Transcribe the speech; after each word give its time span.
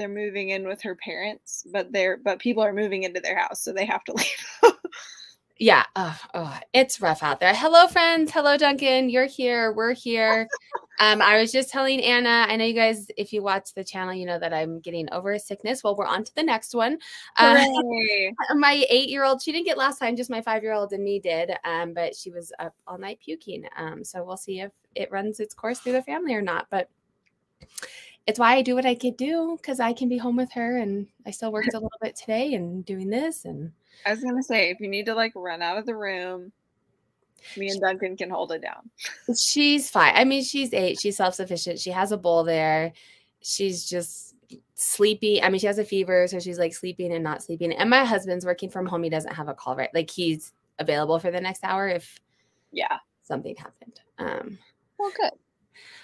they're 0.00 0.08
moving 0.08 0.48
in 0.48 0.66
with 0.66 0.80
her 0.80 0.94
parents, 0.94 1.66
but 1.70 1.92
they're 1.92 2.16
but 2.16 2.38
people 2.38 2.62
are 2.62 2.72
moving 2.72 3.02
into 3.02 3.20
their 3.20 3.36
house, 3.36 3.62
so 3.62 3.70
they 3.70 3.84
have 3.84 4.02
to 4.04 4.14
leave. 4.62 4.74
yeah. 5.58 5.84
Oh, 5.94 6.18
oh, 6.32 6.58
it's 6.72 7.02
rough 7.02 7.22
out 7.22 7.38
there. 7.38 7.54
Hello, 7.54 7.86
friends. 7.86 8.32
Hello, 8.32 8.56
Duncan. 8.56 9.10
You're 9.10 9.26
here. 9.26 9.72
We're 9.72 9.92
here. 9.92 10.48
Um, 11.00 11.20
I 11.20 11.38
was 11.38 11.52
just 11.52 11.68
telling 11.68 12.00
Anna, 12.02 12.46
I 12.48 12.56
know 12.56 12.64
you 12.64 12.72
guys, 12.72 13.08
if 13.18 13.30
you 13.30 13.42
watch 13.42 13.74
the 13.74 13.84
channel, 13.84 14.14
you 14.14 14.24
know 14.24 14.38
that 14.38 14.54
I'm 14.54 14.80
getting 14.80 15.10
over 15.12 15.32
a 15.32 15.38
sickness. 15.38 15.84
Well, 15.84 15.96
we're 15.96 16.06
on 16.06 16.24
to 16.24 16.34
the 16.34 16.42
next 16.42 16.74
one. 16.74 16.96
Uh, 17.36 17.62
my 18.54 18.84
eight 18.88 19.10
year 19.10 19.24
old, 19.24 19.42
she 19.42 19.52
didn't 19.52 19.66
get 19.66 19.76
last 19.76 19.98
time, 19.98 20.16
just 20.16 20.30
my 20.30 20.40
five 20.40 20.62
year 20.62 20.72
old 20.72 20.94
and 20.94 21.04
me 21.04 21.20
did. 21.20 21.52
Um, 21.64 21.92
but 21.92 22.16
she 22.16 22.30
was 22.30 22.52
up 22.58 22.74
all 22.86 22.96
night 22.96 23.18
puking. 23.22 23.64
Um, 23.76 24.02
so 24.02 24.24
we'll 24.24 24.38
see 24.38 24.60
if 24.60 24.72
it 24.94 25.10
runs 25.10 25.40
its 25.40 25.52
course 25.52 25.78
through 25.78 25.92
the 25.92 26.02
family 26.02 26.34
or 26.34 26.42
not. 26.42 26.68
But 26.70 26.88
it's 28.30 28.38
why 28.38 28.54
I 28.54 28.62
do 28.62 28.76
what 28.76 28.86
I 28.86 28.94
could 28.94 29.16
do 29.16 29.58
because 29.60 29.80
I 29.80 29.92
can 29.92 30.08
be 30.08 30.16
home 30.16 30.36
with 30.36 30.52
her 30.52 30.78
and 30.78 31.08
I 31.26 31.32
still 31.32 31.50
worked 31.50 31.74
a 31.74 31.78
little 31.80 31.90
bit 32.00 32.14
today 32.14 32.54
and 32.54 32.84
doing 32.84 33.10
this 33.10 33.44
and 33.44 33.72
I 34.06 34.10
was 34.10 34.22
gonna 34.22 34.42
say 34.42 34.70
if 34.70 34.80
you 34.80 34.88
need 34.88 35.06
to 35.06 35.14
like 35.14 35.32
run 35.34 35.62
out 35.62 35.78
of 35.78 35.84
the 35.84 35.96
room, 35.96 36.52
me 37.56 37.68
and 37.68 37.80
Duncan 37.80 38.16
can 38.16 38.30
hold 38.30 38.52
it 38.52 38.62
down. 38.62 38.88
She's 39.36 39.90
fine. 39.90 40.14
I 40.14 40.24
mean, 40.24 40.44
she's 40.44 40.72
eight, 40.72 41.00
she's 41.00 41.16
self-sufficient, 41.16 41.80
she 41.80 41.90
has 41.90 42.12
a 42.12 42.16
bowl 42.16 42.44
there, 42.44 42.92
she's 43.42 43.88
just 43.88 44.36
sleepy. 44.74 45.42
I 45.42 45.48
mean, 45.48 45.58
she 45.58 45.66
has 45.66 45.78
a 45.78 45.84
fever, 45.84 46.26
so 46.28 46.38
she's 46.38 46.58
like 46.58 46.74
sleeping 46.74 47.12
and 47.12 47.24
not 47.24 47.42
sleeping. 47.42 47.72
And 47.72 47.90
my 47.90 48.04
husband's 48.04 48.46
working 48.46 48.70
from 48.70 48.86
home, 48.86 49.02
he 49.02 49.10
doesn't 49.10 49.34
have 49.34 49.48
a 49.48 49.54
call 49.54 49.76
right 49.76 49.90
like 49.92 50.08
he's 50.08 50.52
available 50.78 51.18
for 51.18 51.30
the 51.30 51.40
next 51.40 51.64
hour 51.64 51.88
if 51.88 52.18
yeah 52.72 52.98
something 53.22 53.56
happened. 53.56 54.00
Um 54.18 54.58
well 54.98 55.10
good. 55.16 55.32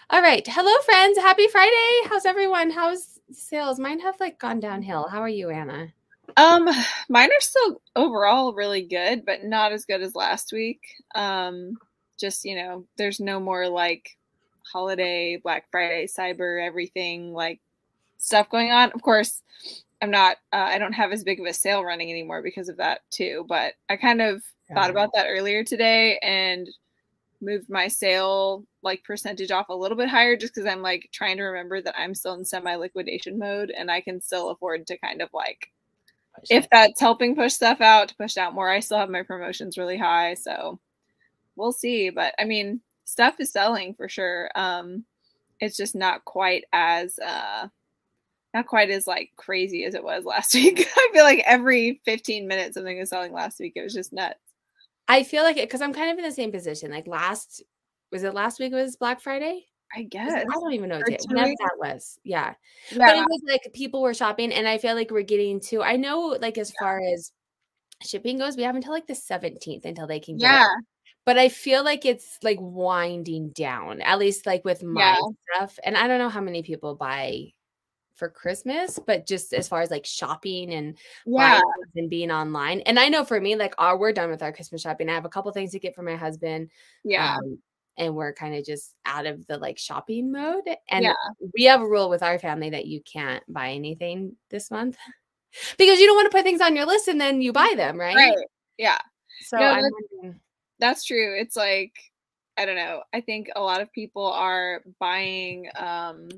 All 0.08 0.22
right. 0.22 0.46
Hello, 0.46 0.70
friends. 0.84 1.18
Happy 1.18 1.48
Friday. 1.48 2.08
How's 2.08 2.26
everyone? 2.26 2.70
How's 2.70 3.18
sales? 3.32 3.80
Mine 3.80 3.98
have 3.98 4.14
like 4.20 4.38
gone 4.38 4.60
downhill. 4.60 5.08
How 5.08 5.20
are 5.20 5.28
you, 5.28 5.50
Anna? 5.50 5.88
Um, 6.36 6.68
mine 7.08 7.28
are 7.28 7.40
still 7.40 7.82
overall 7.96 8.54
really 8.54 8.82
good, 8.82 9.26
but 9.26 9.42
not 9.42 9.72
as 9.72 9.84
good 9.84 10.02
as 10.02 10.14
last 10.14 10.52
week. 10.52 10.80
Um, 11.16 11.76
just 12.20 12.44
you 12.44 12.54
know, 12.54 12.86
there's 12.96 13.18
no 13.18 13.40
more 13.40 13.68
like 13.68 14.16
holiday, 14.72 15.40
Black 15.42 15.64
Friday, 15.72 16.06
Cyber, 16.06 16.64
everything 16.64 17.32
like 17.32 17.60
stuff 18.16 18.48
going 18.48 18.70
on. 18.70 18.92
Of 18.92 19.02
course, 19.02 19.42
I'm 20.00 20.12
not. 20.12 20.36
Uh, 20.52 20.68
I 20.68 20.78
don't 20.78 20.92
have 20.92 21.10
as 21.10 21.24
big 21.24 21.40
of 21.40 21.46
a 21.46 21.52
sale 21.52 21.82
running 21.82 22.12
anymore 22.12 22.42
because 22.42 22.68
of 22.68 22.76
that 22.76 23.00
too. 23.10 23.44
But 23.48 23.74
I 23.88 23.96
kind 23.96 24.22
of 24.22 24.44
yeah. 24.68 24.76
thought 24.76 24.90
about 24.90 25.10
that 25.14 25.26
earlier 25.28 25.64
today 25.64 26.20
and 26.22 26.68
moved 27.46 27.70
my 27.70 27.88
sale 27.88 28.66
like 28.82 29.04
percentage 29.04 29.52
off 29.52 29.70
a 29.70 29.74
little 29.74 29.96
bit 29.96 30.08
higher 30.08 30.36
just 30.36 30.54
because 30.54 30.68
I'm 30.70 30.82
like 30.82 31.08
trying 31.12 31.38
to 31.38 31.44
remember 31.44 31.80
that 31.80 31.98
I'm 31.98 32.14
still 32.14 32.34
in 32.34 32.44
semi 32.44 32.74
liquidation 32.74 33.38
mode 33.38 33.70
and 33.70 33.90
I 33.90 34.02
can 34.02 34.20
still 34.20 34.50
afford 34.50 34.86
to 34.88 34.98
kind 34.98 35.22
of 35.22 35.30
like 35.32 35.70
if 36.50 36.68
that's 36.70 37.00
helping 37.00 37.34
push 37.34 37.54
stuff 37.54 37.80
out 37.80 38.08
to 38.08 38.16
push 38.16 38.36
out 38.36 38.54
more. 38.54 38.70
I 38.70 38.80
still 38.80 38.98
have 38.98 39.08
my 39.10 39.22
promotions 39.22 39.78
really 39.78 39.96
high, 39.96 40.34
so 40.34 40.78
we'll 41.56 41.72
see. 41.72 42.10
But 42.10 42.34
I 42.38 42.44
mean, 42.44 42.80
stuff 43.04 43.36
is 43.40 43.50
selling 43.50 43.94
for 43.94 44.08
sure. 44.08 44.50
Um, 44.54 45.04
it's 45.60 45.76
just 45.76 45.94
not 45.94 46.24
quite 46.24 46.64
as 46.72 47.18
uh 47.18 47.68
not 48.54 48.66
quite 48.66 48.90
as 48.90 49.06
like 49.06 49.30
crazy 49.36 49.84
as 49.84 49.94
it 49.94 50.04
was 50.04 50.24
last 50.26 50.54
week. 50.54 50.86
I 50.96 51.10
feel 51.12 51.24
like 51.24 51.42
every 51.46 52.00
15 52.04 52.48
minutes 52.48 52.74
something 52.74 52.98
was 52.98 53.10
selling 53.10 53.32
last 53.32 53.60
week. 53.60 53.74
It 53.76 53.82
was 53.82 53.94
just 53.94 54.12
nuts. 54.12 54.38
I 55.08 55.22
feel 55.22 55.42
like 55.42 55.56
it 55.56 55.68
because 55.68 55.82
I'm 55.82 55.92
kind 55.92 56.10
of 56.10 56.18
in 56.18 56.24
the 56.24 56.32
same 56.32 56.52
position. 56.52 56.90
Like 56.90 57.06
last, 57.06 57.62
was 58.12 58.24
it 58.24 58.34
last 58.34 58.58
week? 58.58 58.72
Was 58.72 58.96
Black 58.96 59.20
Friday? 59.20 59.66
I 59.94 60.02
guess 60.02 60.32
I 60.32 60.44
don't 60.44 60.72
even 60.72 60.88
know 60.88 61.00
whenever 61.28 61.54
that 61.60 61.76
was. 61.78 62.18
Yeah. 62.24 62.54
yeah. 62.90 63.06
but 63.06 63.16
it 63.16 63.26
was 63.28 63.40
like 63.48 63.72
people 63.72 64.02
were 64.02 64.14
shopping, 64.14 64.52
and 64.52 64.66
I 64.66 64.78
feel 64.78 64.94
like 64.94 65.10
we're 65.10 65.22
getting 65.22 65.60
to. 65.60 65.82
I 65.82 65.96
know, 65.96 66.36
like 66.40 66.58
as 66.58 66.72
yeah. 66.80 66.84
far 66.84 67.00
as 67.14 67.32
shipping 68.02 68.38
goes, 68.38 68.56
we 68.56 68.64
have 68.64 68.74
until 68.74 68.92
like 68.92 69.06
the 69.06 69.14
17th 69.14 69.84
until 69.84 70.06
they 70.06 70.20
can. 70.20 70.38
yeah. 70.38 70.64
It. 70.64 70.84
But 71.24 71.38
I 71.38 71.48
feel 71.48 71.82
like 71.82 72.04
it's 72.04 72.38
like 72.42 72.58
winding 72.60 73.50
down, 73.50 74.00
at 74.00 74.18
least 74.20 74.46
like 74.46 74.64
with 74.64 74.84
my 74.84 75.00
yeah. 75.00 75.56
stuff. 75.56 75.78
And 75.84 75.96
I 75.96 76.06
don't 76.06 76.20
know 76.20 76.28
how 76.28 76.40
many 76.40 76.62
people 76.62 76.94
buy 76.94 77.52
for 78.16 78.28
Christmas, 78.28 78.98
but 78.98 79.26
just 79.26 79.52
as 79.52 79.68
far 79.68 79.82
as 79.82 79.90
like 79.90 80.06
shopping 80.06 80.72
and 80.72 80.96
yeah 81.26 81.60
and 81.94 82.10
being 82.10 82.30
online. 82.30 82.80
And 82.80 82.98
I 82.98 83.08
know 83.08 83.24
for 83.24 83.40
me, 83.40 83.56
like, 83.56 83.74
oh, 83.78 83.96
we're 83.96 84.12
done 84.12 84.30
with 84.30 84.42
our 84.42 84.52
Christmas 84.52 84.82
shopping. 84.82 85.08
I 85.08 85.14
have 85.14 85.24
a 85.24 85.30
couple 85.30 85.52
things 85.52 85.72
to 85.72 85.78
get 85.78 85.94
for 85.94 86.02
my 86.02 86.16
husband. 86.16 86.70
Yeah. 87.04 87.36
Um, 87.36 87.58
and 87.98 88.14
we're 88.14 88.32
kind 88.32 88.54
of 88.54 88.64
just 88.64 88.94
out 89.06 89.26
of 89.26 89.46
the 89.46 89.58
like 89.58 89.78
shopping 89.78 90.30
mode. 90.32 90.64
And 90.88 91.04
yeah. 91.04 91.14
we 91.54 91.64
have 91.64 91.80
a 91.80 91.86
rule 91.88 92.10
with 92.10 92.22
our 92.22 92.38
family 92.38 92.70
that 92.70 92.86
you 92.86 93.00
can't 93.00 93.42
buy 93.48 93.70
anything 93.70 94.36
this 94.50 94.70
month 94.70 94.96
because 95.78 95.98
you 95.98 96.06
don't 96.06 96.16
want 96.16 96.30
to 96.30 96.36
put 96.36 96.44
things 96.44 96.60
on 96.60 96.76
your 96.76 96.86
list 96.86 97.08
and 97.08 97.20
then 97.20 97.40
you 97.40 97.52
buy 97.52 97.72
them, 97.76 97.98
right? 97.98 98.16
Right. 98.16 98.36
Yeah. 98.78 98.98
So 99.46 99.58
no, 99.58 99.80
that's, 100.22 100.36
that's 100.78 101.04
true. 101.04 101.38
It's 101.38 101.56
like 101.56 101.92
I 102.58 102.64
don't 102.64 102.76
know. 102.76 103.02
I 103.12 103.20
think 103.20 103.50
a 103.54 103.60
lot 103.60 103.82
of 103.82 103.92
people 103.92 104.26
are 104.26 104.82
buying 104.98 105.68
um 105.76 106.28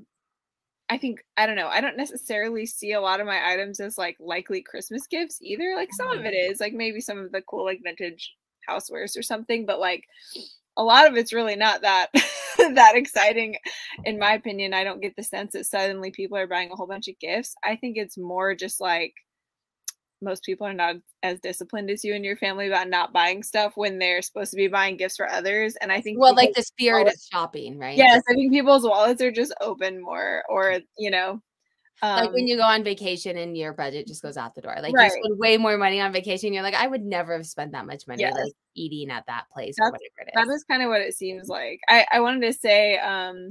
I 0.91 0.97
think 0.97 1.21
I 1.37 1.47
don't 1.47 1.57
know. 1.57 1.69
I 1.69 1.81
don't 1.81 1.97
necessarily 1.97 2.65
see 2.67 2.93
a 2.93 3.01
lot 3.01 3.21
of 3.21 3.27
my 3.27 3.53
items 3.53 3.79
as 3.81 3.99
like 3.99 4.17
likely 4.21 4.63
Christmas 4.63 5.07
gifts 5.07 5.39
either. 5.43 5.75
Like 5.77 5.93
some 5.93 6.11
of 6.11 6.25
it 6.25 6.35
mm-hmm. 6.35 6.63
like 6.63 6.73
maybe 6.73 7.01
some 7.01 7.19
of 7.19 7.33
the 7.33 7.43
cool 7.43 7.65
like 7.65 7.81
vintage 7.83 8.35
housewares 8.69 9.17
or 9.17 9.23
something, 9.23 9.67
but 9.67 9.81
like 9.81 10.05
a 10.77 10.83
lot 10.83 11.07
of 11.07 11.17
it's 11.17 11.33
really 11.33 11.57
not 11.57 11.83
that 11.83 12.09
that 12.59 12.97
exciting 12.97 13.57
in 14.05 14.19
my 14.19 14.33
opinion. 14.33 14.73
I 14.73 14.85
don't 14.85 15.03
get 15.03 15.15
the 15.17 15.23
sense 15.23 15.53
that 15.53 15.67
suddenly 15.67 16.11
people 16.11 16.39
are 16.39 16.47
buying 16.47 16.71
a 16.71 16.77
whole 16.77 16.87
bunch 16.87 17.09
of 17.09 17.19
gifts. 17.19 17.55
I 17.63 17.77
think 17.77 17.97
it's 17.97 18.17
more 18.17 18.55
just 18.55 18.81
like 18.81 19.13
most 20.21 20.43
people 20.43 20.67
are 20.67 20.75
not 20.75 20.97
as 21.23 21.41
disciplined 21.41 21.91
as 21.91 22.05
you 22.05 22.15
and 22.15 22.25
your 22.25 22.37
family 22.37 22.67
about 22.67 22.89
not 22.89 23.13
buying 23.13 23.43
stuff 23.43 23.73
when 23.77 23.99
they're 23.99 24.23
supposed 24.23 24.51
to 24.51 24.57
be 24.57 24.69
buying 24.69 24.97
gifts 24.97 25.17
for 25.17 25.31
others. 25.31 25.77
And 25.77 25.93
I 25.93 26.01
think 26.01 26.19
well, 26.19 26.35
like 26.35 26.55
the 26.55 26.63
spirit 26.63 27.05
wallets, 27.05 27.27
of 27.27 27.39
shopping, 27.39 27.79
right? 27.79 27.97
Yes, 27.97 28.23
I 28.29 28.35
think 28.35 28.53
people's 28.53 28.85
wallets 28.85 29.23
are 29.23 29.31
just 29.31 29.55
open 29.61 30.03
more, 30.03 30.43
or 30.49 30.79
you 30.99 31.11
know, 31.11 31.41
um, 32.03 32.17
like 32.17 32.33
when 32.33 32.45
um 32.45 32.47
you 32.47 32.57
go 32.57 32.63
on 32.63 32.85
vacation 32.85 33.37
and 33.37 33.57
your 33.57 33.73
budget 33.73 34.07
just 34.07 34.23
goes 34.23 34.37
out 34.37 34.55
the 34.55 34.61
door. 34.61 34.77
Like 34.81 34.95
right. 34.95 35.13
you 35.13 35.23
spend 35.23 35.39
way 35.39 35.57
more 35.57 35.77
money 35.77 36.01
on 36.01 36.13
vacation. 36.13 36.53
You're 36.53 36.63
like, 36.63 36.75
I 36.75 36.87
would 36.87 37.05
never 37.05 37.37
have 37.37 37.47
spent 37.47 37.73
that 37.73 37.87
much 37.87 38.07
money 38.07 38.23
yes. 38.23 38.35
like 38.35 38.53
eating 38.75 39.11
at 39.11 39.27
that 39.27 39.45
place 39.53 39.77
That's, 39.79 39.89
or 39.89 39.93
whatever 39.93 40.21
it 40.21 40.29
is. 40.29 40.47
That 40.47 40.55
is 40.55 40.65
kind 40.65 40.83
of 40.83 40.89
what 40.89 41.01
it 41.01 41.15
seems 41.15 41.49
like. 41.49 41.81
I 41.89 42.07
I 42.13 42.21
wanted 42.21 42.43
to 42.47 42.53
say, 42.53 42.99
um, 42.99 43.49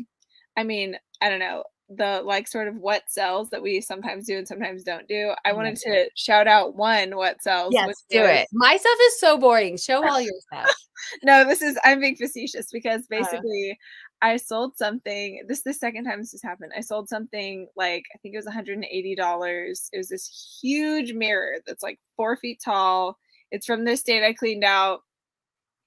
I 0.56 0.64
mean, 0.64 0.98
I 1.22 1.30
don't 1.30 1.40
know 1.40 1.64
the 1.90 2.22
like 2.26 2.48
sort 2.48 2.68
of 2.68 2.78
what 2.78 3.04
sells 3.08 3.50
that 3.50 3.62
we 3.62 3.80
sometimes 3.80 4.26
do 4.26 4.38
and 4.38 4.48
sometimes 4.48 4.84
don't 4.84 5.08
do. 5.08 5.34
I 5.46 5.54
wanted 5.54 5.78
to 5.78 6.10
shout 6.16 6.48
out 6.48 6.76
one 6.76 7.16
what 7.16 7.42
sells. 7.42 7.74
Yes, 7.74 8.04
do 8.10 8.24
it. 8.24 8.48
My 8.52 8.76
stuff 8.76 8.98
is 9.04 9.20
so 9.20 9.38
boring. 9.38 9.78
Show 9.78 10.06
all 10.06 10.20
your 10.20 10.34
stuff. 10.54 10.76
no, 11.24 11.46
this 11.46 11.62
is 11.62 11.78
I'm 11.84 12.02
being 12.02 12.18
facetious 12.18 12.72
because 12.72 13.04
uh. 13.04 13.10
basically 13.10 13.72
uh, 13.72 14.26
I 14.26 14.38
sold 14.38 14.78
something. 14.78 15.44
This 15.48 15.60
is 15.60 15.64
the 15.64 15.74
second 15.74 16.06
time 16.06 16.20
this 16.20 16.32
has 16.32 16.42
happened. 16.42 16.74
I 16.76 16.82
sold 16.82 17.08
something 17.08 17.68
like 17.76 18.04
I 18.14 18.18
think 18.18 18.34
it 18.34 18.44
was 18.44 18.54
$180. 18.54 18.84
It 18.84 19.98
was 19.98 20.10
this 20.10 20.60
huge 20.62 21.14
mirror 21.14 21.58
that's 21.66 21.84
like 21.84 22.00
four 22.16 22.36
feet 22.36 22.60
tall. 22.64 23.18
It's 23.52 23.66
from 23.66 23.86
this 23.86 24.02
state 24.02 24.26
I 24.26 24.34
cleaned 24.34 24.66
out, 24.66 25.02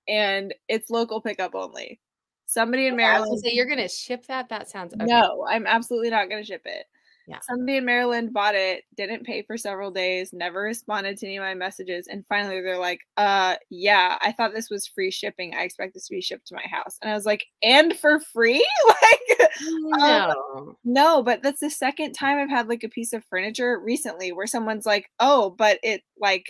and 0.09 0.55
it's 0.69 0.89
local 0.89 1.21
pickup 1.21 1.55
only. 1.55 2.00
Somebody 2.50 2.88
in 2.88 2.97
Maryland. 2.97 3.38
So 3.38 3.49
you're 3.53 3.69
gonna 3.69 3.88
ship 3.88 4.27
that? 4.27 4.49
That 4.49 4.69
sounds 4.69 4.93
okay. 4.93 5.05
no. 5.05 5.47
I'm 5.49 5.69
absolutely 5.69 6.11
not 6.11 6.28
gonna 6.28 6.44
ship 6.44 6.62
it. 6.65 6.87
Yeah. 7.28 7.38
Somebody 7.43 7.77
in 7.77 7.84
Maryland 7.84 8.33
bought 8.33 8.56
it, 8.56 8.83
didn't 8.97 9.25
pay 9.25 9.43
for 9.43 9.56
several 9.56 9.93
days, 9.93 10.33
never 10.33 10.62
responded 10.62 11.16
to 11.19 11.27
any 11.27 11.37
of 11.37 11.43
my 11.43 11.55
messages, 11.55 12.09
and 12.09 12.27
finally 12.27 12.60
they're 12.60 12.77
like, 12.77 13.03
"Uh, 13.16 13.55
yeah, 13.69 14.19
I 14.21 14.33
thought 14.33 14.53
this 14.53 14.69
was 14.69 14.89
free 14.89 15.12
shipping. 15.12 15.55
I 15.55 15.62
expect 15.62 15.94
this 15.94 16.09
to 16.09 16.15
be 16.15 16.21
shipped 16.21 16.49
to 16.49 16.56
my 16.56 16.65
house." 16.69 16.99
And 17.00 17.09
I 17.09 17.15
was 17.15 17.25
like, 17.25 17.47
"And 17.62 17.97
for 17.97 18.19
free? 18.19 18.66
like, 18.89 19.50
no, 19.60 20.34
um, 20.56 20.77
no." 20.83 21.22
But 21.22 21.44
that's 21.44 21.60
the 21.60 21.71
second 21.71 22.15
time 22.15 22.39
I've 22.39 22.50
had 22.50 22.69
like 22.69 22.83
a 22.83 22.89
piece 22.89 23.12
of 23.12 23.25
furniture 23.27 23.78
recently 23.78 24.33
where 24.33 24.48
someone's 24.48 24.86
like, 24.86 25.09
"Oh, 25.21 25.51
but 25.51 25.78
it 25.84 26.03
like." 26.19 26.47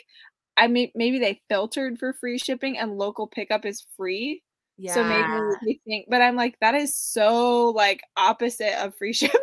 I 0.57 0.67
mean, 0.67 0.91
maybe 0.95 1.19
they 1.19 1.43
filtered 1.51 1.99
for 1.99 2.15
free 2.15 2.39
shipping 2.39 2.79
and 2.79 2.97
local 2.97 3.27
pickup 3.27 3.67
is 3.67 3.87
free. 3.99 4.43
Yeah. 4.81 4.95
So 4.95 5.05
maybe 5.05 5.57
we 5.63 5.81
think, 5.85 6.07
but 6.09 6.23
I'm 6.23 6.37
like, 6.37 6.57
that 6.63 6.75
is 6.75 6.97
so 6.97 7.69
like 7.69 8.01
opposite 8.17 8.83
of 8.83 8.95
free 8.95 9.13
shipping. 9.13 9.39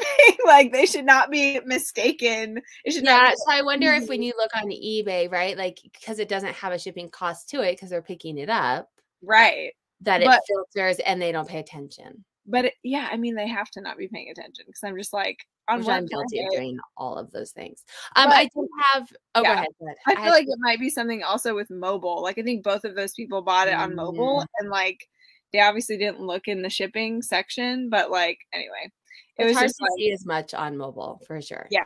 like 0.48 0.74
they 0.74 0.88
should 0.88 1.06
not 1.06 1.30
be 1.30 1.60
mistaken. 1.64 2.60
It 2.84 2.94
should 2.94 3.04
yeah. 3.04 3.18
Not 3.18 3.38
so 3.38 3.52
I 3.52 3.62
wonder 3.62 3.94
if 3.94 4.10
when 4.10 4.24
you 4.24 4.34
look 4.36 4.50
on 4.56 4.72
eBay, 4.72 5.32
right, 5.32 5.56
like 5.56 5.78
because 5.94 6.18
it 6.18 6.28
doesn't 6.28 6.56
have 6.56 6.74
a 6.74 6.80
shipping 6.80 7.10
cost 7.10 7.50
to 7.50 7.62
it 7.62 7.74
because 7.74 7.92
they're 7.92 8.02
picking 8.02 8.40
it 8.40 8.50
up, 8.50 8.90
right? 9.22 9.74
That 10.02 10.24
it 10.24 10.40
filters 10.48 10.98
and 11.06 11.22
they 11.22 11.32
don't 11.32 11.48
pay 11.48 11.60
attention. 11.60 12.26
But 12.48 12.66
it, 12.66 12.74
yeah, 12.82 13.08
I 13.12 13.18
mean, 13.18 13.36
they 13.36 13.48
have 13.48 13.70
to 13.72 13.82
not 13.82 13.98
be 13.98 14.08
paying 14.08 14.32
attention 14.32 14.66
because 14.66 14.84
I'm 14.84 14.98
just 14.98 15.14
like, 15.14 15.38
on 15.68 15.80
Which 15.80 15.90
I'm 15.90 16.06
guilty 16.06 16.40
of 16.40 16.52
doing 16.52 16.80
all 16.96 17.18
of 17.18 17.32
those 17.32 17.52
things. 17.52 17.84
Um, 18.16 18.30
but, 18.30 18.38
I 18.38 18.46
do 18.46 18.68
have. 18.94 19.08
Oh, 19.36 19.42
yeah, 19.42 19.48
go 19.48 19.54
ahead. 19.54 19.68
Go 19.80 19.86
ahead. 19.86 19.98
I 20.08 20.16
feel 20.16 20.24
I 20.24 20.30
like 20.30 20.46
to, 20.46 20.52
it 20.54 20.60
might 20.62 20.80
be 20.80 20.90
something 20.90 21.24
also 21.24 21.54
with 21.54 21.70
mobile. 21.70 22.24
Like 22.24 22.38
I 22.38 22.42
think 22.42 22.64
both 22.64 22.86
of 22.86 22.96
those 22.96 23.14
people 23.14 23.42
bought 23.42 23.68
it 23.68 23.74
on 23.74 23.96
mobile, 23.96 24.40
mm-hmm. 24.40 24.64
and 24.64 24.70
like 24.70 25.08
they 25.54 25.60
obviously 25.60 25.98
didn't 25.98 26.22
look 26.22 26.48
in 26.48 26.62
the 26.62 26.70
shipping 26.70 27.22
section, 27.22 27.90
but 27.90 28.12
like 28.12 28.40
anyway, 28.54 28.92
it 29.38 29.44
it's 29.44 29.48
was 29.50 29.56
hard 29.58 29.66
just 29.68 29.78
to 29.78 29.84
like, 29.84 29.92
see 29.98 30.12
as 30.12 30.26
much 30.26 30.54
on 30.54 30.78
mobile 30.78 31.22
for 31.26 31.42
sure. 31.42 31.68
Yeah. 31.72 31.84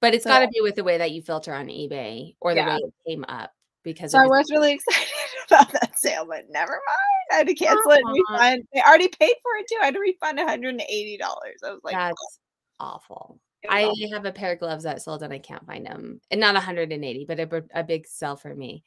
But 0.00 0.14
it's 0.14 0.24
So- 0.24 0.30
got 0.30 0.40
to 0.40 0.48
be 0.48 0.60
with 0.60 0.74
the 0.74 0.84
way 0.84 0.98
that 0.98 1.12
you 1.12 1.22
filter 1.22 1.54
on 1.54 1.66
eBay 1.68 2.34
or 2.40 2.54
the 2.54 2.60
Yeah. 2.60 2.76
way 2.76 2.80
it 2.82 2.94
came 3.10 3.24
up 3.28 3.52
because 3.84 4.12
So 4.12 4.18
I 4.18 4.26
was 4.26 4.50
really 4.50 4.72
excited 4.88 5.08
about 5.48 5.72
that 5.72 5.98
sale, 5.98 6.26
but 6.26 6.44
never 6.50 6.72
mind. 6.72 6.98
I 7.30 7.34
had 7.36 7.46
to 7.46 7.54
cancel 7.54 7.92
it 7.92 8.02
and 8.04 8.24
refund. 8.30 8.62
They 8.74 8.80
already 8.82 9.08
paid 9.08 9.34
for 9.42 9.52
it 9.58 9.66
too. 9.68 9.78
I 9.80 9.86
had 9.86 9.94
to 9.94 10.00
refund 10.00 10.38
$180. 10.38 11.22
I 11.22 11.70
was 11.70 11.80
like, 11.82 11.94
that's 11.94 12.38
awful. 12.78 13.38
I 13.68 13.84
awful. 13.84 14.12
have 14.12 14.24
a 14.26 14.32
pair 14.32 14.52
of 14.52 14.58
gloves 14.58 14.84
that 14.84 15.00
sold 15.02 15.22
and 15.22 15.32
I 15.32 15.38
can't 15.38 15.64
find 15.66 15.86
them. 15.86 16.20
And 16.30 16.40
not 16.40 16.54
180, 16.54 17.24
but 17.26 17.38
a, 17.40 17.64
a 17.74 17.84
big 17.84 18.06
sell 18.06 18.36
for 18.36 18.54
me. 18.54 18.82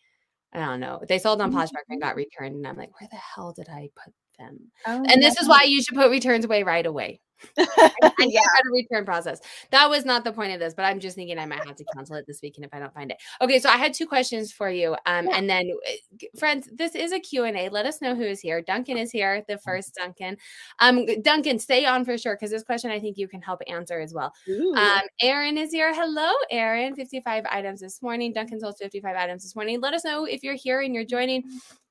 I 0.54 0.60
don't 0.60 0.80
know. 0.80 1.02
They 1.08 1.20
sold 1.20 1.42
on 1.42 1.52
mm-hmm. 1.52 1.60
Poshmark 1.60 1.84
and 1.90 2.02
got 2.02 2.16
returned. 2.16 2.56
And 2.56 2.68
I'm 2.68 2.78
like, 2.78 3.00
where 3.00 3.10
the 3.12 3.18
hell 3.18 3.54
did 3.54 3.68
I 3.70 3.90
put 3.96 4.14
them? 4.40 4.72
Oh, 4.86 5.04
And 5.08 5.22
this 5.22 5.38
is 5.38 5.48
why 5.48 5.64
you 5.64 5.82
should 5.82 5.96
put 5.96 6.12
returns 6.12 6.46
away 6.46 6.64
right 6.64 6.86
away. 6.86 7.20
I 7.58 7.64
yeah. 8.20 8.26
yeah. 8.28 8.40
a 8.42 8.72
return 8.72 9.06
process. 9.06 9.40
That 9.72 9.90
was 9.90 10.06
not 10.06 10.24
the 10.24 10.32
point 10.32 10.54
of 10.54 10.60
this, 10.60 10.74
but 10.74 10.84
I'm 10.84 11.00
just 11.00 11.16
thinking 11.16 11.38
I 11.38 11.46
might 11.46 11.66
have 11.66 11.76
to 11.76 11.86
cancel 11.96 12.16
it 12.16 12.26
this 12.28 12.40
weekend 12.42 12.66
if 12.66 12.74
I 12.74 12.80
don't 12.80 12.94
find 12.94 13.12
it. 13.12 13.18
Okay, 13.42 13.60
so 13.60 13.70
I 13.70 13.78
had 13.78 13.94
two 13.94 14.06
questions 14.08 14.52
for 14.52 14.70
you. 14.70 14.96
Um, 15.06 15.26
Yeah. 15.28 15.38
and 15.38 15.50
then 15.50 15.72
uh, 15.88 16.26
friends, 16.40 16.70
this 16.74 16.96
is 16.96 17.12
a 17.12 17.20
Q&A. 17.20 17.70
Let 17.70 17.86
us 17.86 18.02
know 18.02 18.16
who 18.16 18.24
is 18.24 18.40
here. 18.40 18.62
Duncan 18.62 18.98
is 18.98 19.12
here, 19.12 19.44
the 19.48 19.58
first 19.60 19.96
Duncan. 19.96 20.38
Um, 20.80 21.06
Duncan, 21.22 21.60
stay 21.60 21.86
on 21.86 22.06
for 22.06 22.18
sure 22.18 22.36
because 22.36 22.52
this 22.52 22.64
question 22.64 22.92
I 22.92 23.00
think 23.00 23.18
you 23.18 23.28
can 23.28 23.42
help 23.42 23.62
answer 23.68 24.00
as 24.00 24.14
well. 24.14 24.34
Ooh. 24.50 24.74
Um, 24.76 25.02
Aaron 25.22 25.58
is 25.58 25.72
here. 25.72 25.94
Hello, 25.94 26.32
Aaron. 26.52 26.96
55 26.96 27.46
items 27.50 27.82
this 27.82 28.02
morning. 28.02 28.34
Duncan 28.34 28.60
sold 28.60 28.76
55 28.80 29.16
items 29.16 29.44
this 29.44 29.56
morning. 29.56 29.80
Let 29.82 29.94
us 29.94 30.04
know 30.06 30.26
if 30.26 30.44
you're 30.44 30.56
here 30.56 30.82
and 30.82 30.94
you're 30.94 31.06
joining. 31.06 31.44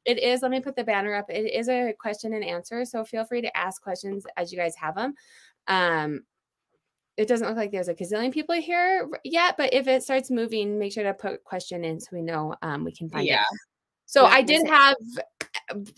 It 0.04 0.22
is, 0.22 0.42
let 0.42 0.50
me 0.50 0.60
put 0.60 0.76
the 0.76 0.84
banner 0.84 1.14
up. 1.14 1.30
It 1.30 1.50
is 1.54 1.68
a 1.70 1.94
question 1.98 2.34
and 2.34 2.44
answer. 2.44 2.84
So 2.84 3.04
feel 3.04 3.24
free 3.24 3.40
to 3.40 3.56
ask 3.56 3.82
questions 3.82 4.26
as 4.36 4.52
you 4.52 4.58
guys 4.58 4.74
have 4.76 4.94
them. 4.94 5.14
Um, 5.68 6.24
it 7.16 7.28
doesn't 7.28 7.46
look 7.46 7.56
like 7.56 7.70
there's 7.70 7.88
a 7.88 7.94
gazillion 7.94 8.32
people 8.32 8.54
here 8.56 9.08
yet, 9.22 9.56
but 9.56 9.72
if 9.72 9.86
it 9.86 10.02
starts 10.02 10.30
moving, 10.30 10.78
make 10.78 10.92
sure 10.92 11.04
to 11.04 11.14
put 11.14 11.44
question 11.44 11.84
in 11.84 12.00
so 12.00 12.08
we 12.12 12.22
know 12.22 12.56
um, 12.62 12.84
we 12.84 12.92
can 12.92 13.08
find 13.08 13.26
yeah. 13.26 13.42
it. 13.42 13.58
So 14.06 14.26
I 14.26 14.42
did 14.42 14.66
have 14.68 14.96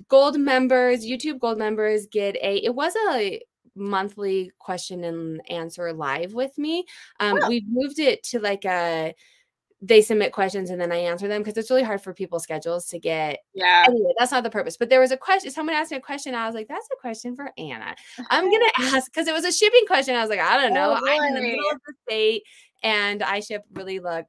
gold 0.08 0.38
members, 0.38 1.04
YouTube 1.04 1.40
gold 1.40 1.58
members 1.58 2.06
get 2.06 2.36
a, 2.36 2.56
it 2.64 2.74
was 2.74 2.94
a 3.10 3.40
monthly 3.74 4.52
question 4.58 5.04
and 5.04 5.40
answer 5.50 5.92
live 5.92 6.32
with 6.32 6.56
me. 6.58 6.84
Um, 7.20 7.38
Oh. 7.42 7.48
We've 7.48 7.68
moved 7.68 7.98
it 7.98 8.22
to 8.24 8.38
like 8.38 8.64
a, 8.64 9.14
they 9.82 10.00
submit 10.00 10.32
questions 10.32 10.70
and 10.70 10.80
then 10.80 10.90
I 10.90 10.96
answer 10.96 11.28
them 11.28 11.42
because 11.42 11.56
it's 11.58 11.70
really 11.70 11.82
hard 11.82 12.00
for 12.00 12.14
people's 12.14 12.42
schedules 12.44 12.86
to 12.86 12.98
get. 12.98 13.40
Yeah. 13.52 13.84
Anyway, 13.86 14.12
that's 14.18 14.32
not 14.32 14.42
the 14.42 14.50
purpose. 14.50 14.76
But 14.78 14.88
there 14.88 15.00
was 15.00 15.12
a 15.12 15.18
question. 15.18 15.50
Someone 15.50 15.74
asked 15.76 15.90
me 15.90 15.98
a 15.98 16.00
question. 16.00 16.34
I 16.34 16.46
was 16.46 16.54
like, 16.54 16.66
"That's 16.68 16.88
a 16.92 16.96
question 17.00 17.36
for 17.36 17.52
Anna." 17.58 17.94
I'm 18.30 18.44
gonna 18.50 18.72
ask 18.78 19.12
because 19.12 19.28
it 19.28 19.34
was 19.34 19.44
a 19.44 19.52
shipping 19.52 19.84
question. 19.86 20.14
I 20.16 20.20
was 20.22 20.30
like, 20.30 20.40
"I 20.40 20.60
don't 20.60 20.72
know. 20.72 20.98
Oh, 20.98 21.06
I'm 21.06 21.22
in 21.24 21.34
the 21.34 21.40
middle 21.42 21.70
of 21.70 21.80
the 21.86 21.94
state 22.08 22.42
and 22.82 23.22
I 23.22 23.40
ship 23.40 23.64
really 23.74 23.98
low, 24.00 24.22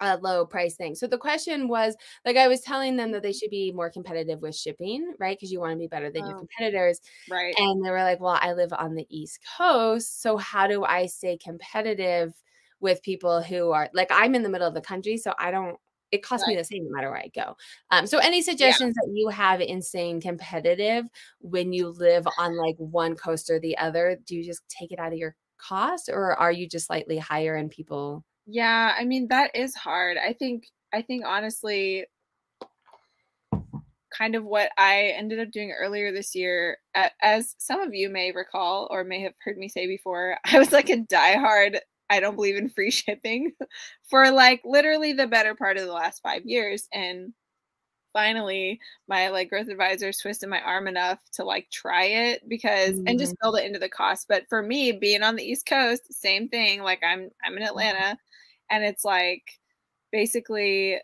uh, 0.00 0.18
low 0.22 0.46
price 0.46 0.76
things." 0.76 1.00
So 1.00 1.08
the 1.08 1.18
question 1.18 1.66
was, 1.66 1.96
like, 2.24 2.36
I 2.36 2.46
was 2.46 2.60
telling 2.60 2.94
them 2.96 3.10
that 3.10 3.24
they 3.24 3.32
should 3.32 3.50
be 3.50 3.72
more 3.72 3.90
competitive 3.90 4.40
with 4.40 4.54
shipping, 4.54 5.14
right? 5.18 5.36
Because 5.36 5.50
you 5.50 5.58
want 5.58 5.72
to 5.72 5.78
be 5.78 5.88
better 5.88 6.12
than 6.12 6.26
your 6.26 6.36
Oh. 6.36 6.38
competitors. 6.46 7.00
Right. 7.28 7.54
And 7.58 7.84
they 7.84 7.90
were 7.90 8.04
like, 8.04 8.20
well, 8.20 8.38
I 8.40 8.52
live 8.52 8.72
on 8.72 8.94
the 8.94 9.06
East 9.10 9.40
Coast. 9.58 10.22
So 10.22 10.36
how 10.36 10.68
do 10.68 10.84
I 10.84 11.06
stay 11.06 11.36
competitive 11.38 12.34
with 12.80 13.02
people 13.02 13.42
who 13.42 13.70
are 13.70 13.90
like, 13.92 14.08
I'm 14.10 14.34
in 14.34 14.42
the 14.42 14.48
middle 14.48 14.66
of 14.66 14.74
the 14.74 14.80
country. 14.80 15.16
So 15.16 15.34
I 15.38 15.50
don't, 15.50 15.76
it 16.12 16.22
costs 16.22 16.46
me 16.48 16.56
the 16.56 16.64
same 16.64 16.84
no 16.84 16.90
matter 16.90 17.10
where 17.10 17.20
I 17.20 17.30
go. 17.34 17.56
Um, 17.90 18.06
so 18.06 18.18
any 18.18 18.42
suggestions 18.42 18.94
that 18.94 19.10
you 19.12 19.28
have 19.28 19.60
in 19.60 19.80
staying 19.80 20.20
competitive 20.20 21.06
when 21.40 21.72
you 21.72 21.88
live 21.88 22.26
on 22.36 22.56
like 22.56 22.74
one 22.78 23.14
coast 23.14 23.48
or 23.48 23.60
the 23.60 23.78
other? 23.78 24.18
Do 24.26 24.36
you 24.36 24.44
just 24.44 24.62
take 24.68 24.90
it 24.90 24.98
out 24.98 25.12
of 25.12 25.18
your 25.18 25.36
cost 25.58 26.08
or 26.12 26.34
are 26.34 26.52
you 26.52 26.68
just 26.68 26.86
slightly 26.86 27.18
higher 27.18 27.54
and 27.54 27.70
people? 27.70 28.24
Yeah, 28.46 28.94
I 28.98 29.04
mean 29.04 29.28
that 29.28 29.54
is 29.54 29.74
hard. 29.74 30.16
I 30.16 30.32
think 30.32 30.64
I 30.92 31.02
think 31.02 31.24
honestly 31.24 32.06
kind 34.16 34.34
of 34.34 34.44
what 34.44 34.70
I 34.76 35.14
ended 35.16 35.38
up 35.38 35.52
doing 35.52 35.72
earlier 35.78 36.12
this 36.12 36.34
year 36.34 36.78
as 37.22 37.54
some 37.58 37.80
of 37.80 37.94
you 37.94 38.08
may 38.08 38.32
recall 38.32 38.88
or 38.90 39.04
may 39.04 39.22
have 39.22 39.34
heard 39.44 39.56
me 39.56 39.68
say 39.68 39.86
before, 39.86 40.36
I 40.44 40.58
was 40.58 40.72
like 40.72 40.90
a 40.90 40.96
diehard 40.96 41.78
I 42.10 42.20
don't 42.20 42.34
believe 42.34 42.56
in 42.56 42.68
free 42.68 42.90
shipping 42.90 43.52
for 44.02 44.30
like 44.30 44.60
literally 44.64 45.12
the 45.12 45.26
better 45.26 45.54
part 45.54 45.78
of 45.78 45.86
the 45.86 45.92
last 45.92 46.22
5 46.22 46.44
years 46.44 46.88
and 46.92 47.32
finally 48.12 48.80
my 49.08 49.28
like 49.28 49.48
growth 49.48 49.68
advisors 49.68 50.18
twisted 50.18 50.48
my 50.48 50.60
arm 50.62 50.88
enough 50.88 51.18
to 51.32 51.44
like 51.44 51.68
try 51.70 52.04
it 52.04 52.48
because 52.48 53.00
and 53.06 53.18
just 53.18 53.34
mm. 53.34 53.36
build 53.40 53.56
it 53.56 53.64
into 53.64 53.78
the 53.78 53.88
cost 53.88 54.26
but 54.28 54.44
for 54.48 54.62
me 54.62 54.92
being 54.92 55.22
on 55.22 55.36
the 55.36 55.44
east 55.44 55.66
coast 55.66 56.02
same 56.12 56.48
thing 56.48 56.82
like 56.82 57.00
i'm 57.06 57.30
i'm 57.44 57.56
in 57.56 57.62
mm. 57.62 57.66
atlanta 57.66 58.18
and 58.70 58.84
it's 58.84 59.04
like 59.04 59.44
basically 60.10 60.98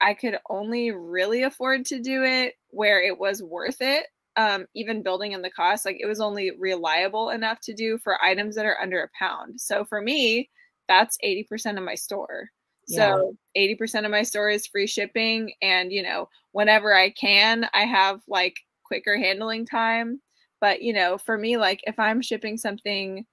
i 0.00 0.12
could 0.12 0.38
only 0.50 0.90
really 0.90 1.44
afford 1.44 1.84
to 1.84 2.00
do 2.00 2.24
it 2.24 2.54
where 2.70 3.00
it 3.00 3.16
was 3.16 3.42
worth 3.42 3.80
it 3.80 4.06
um 4.36 4.66
even 4.74 5.02
building 5.02 5.32
in 5.32 5.42
the 5.42 5.50
cost 5.50 5.84
like 5.84 5.96
it 6.00 6.06
was 6.06 6.20
only 6.20 6.50
reliable 6.58 7.30
enough 7.30 7.58
to 7.60 7.74
do 7.74 7.98
for 7.98 8.22
items 8.22 8.54
that 8.56 8.66
are 8.66 8.80
under 8.80 9.02
a 9.02 9.10
pound 9.18 9.60
so 9.60 9.84
for 9.84 10.00
me 10.00 10.50
that's 10.88 11.16
80% 11.22 11.78
of 11.78 11.84
my 11.84 11.94
store 11.94 12.50
Yeah. 12.86 13.18
so 13.18 13.36
80% 13.56 14.04
of 14.04 14.10
my 14.10 14.22
store 14.22 14.50
is 14.50 14.66
free 14.66 14.86
shipping. 14.86 15.52
And, 15.62 15.90
you 15.92 16.02
know, 16.02 16.28
whenever 16.52 16.94
I 16.94 17.10
can, 17.10 17.66
I 17.72 17.84
have 17.84 18.20
like 18.28 18.56
quicker 18.84 19.16
handling 19.16 19.64
time. 19.66 20.20
But, 20.60 20.82
you 20.82 20.92
know, 20.92 21.16
for 21.18 21.38
me, 21.38 21.56
like 21.56 21.80
if 21.86 21.98
I'm 21.98 22.20
shipping 22.20 22.58
something 22.58 23.24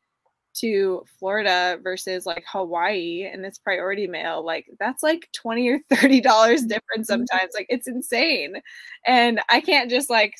to 0.54 1.04
Florida 1.20 1.80
versus 1.82 2.26
like 2.26 2.44
Hawaii 2.48 3.24
and 3.32 3.46
it's 3.46 3.58
priority 3.58 4.08
mail, 4.08 4.46
like 4.46 4.66
that's 4.80 5.02
like 5.04 5.30
20 5.34 5.70
or 5.70 5.80
30 5.94 6.22
dollars 6.22 6.64
difference 6.68 7.08
sometimes. 7.08 7.52
Like 7.56 7.68
it's 7.70 7.88
insane. 7.88 8.62
And 9.08 9.42
I 9.50 9.62
can't 9.62 9.90
just 9.90 10.10
like 10.10 10.36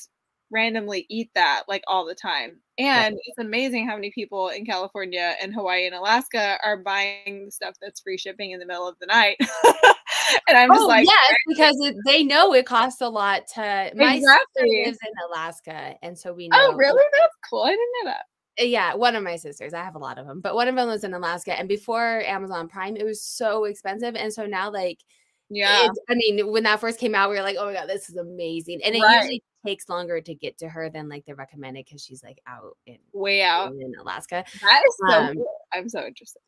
randomly 0.52 1.06
eat 1.08 1.30
that 1.34 1.62
like 1.68 1.82
all 1.86 2.04
the 2.06 2.14
time. 2.14 2.58
And 2.78 3.16
it's 3.26 3.38
amazing 3.38 3.86
how 3.86 3.94
many 3.94 4.10
people 4.10 4.48
in 4.48 4.64
California 4.64 5.34
and 5.42 5.54
Hawaii 5.54 5.86
and 5.86 5.94
Alaska 5.94 6.58
are 6.64 6.78
buying 6.78 7.50
stuff 7.50 7.74
that's 7.80 8.00
free 8.00 8.16
shipping 8.16 8.52
in 8.52 8.60
the 8.60 8.66
middle 8.66 8.88
of 8.88 8.96
the 8.98 9.06
night. 9.06 9.36
and 10.48 10.56
I'm 10.56 10.70
just 10.70 10.80
oh, 10.80 10.86
like, 10.86 11.06
yes, 11.06 11.34
because 11.48 11.76
it, 11.80 11.96
they 12.06 12.22
know 12.22 12.54
it 12.54 12.66
costs 12.66 13.00
a 13.00 13.08
lot 13.08 13.46
to. 13.54 13.90
My 13.94 14.18
sister 14.18 14.66
lives 14.66 14.98
in 15.02 15.12
Alaska, 15.30 15.96
and 16.02 16.18
so 16.18 16.32
we 16.32 16.48
know. 16.48 16.56
oh, 16.58 16.74
really? 16.74 17.02
That's 17.12 17.34
cool. 17.48 17.62
I 17.62 17.70
didn't 17.70 17.86
know 18.04 18.10
that. 18.10 18.24
Uh, 18.60 18.64
yeah, 18.64 18.94
one 18.94 19.16
of 19.16 19.22
my 19.22 19.36
sisters. 19.36 19.74
I 19.74 19.82
have 19.82 19.94
a 19.94 20.00
lot 20.00 20.18
of 20.18 20.26
them, 20.26 20.40
but 20.40 20.54
one 20.54 20.68
of 20.68 20.74
them 20.74 20.88
lives 20.88 21.04
in 21.04 21.14
Alaska. 21.14 21.58
And 21.58 21.68
before 21.68 22.22
Amazon 22.26 22.68
Prime, 22.68 22.96
it 22.96 23.04
was 23.04 23.22
so 23.22 23.64
expensive. 23.64 24.14
And 24.14 24.32
so 24.32 24.46
now, 24.46 24.70
like, 24.72 24.98
Yeah. 25.48 25.88
I 26.08 26.14
mean, 26.14 26.50
when 26.50 26.62
that 26.64 26.80
first 26.80 26.98
came 26.98 27.14
out, 27.14 27.30
we 27.30 27.36
were 27.36 27.42
like, 27.42 27.56
oh 27.58 27.66
my 27.66 27.74
God, 27.74 27.88
this 27.88 28.08
is 28.08 28.16
amazing. 28.16 28.80
And 28.84 28.94
it 28.94 29.02
Right. 29.02 29.16
usually 29.16 29.42
takes 29.64 29.88
longer 29.88 30.20
to 30.20 30.34
get 30.34 30.58
to 30.58 30.68
her 30.68 30.90
than 30.90 31.08
like 31.08 31.24
the 31.24 31.34
recommended 31.34 31.84
because 31.84 32.02
she's 32.04 32.22
like 32.22 32.40
out 32.46 32.76
in, 32.86 32.98
Way 33.12 33.42
out. 33.42 33.72
in 33.72 33.92
Alaska. 34.00 34.44
That 34.60 34.82
is 34.86 34.96
so 35.08 35.14
Um, 35.14 35.34
cool. 35.36 35.54
I'm 35.72 35.88
so 35.88 36.04
interested. 36.06 36.40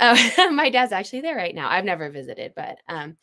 Oh, 0.00 0.50
my 0.52 0.68
dad's 0.70 0.92
actually 0.92 1.20
there 1.20 1.36
right 1.36 1.54
now. 1.54 1.68
I've 1.70 1.84
never 1.84 2.10
visited, 2.10 2.52
but 2.56 2.78
um, 2.88 3.16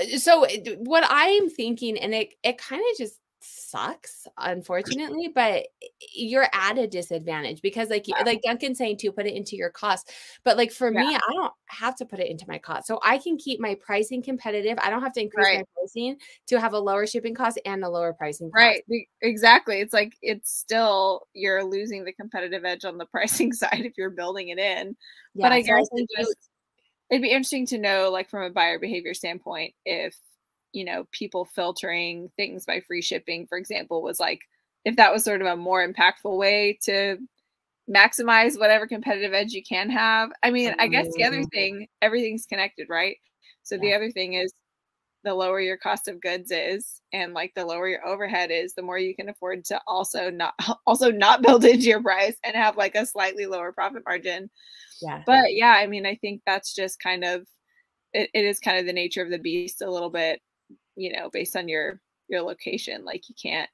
uh, 0.00 0.16
so 0.18 0.46
what 0.78 1.04
I'm 1.08 1.50
thinking, 1.50 1.98
and 1.98 2.14
it 2.14 2.30
it 2.42 2.58
kind 2.58 2.80
of 2.80 2.96
just 2.98 3.19
sucks, 3.42 4.26
unfortunately, 4.38 5.28
but 5.34 5.66
you're 6.14 6.48
at 6.52 6.78
a 6.78 6.86
disadvantage 6.86 7.62
because, 7.62 7.88
like, 7.90 8.06
Yeah. 8.08 8.22
like 8.24 8.42
Duncan's 8.42 8.78
saying, 8.78 8.98
to 8.98 9.12
put 9.12 9.26
it 9.26 9.34
into 9.34 9.56
your 9.56 9.70
cost. 9.70 10.12
But 10.44 10.56
like 10.56 10.72
for 10.72 10.90
me, 10.90 11.14
I 11.14 11.20
don't 11.34 11.52
have 11.66 11.96
to 11.96 12.04
put 12.06 12.20
it 12.20 12.28
into 12.30 12.44
my 12.48 12.58
cost, 12.58 12.86
so 12.86 13.00
I 13.02 13.18
can 13.18 13.36
keep 13.38 13.60
my 13.60 13.74
pricing 13.76 14.22
competitive. 14.22 14.78
I 14.82 14.90
don't 14.90 15.02
have 15.02 15.12
to 15.14 15.20
increase 15.22 15.46
my 15.54 15.62
pricing 15.76 16.16
to 16.48 16.60
have 16.60 16.72
a 16.74 16.78
lower 16.78 17.06
shipping 17.06 17.34
cost 17.34 17.58
and 17.64 17.84
a 17.84 17.88
lower 17.88 18.12
pricing 18.12 18.50
cost. 18.50 18.82
Right. 18.88 19.02
Exactly. 19.22 19.80
It's 19.80 19.92
like 19.94 20.16
it's 20.22 20.50
still 20.52 21.26
you're 21.34 21.64
losing 21.64 22.04
the 22.04 22.12
competitive 22.12 22.64
edge 22.64 22.84
on 22.84 22.98
the 22.98 23.06
pricing 23.12 23.52
side 23.52 23.82
if 23.84 23.94
you're 23.96 24.10
building 24.10 24.48
it 24.48 24.58
in. 24.58 24.96
but 25.36 25.52
I 25.52 25.62
so 25.62 25.66
guess 25.68 25.88
think 25.94 26.08
it 26.10 26.20
just 26.20 26.36
it'd 27.10 27.22
be 27.22 27.30
interesting 27.30 27.66
to 27.66 27.78
know, 27.78 28.10
like 28.10 28.30
from 28.30 28.42
a 28.44 28.50
buyer 28.50 28.78
behavior 28.78 29.14
standpoint, 29.14 29.74
if 29.84 30.16
you 30.72 30.84
know 30.84 31.06
people 31.12 31.44
filtering 31.44 32.30
things 32.36 32.66
by 32.66 32.80
free 32.80 33.02
shipping, 33.02 33.46
for 33.46 33.58
example, 33.58 34.02
was 34.02 34.20
like 34.20 34.40
if 34.84 34.96
that 34.96 35.12
was 35.12 35.24
sort 35.24 35.40
of 35.40 35.46
a 35.46 35.56
more 35.56 35.86
impactful 35.86 36.36
way 36.36 36.78
to 36.84 37.18
maximize 37.88 38.58
whatever 38.58 38.86
competitive 38.86 39.32
edge 39.32 39.52
you 39.52 39.62
can 39.62 39.90
have. 39.90 40.30
I 40.42 40.50
mean, 40.50 40.74
I 40.78 40.86
guess 40.86 41.08
the 41.14 41.24
other 41.24 41.42
thing, 41.44 41.88
everything's 42.00 42.46
connected, 42.46 42.88
right? 42.88 43.16
So 43.62 43.76
the 43.78 43.94
other 43.94 44.10
thing 44.10 44.34
is 44.34 44.52
the 45.22 45.34
lower 45.34 45.60
your 45.60 45.76
cost 45.76 46.08
of 46.08 46.20
goods 46.20 46.50
is 46.50 47.00
and 47.12 47.34
like 47.34 47.52
the 47.54 47.64
lower 47.64 47.88
your 47.88 48.06
overhead 48.06 48.50
is 48.50 48.74
the 48.74 48.82
more 48.82 48.98
you 48.98 49.14
can 49.14 49.28
afford 49.28 49.64
to 49.66 49.80
also 49.86 50.30
not 50.30 50.54
also 50.86 51.10
not 51.10 51.42
build 51.42 51.64
into 51.64 51.84
your 51.84 52.02
price 52.02 52.36
and 52.44 52.56
have 52.56 52.76
like 52.76 52.94
a 52.94 53.06
slightly 53.06 53.46
lower 53.46 53.72
profit 53.72 54.02
margin 54.06 54.50
yeah. 55.02 55.22
but 55.26 55.54
yeah 55.54 55.72
i 55.72 55.86
mean 55.86 56.06
i 56.06 56.14
think 56.16 56.40
that's 56.46 56.74
just 56.74 56.98
kind 57.00 57.24
of 57.24 57.46
it, 58.12 58.30
it 58.32 58.44
is 58.44 58.58
kind 58.58 58.78
of 58.78 58.86
the 58.86 58.92
nature 58.92 59.22
of 59.22 59.30
the 59.30 59.38
beast 59.38 59.82
a 59.82 59.90
little 59.90 60.10
bit 60.10 60.40
you 61.00 61.12
know 61.12 61.30
based 61.30 61.56
on 61.56 61.68
your 61.68 62.00
your 62.28 62.42
location 62.42 63.04
like 63.04 63.28
you 63.28 63.34
can't 63.40 63.68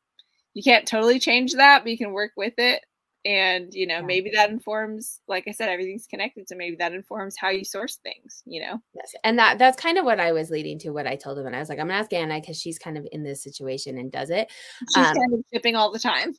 you 0.54 0.62
can't 0.62 0.86
totally 0.86 1.18
change 1.18 1.54
that 1.54 1.82
but 1.82 1.90
you 1.90 1.98
can 1.98 2.12
work 2.12 2.32
with 2.36 2.54
it 2.58 2.82
and 3.24 3.74
you 3.74 3.86
know 3.86 3.96
Yeah. 3.96 4.02
maybe 4.02 4.30
that 4.30 4.50
informs 4.50 5.20
like 5.26 5.44
i 5.48 5.50
said 5.50 5.68
everything's 5.68 6.06
connected 6.06 6.48
so 6.48 6.54
maybe 6.56 6.76
that 6.76 6.92
informs 6.94 7.36
how 7.36 7.48
you 7.50 7.64
source 7.64 7.96
things 7.96 8.42
you 8.46 8.60
know 8.60 8.78
Yes. 8.94 9.12
And 9.24 9.38
that 9.38 9.58
that's 9.58 9.80
kind 9.80 9.98
of 9.98 10.04
what 10.06 10.20
I 10.20 10.32
was 10.32 10.48
leading 10.50 10.78
to 10.80 10.90
what 10.90 11.06
I 11.06 11.16
told 11.16 11.38
him. 11.38 11.46
And 11.46 11.54
I 11.54 11.58
was 11.58 11.68
like, 11.68 11.78
I'm 11.78 11.88
gonna 11.88 11.98
ask 12.00 12.12
Anna 12.14 12.40
because 12.40 12.58
she's 12.58 12.78
kind 12.78 12.96
of 12.96 13.06
in 13.12 13.22
this 13.22 13.42
situation 13.42 13.98
and 13.98 14.10
does 14.10 14.30
it. 14.30 14.50
she's 14.94 15.06
Um, 15.06 15.14
kind 15.14 15.34
of 15.34 15.44
shipping 15.52 15.76
all 15.76 15.92
the 15.92 15.98
time 15.98 16.34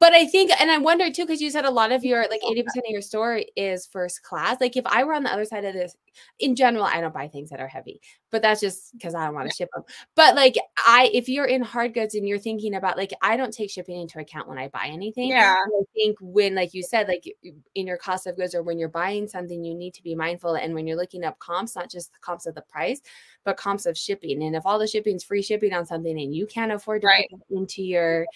But 0.00 0.12
I 0.12 0.26
think, 0.26 0.50
and 0.60 0.70
I 0.70 0.78
wonder 0.78 1.10
too, 1.10 1.24
because 1.24 1.40
you 1.40 1.50
said 1.50 1.64
a 1.64 1.70
lot 1.70 1.92
of 1.92 2.04
your 2.04 2.22
like 2.28 2.40
80% 2.42 2.60
of 2.78 2.84
your 2.88 3.02
store 3.02 3.40
is 3.56 3.86
first 3.86 4.22
class. 4.22 4.60
Like 4.60 4.76
if 4.76 4.86
I 4.86 5.04
were 5.04 5.14
on 5.14 5.22
the 5.22 5.32
other 5.32 5.44
side 5.44 5.64
of 5.64 5.74
this, 5.74 5.96
in 6.38 6.56
general, 6.56 6.84
I 6.84 7.00
don't 7.00 7.14
buy 7.14 7.28
things 7.28 7.50
that 7.50 7.60
are 7.60 7.68
heavy, 7.68 8.00
but 8.30 8.42
that's 8.42 8.60
just 8.60 8.92
because 8.92 9.14
I 9.14 9.24
don't 9.24 9.34
want 9.34 9.48
to 9.48 9.54
ship 9.54 9.68
them. 9.74 9.84
But 10.16 10.34
like 10.34 10.56
I, 10.76 11.10
if 11.12 11.28
you're 11.28 11.46
in 11.46 11.62
hard 11.62 11.94
goods 11.94 12.14
and 12.14 12.26
you're 12.26 12.38
thinking 12.38 12.74
about 12.74 12.96
like, 12.96 13.12
I 13.22 13.36
don't 13.36 13.52
take 13.52 13.70
shipping 13.70 14.00
into 14.00 14.18
account 14.18 14.48
when 14.48 14.58
I 14.58 14.68
buy 14.68 14.86
anything. 14.86 15.28
Yeah. 15.28 15.56
I 15.64 15.82
think 15.94 16.16
when, 16.20 16.54
like 16.54 16.74
you 16.74 16.82
said, 16.82 17.08
like 17.08 17.24
in 17.74 17.86
your 17.86 17.98
cost 17.98 18.26
of 18.26 18.36
goods 18.36 18.54
or 18.54 18.62
when 18.62 18.78
you're 18.78 18.88
buying 18.88 19.28
something, 19.28 19.64
you 19.64 19.74
need 19.74 19.94
to 19.94 20.02
be 20.02 20.14
mindful. 20.14 20.54
And 20.54 20.74
when 20.74 20.86
you're 20.86 20.96
looking 20.96 21.24
up 21.24 21.38
comps, 21.38 21.76
not 21.76 21.90
just 21.90 22.12
the 22.12 22.18
comps 22.20 22.46
of 22.46 22.54
the 22.54 22.62
price, 22.62 23.00
but 23.44 23.56
comps 23.56 23.86
of 23.86 23.96
shipping. 23.96 24.42
And 24.42 24.56
if 24.56 24.66
all 24.66 24.78
the 24.78 24.86
shipping's 24.86 25.24
free 25.24 25.42
shipping 25.42 25.72
on 25.72 25.86
something 25.86 26.18
and 26.18 26.34
you 26.34 26.46
can't 26.46 26.72
afford 26.72 27.02
to 27.02 27.06
Right. 27.06 27.28
put 27.30 27.56
into 27.56 27.82
your 27.82 28.26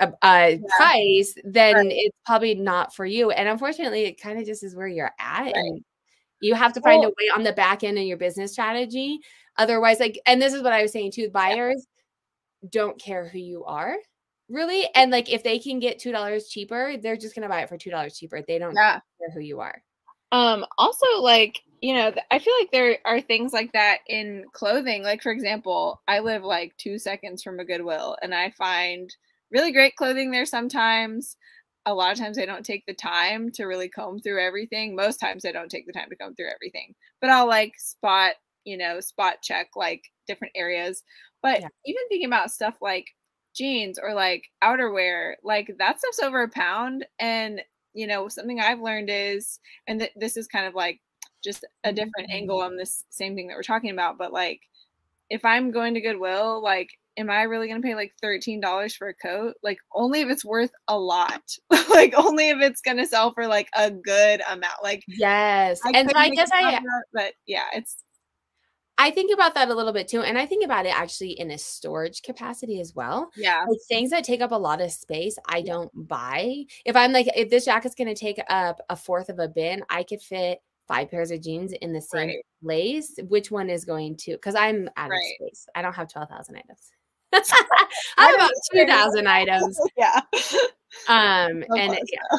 uh, 0.00 0.10
uh, 0.22 0.52
price, 0.76 1.34
then 1.44 1.74
Right. 1.76 1.86
it's 1.90 2.16
probably 2.26 2.54
not 2.54 2.94
for 2.94 3.06
you. 3.06 3.30
And 3.30 3.48
unfortunately, 3.48 4.04
it 4.04 4.20
kind 4.20 4.38
of 4.38 4.46
just 4.46 4.62
is 4.64 4.74
where 4.76 4.88
you're 4.88 5.12
at. 5.18 5.42
Right. 5.42 5.54
And 5.54 5.84
you 6.40 6.54
have 6.54 6.72
to 6.74 6.80
find 6.80 7.00
Well- 7.00 7.08
a 7.10 7.12
way 7.12 7.30
on 7.34 7.42
the 7.42 7.52
back 7.52 7.84
end 7.84 7.98
in 7.98 8.06
your 8.06 8.16
business 8.18 8.52
strategy. 8.52 9.20
Otherwise, 9.56 10.00
like, 10.00 10.18
and 10.26 10.42
this 10.42 10.52
is 10.52 10.62
what 10.62 10.72
I 10.72 10.82
was 10.82 10.92
saying 10.92 11.12
too 11.12 11.30
buyers 11.30 11.86
don't 12.70 12.98
care 13.00 13.28
who 13.28 13.38
you 13.38 13.64
are 13.64 13.96
really. 14.48 14.88
And 14.94 15.10
like, 15.10 15.30
if 15.32 15.42
they 15.42 15.58
can 15.58 15.78
get 15.78 15.98
$2 15.98 16.48
cheaper, 16.50 16.96
they're 16.96 17.16
just 17.16 17.34
going 17.34 17.42
to 17.44 17.48
buy 17.48 17.62
it 17.62 17.68
for 17.68 17.78
$2 17.78 18.16
cheaper. 18.18 18.42
They 18.42 18.58
don't 18.58 18.74
yeah 18.74 19.00
care 19.18 19.30
who 19.32 19.40
you 19.40 19.60
are. 19.60 19.82
Um, 20.32 20.66
also, 20.78 21.06
like, 21.20 21.60
you 21.80 21.94
know, 21.94 22.12
I 22.30 22.38
feel 22.38 22.54
like 22.60 22.70
there 22.72 22.98
are 23.04 23.20
things 23.20 23.52
like 23.52 23.72
that 23.72 23.98
in 24.08 24.44
clothing. 24.52 25.02
Like, 25.02 25.22
for 25.22 25.30
example, 25.30 26.02
I 26.08 26.18
live 26.18 26.42
like 26.42 26.76
two 26.76 26.98
seconds 26.98 27.42
from 27.42 27.60
a 27.60 27.64
Goodwill 27.64 28.16
and 28.22 28.34
I 28.34 28.50
find 28.50 29.14
really 29.50 29.72
great 29.72 29.96
clothing 29.96 30.30
there 30.30 30.46
sometimes. 30.46 31.36
A 31.86 31.94
lot 31.94 32.12
of 32.12 32.18
times 32.18 32.38
I 32.38 32.46
don't 32.46 32.64
take 32.64 32.84
the 32.86 32.94
time 32.94 33.50
to 33.52 33.64
really 33.64 33.88
comb 33.88 34.18
through 34.20 34.42
everything. 34.42 34.96
Most 34.96 35.18
times 35.18 35.44
I 35.44 35.52
don't 35.52 35.70
take 35.70 35.86
the 35.86 35.92
time 35.92 36.08
to 36.10 36.16
comb 36.16 36.34
through 36.34 36.50
everything, 36.54 36.94
but 37.20 37.30
I'll 37.30 37.46
like 37.46 37.74
spot, 37.78 38.32
you 38.64 38.76
know, 38.78 39.00
spot 39.00 39.36
check 39.42 39.68
like 39.76 40.02
different 40.26 40.52
areas. 40.56 41.02
But 41.42 41.60
Yeah. 41.60 41.68
even 41.84 42.08
thinking 42.08 42.26
about 42.26 42.50
stuff 42.50 42.76
like 42.80 43.08
jeans 43.54 43.98
or 43.98 44.14
like 44.14 44.44
outerwear, 44.62 45.34
like 45.44 45.74
that 45.78 45.98
stuff's 45.98 46.20
over 46.20 46.42
a 46.42 46.48
pound. 46.48 47.06
And, 47.18 47.60
you 47.92 48.06
know, 48.06 48.28
something 48.28 48.60
I've 48.60 48.80
learned 48.80 49.10
is, 49.10 49.60
and 49.86 50.00
th- 50.00 50.12
this 50.16 50.36
is 50.36 50.46
kind 50.48 50.66
of 50.66 50.74
like 50.74 51.00
just 51.44 51.66
a 51.84 51.92
different 51.92 52.30
angle 52.30 52.58
mm-hmm. 52.58 52.72
on 52.72 52.76
this 52.78 53.04
same 53.10 53.34
thing 53.34 53.48
that 53.48 53.56
we're 53.56 53.62
talking 53.62 53.90
about, 53.90 54.16
but 54.18 54.32
like 54.32 54.60
if 55.30 55.44
I'm 55.44 55.70
going 55.70 55.94
to 55.94 56.00
Goodwill, 56.00 56.62
like, 56.62 56.88
am 57.16 57.30
I 57.30 57.42
really 57.42 57.68
going 57.68 57.80
to 57.80 57.86
pay 57.86 57.94
like 57.94 58.12
$13 58.22 58.94
for 58.96 59.08
a 59.08 59.14
coat? 59.14 59.54
Like, 59.62 59.78
only 59.94 60.20
if 60.20 60.28
it's 60.28 60.44
worth 60.44 60.72
a 60.88 60.98
lot. 60.98 61.42
like, 61.90 62.14
only 62.16 62.50
if 62.50 62.58
it's 62.60 62.80
going 62.80 62.96
to 62.98 63.06
sell 63.06 63.32
for 63.32 63.46
like 63.46 63.68
a 63.76 63.90
good 63.90 64.40
amount. 64.50 64.82
Like, 64.82 65.02
Yes. 65.08 65.80
and 65.84 66.10
so 66.10 66.16
I 66.18 66.28
guess 66.30 66.50
I 66.52 66.80
but 67.12 67.34
yeah, 67.46 67.66
it's 67.74 67.98
I 68.96 69.10
think 69.10 69.34
about 69.34 69.54
that 69.54 69.68
a 69.70 69.74
little 69.74 69.92
bit 69.92 70.06
too. 70.06 70.20
And 70.22 70.38
I 70.38 70.46
think 70.46 70.64
about 70.64 70.86
it 70.86 70.94
actually 70.96 71.32
in 71.32 71.50
a 71.50 71.58
storage 71.58 72.22
capacity 72.22 72.80
as 72.80 72.94
well. 72.94 73.30
yeah, 73.36 73.64
like 73.68 73.78
things 73.88 74.10
that 74.10 74.22
take 74.22 74.40
up 74.40 74.52
a 74.52 74.56
lot 74.56 74.80
of 74.80 74.92
space 74.92 75.36
i 75.48 75.60
don't 75.60 75.90
buy 76.08 76.62
if 76.84 76.94
i'm 76.94 77.12
like 77.12 77.26
if 77.36 77.50
this 77.50 77.64
jacket's 77.64 77.94
going 77.96 78.06
to 78.06 78.14
take 78.14 78.38
up 78.48 78.80
a 78.90 78.94
fourth 78.96 79.28
of 79.28 79.38
a 79.40 79.48
bin 79.48 79.82
i 79.90 80.02
could 80.04 80.22
fit 80.22 80.60
five 80.86 81.10
pairs 81.10 81.30
of 81.32 81.42
jeans 81.42 81.72
in 81.72 81.92
the 81.92 82.00
same 82.00 82.28
Right. 82.28 82.44
place 82.62 83.14
which 83.28 83.50
one 83.50 83.68
is 83.68 83.84
going 83.84 84.16
to 84.18 84.32
because 84.32 84.54
i'm 84.54 84.88
out 84.96 85.10
Right. 85.10 85.18
of 85.40 85.48
space 85.48 85.66
i 85.74 85.82
don't 85.82 85.94
have 85.94 86.08
12000 86.08 86.56
items 86.56 86.92
i 88.18 88.26
have 88.26 88.34
about 88.36 88.50
2000 88.72 89.26
items 89.26 89.78
yeah. 89.96 90.20
um 91.08 91.62
Of 91.70 91.78
and 91.78 91.92
yeah. 91.92 92.38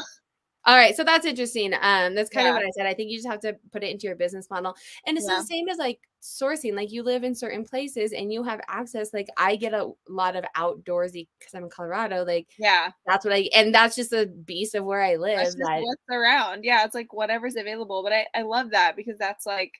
all 0.66 0.74
right 0.76 0.96
so 0.96 1.04
that's 1.04 1.26
interesting 1.26 1.72
um 1.80 2.14
that's 2.14 2.30
kind 2.30 2.48
of 2.48 2.54
what 2.54 2.64
i 2.64 2.70
said 2.76 2.86
i 2.86 2.94
think 2.94 3.10
you 3.10 3.16
just 3.18 3.28
have 3.28 3.40
to 3.40 3.56
put 3.72 3.84
it 3.84 3.90
into 3.90 4.06
your 4.06 4.16
business 4.16 4.48
model 4.50 4.74
and 5.06 5.16
it's 5.16 5.26
Yeah. 5.28 5.36
the 5.38 5.44
same 5.44 5.68
as 5.68 5.78
like 5.78 6.00
sourcing 6.22 6.74
like 6.74 6.90
you 6.90 7.04
live 7.04 7.22
in 7.22 7.36
certain 7.36 7.64
places 7.64 8.12
and 8.12 8.32
you 8.32 8.42
have 8.42 8.60
access 8.68 9.14
like 9.14 9.28
i 9.36 9.54
get 9.54 9.74
a 9.74 9.90
lot 10.08 10.34
of 10.34 10.44
outdoorsy 10.56 11.28
because 11.38 11.54
i'm 11.54 11.62
in 11.64 11.70
colorado 11.70 12.24
like 12.24 12.48
Yeah. 12.58 12.90
that's 13.06 13.24
what 13.24 13.32
I 13.34 13.48
and 13.54 13.72
that's 13.72 13.94
just 13.94 14.12
a 14.12 14.26
beast 14.26 14.74
of 14.74 14.84
where 14.84 15.02
I 15.02 15.14
live. 15.16 15.36
That's 15.36 15.54
just 15.54 15.58
That 15.58 15.82
what's 15.82 16.02
around. 16.10 16.64
Yeah. 16.64 16.84
It's 16.84 16.94
like 16.96 17.12
whatever's 17.12 17.54
available. 17.56 18.02
But 18.02 18.12
I, 18.12 18.26
I 18.34 18.42
love 18.42 18.70
that 18.70 18.96
because 18.96 19.18
that's 19.18 19.46
like, 19.46 19.72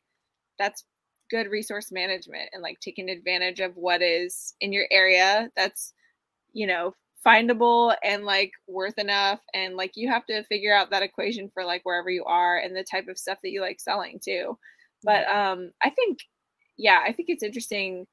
that's 0.59 0.85
good 1.31 1.49
resource 1.49 1.91
management 1.93 2.51
and 2.53 2.63
like 2.63 2.81
taking 2.81 3.09
advantage 3.11 3.61
of 3.61 3.77
what 3.77 4.03
is 4.03 4.55
in 4.61 4.73
your 4.73 4.87
area 4.91 5.51
that's, 5.57 5.93
you 6.53 6.67
know, 6.67 6.95
findable 7.25 7.95
and 8.05 8.25
like 8.25 8.53
worth 8.69 8.99
enough. 8.99 9.41
And 9.55 9.77
like 9.77 9.93
you 9.97 10.09
have 10.09 10.27
to 10.27 10.45
figure 10.45 10.75
out 10.75 10.91
that 10.91 11.03
equation 11.03 11.51
for 11.53 11.65
like 11.65 11.83
wherever 11.85 12.11
you 12.11 12.25
are 12.25 12.59
and 12.59 12.75
the 12.77 12.85
type 12.85 13.09
of 13.09 13.19
stuff 13.19 13.39
that 13.43 13.51
you 13.51 13.61
like 13.61 13.81
selling 13.81 14.21
too. 14.25 14.59
But 15.03 15.29
um 15.29 15.73
I 15.83 15.91
think, 15.91 16.19
yeah, 16.77 17.01
I 17.05 17.13
think 17.13 17.29
it's 17.29 17.43
interesting 17.43 18.07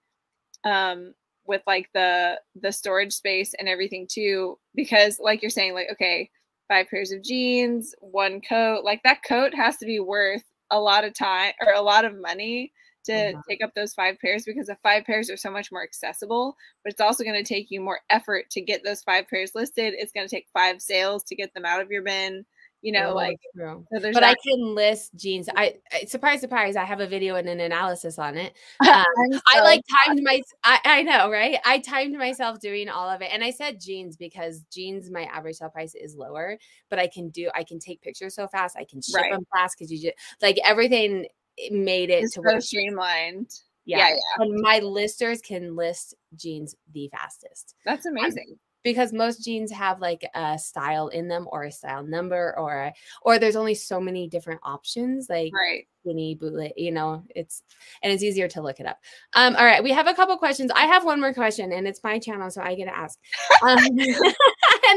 um 0.66 1.14
with 1.46 1.62
like 1.68 1.90
the 1.94 2.40
the 2.56 2.72
storage 2.72 3.14
space 3.14 3.54
and 3.60 3.68
everything 3.68 4.08
too 4.10 4.58
because 4.76 5.20
like 5.20 5.42
you're 5.42 5.52
saying 5.52 5.74
like 5.74 5.88
okay 5.92 6.30
five 6.68 6.88
pairs 6.90 7.12
of 7.12 7.22
jeans 7.22 7.94
one 8.00 8.40
coat 8.42 8.84
like 8.84 9.02
that 9.04 9.20
coat 9.28 9.54
has 9.54 9.78
to 9.78 9.86
be 9.86 10.00
worth 10.00 10.44
a 10.72 10.80
lot 10.80 11.04
of 11.04 11.14
time 11.14 11.54
or 11.66 11.74
a 11.74 11.82
lot 11.82 12.06
of 12.06 12.20
money 12.20 12.72
to 13.06 13.36
Mhm. 13.36 13.42
take 13.50 13.64
up 13.64 13.74
those 13.76 13.94
five 13.94 14.18
pairs 14.20 14.46
because 14.46 14.68
the 14.68 14.78
five 14.84 15.04
pairs 15.06 15.30
are 15.30 15.38
so 15.38 15.52
much 15.52 15.72
more 15.72 15.84
accessible 15.84 16.56
but 16.84 16.92
it's 16.92 17.02
also 17.02 17.24
going 17.24 17.36
to 17.42 17.48
take 17.48 17.70
you 17.72 17.82
more 17.82 18.00
effort 18.10 18.50
to 18.50 18.62
get 18.62 18.84
those 18.84 19.02
five 19.04 19.28
pairs 19.28 19.52
listed 19.56 19.94
it's 19.98 20.12
going 20.14 20.28
to 20.28 20.36
take 20.36 20.48
five 20.54 20.82
sales 20.82 21.24
to 21.24 21.36
get 21.36 21.54
them 21.54 21.66
out 21.66 21.82
of 21.82 21.92
your 21.92 22.02
bin 22.04 22.46
you 22.82 22.92
know 22.92 23.12
Oh, 23.12 23.16
like 23.16 23.40
so 23.58 23.86
But 24.14 24.24
I 24.24 24.36
can 24.36 24.76
list 24.76 25.16
jeans. 25.16 25.50
I, 25.56 25.76
I 25.92 26.06
surprise, 26.06 26.42
surprise. 26.42 26.76
I 26.76 26.84
have 26.84 27.00
a 27.00 27.08
video 27.08 27.36
and 27.36 27.50
an 27.50 27.60
analysis 27.60 28.20
on 28.20 28.38
it. 28.38 28.54
Um, 28.86 29.04
I'm 29.18 29.40
I 29.48 29.56
so 29.56 29.64
like 29.64 29.82
timed 30.06 30.22
my. 30.24 30.42
I, 30.64 30.80
I 30.86 31.02
know, 31.04 31.30
right? 31.32 31.58
I 31.66 31.80
timed 31.80 32.16
myself 32.18 32.60
doing 32.60 32.90
all 32.90 33.10
of 33.10 33.22
it, 33.22 33.30
and 33.34 33.44
I 33.44 33.52
said 33.52 33.80
jeans 33.82 34.16
because 34.18 34.62
jeans, 34.72 35.10
my 35.10 35.24
average 35.26 35.58
sale 35.58 35.70
price 35.70 35.96
is 35.96 36.16
lower, 36.16 36.58
but 36.90 37.00
I 37.00 37.08
can 37.08 37.30
do. 37.30 37.50
I 37.56 37.64
can 37.64 37.80
take 37.80 38.02
pictures 38.02 38.36
so 38.36 38.48
fast. 38.48 38.78
I 38.78 38.86
can 38.86 39.02
ship 39.02 39.16
Right. 39.16 39.32
them 39.32 39.46
fast 39.54 39.76
because 39.78 39.92
you 39.92 40.00
just 40.00 40.16
like 40.42 40.58
everything 40.64 41.28
it 41.58 41.74
made 41.74 42.10
it 42.10 42.24
it's 42.24 42.36
to 42.36 42.42
so 42.46 42.60
streamlined. 42.60 43.50
Yeah, 43.86 43.98
yeah, 43.98 44.10
yeah. 44.10 44.46
And 44.46 44.62
my 44.62 44.80
listers 44.80 45.42
can 45.42 45.76
list 45.76 46.16
jeans 46.36 46.76
the 46.94 47.10
fastest. 47.10 47.76
that's 47.86 48.06
amazing. 48.06 48.58
because 48.84 49.14
most 49.14 49.44
jeans 49.44 49.72
have 49.72 50.00
like 50.00 50.28
a 50.36 50.58
style 50.58 51.08
in 51.10 51.28
them 51.28 51.48
or 51.52 51.64
a 51.64 51.72
style 51.72 52.04
number 52.04 52.58
or 52.58 52.92
or 53.22 53.40
there's 53.40 53.56
only 53.56 53.76
so 53.76 54.00
many 54.00 54.28
different 54.28 54.60
options 54.64 55.28
like 55.30 55.52
right. 55.54 55.88
skinny 56.02 56.36
bootleg 56.36 56.74
you 56.76 56.92
know 56.92 57.24
it's 57.36 57.64
and 58.02 58.12
it's 58.12 58.24
easier 58.24 58.48
to 58.48 58.62
look 58.62 58.80
it 58.80 58.86
up. 58.86 59.00
Um 59.34 59.56
all 59.56 59.66
right 59.66 59.84
we 59.84 59.92
have 59.92 60.08
a 60.08 60.14
couple 60.14 60.38
questions. 60.38 60.72
I 60.76 60.86
have 60.86 61.04
one 61.04 61.20
more 61.20 61.34
question 61.34 61.72
and 61.74 61.88
it's 61.88 62.04
my 62.04 62.20
channel 62.20 62.50
so 62.50 62.62
i 62.62 62.76
get 62.76 62.86
to 62.86 62.98
ask. 62.98 63.20
Um, 63.64 63.78
and 63.88 63.98
then 63.98 64.08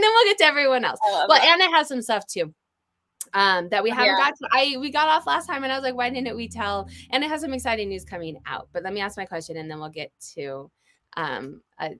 we'll 0.00 0.26
get 0.26 0.38
to 0.38 0.44
everyone 0.44 0.84
else. 0.84 1.00
Well 1.06 1.28
that. 1.28 1.44
anna 1.44 1.76
has 1.76 1.88
some 1.88 2.02
stuff 2.02 2.26
too 2.26 2.54
um 3.36 3.68
that 3.68 3.82
we 3.84 3.90
haven't 3.90 4.06
Yeah. 4.06 4.16
got 4.16 4.34
to 4.38 4.48
i 4.52 4.76
we 4.80 4.90
got 4.90 5.08
off 5.08 5.26
last 5.26 5.46
time 5.46 5.62
and 5.62 5.72
i 5.72 5.76
was 5.76 5.84
like 5.84 5.94
why 5.94 6.08
didn't 6.10 6.34
we 6.36 6.48
tell? 6.48 6.88
And 7.10 7.22
it 7.22 7.28
has 7.28 7.42
some 7.42 7.52
exciting 7.52 7.88
news 7.90 8.04
coming 8.04 8.38
out 8.46 8.68
but 8.72 8.82
let 8.82 8.92
me 8.94 9.00
ask 9.00 9.16
my 9.16 9.26
question 9.26 9.58
and 9.58 9.70
then 9.70 9.78
we'll 9.78 9.90
get 9.90 10.10
to 10.34 10.70
um 11.16 11.60
a 11.78 11.90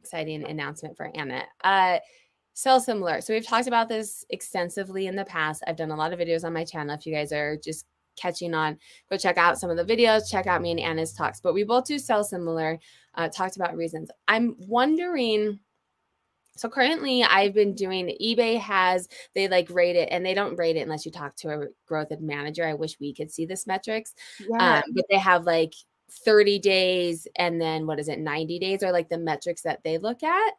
exciting 0.00 0.44
announcement 0.44 0.96
for 0.96 1.10
anna. 1.14 1.44
Uh 1.62 1.98
sell 2.54 2.80
similar 2.80 3.20
so 3.20 3.32
we've 3.32 3.46
talked 3.46 3.68
about 3.68 3.88
this 3.88 4.24
extensively 4.30 5.06
in 5.06 5.14
the 5.16 5.24
past. 5.24 5.62
I've 5.66 5.76
done 5.76 5.92
a 5.92 5.96
lot 5.96 6.12
of 6.12 6.18
videos 6.18 6.44
on 6.44 6.52
my 6.52 6.64
channel. 6.64 6.94
If 6.94 7.06
you 7.06 7.14
guys 7.14 7.32
are 7.32 7.56
just 7.56 7.86
catching 8.16 8.52
on 8.54 8.76
go 9.08 9.16
check 9.16 9.38
out 9.38 9.58
some 9.58 9.70
of 9.70 9.76
the 9.76 9.84
videos 9.84 10.28
check 10.30 10.46
out 10.46 10.60
me 10.60 10.72
and 10.72 10.80
anna's 10.80 11.12
talks 11.14 11.40
but 11.40 11.54
we 11.54 11.62
both 11.64 11.86
do 11.86 11.98
sell 11.98 12.22
similar 12.24 12.78
uh, 13.14 13.28
talked 13.28 13.56
about 13.56 13.76
reasons. 13.76 14.10
I'm 14.28 14.56
wondering 14.58 15.58
so 16.60 16.68
currently 16.68 17.22
I've 17.22 17.54
been 17.54 17.74
doing 17.74 18.14
eBay 18.20 18.60
has 18.60 19.08
they 19.34 19.48
like 19.48 19.70
rate 19.70 19.96
it 19.96 20.10
and 20.12 20.24
they 20.24 20.34
don't 20.34 20.58
rate 20.58 20.76
it 20.76 20.80
unless 20.80 21.06
you 21.06 21.10
talk 21.10 21.34
to 21.36 21.48
a 21.48 21.66
growth 21.86 22.08
manager. 22.20 22.66
I 22.66 22.74
wish 22.74 23.00
we 23.00 23.14
could 23.14 23.30
see 23.30 23.46
this 23.46 23.66
metrics. 23.66 24.14
yeah 24.38 24.82
Um, 24.84 24.92
but 24.94 25.06
they 25.08 25.16
have 25.18 25.44
like 25.44 25.72
30 26.10 26.58
days 26.58 27.26
and 27.36 27.58
then 27.58 27.86
what 27.86 27.98
is 27.98 28.08
it 28.08 28.18
90 28.18 28.58
days 28.58 28.82
are 28.82 28.92
like 28.92 29.08
the 29.08 29.16
metrics 29.16 29.62
that 29.62 29.82
they 29.84 29.96
look 29.96 30.22
at. 30.22 30.52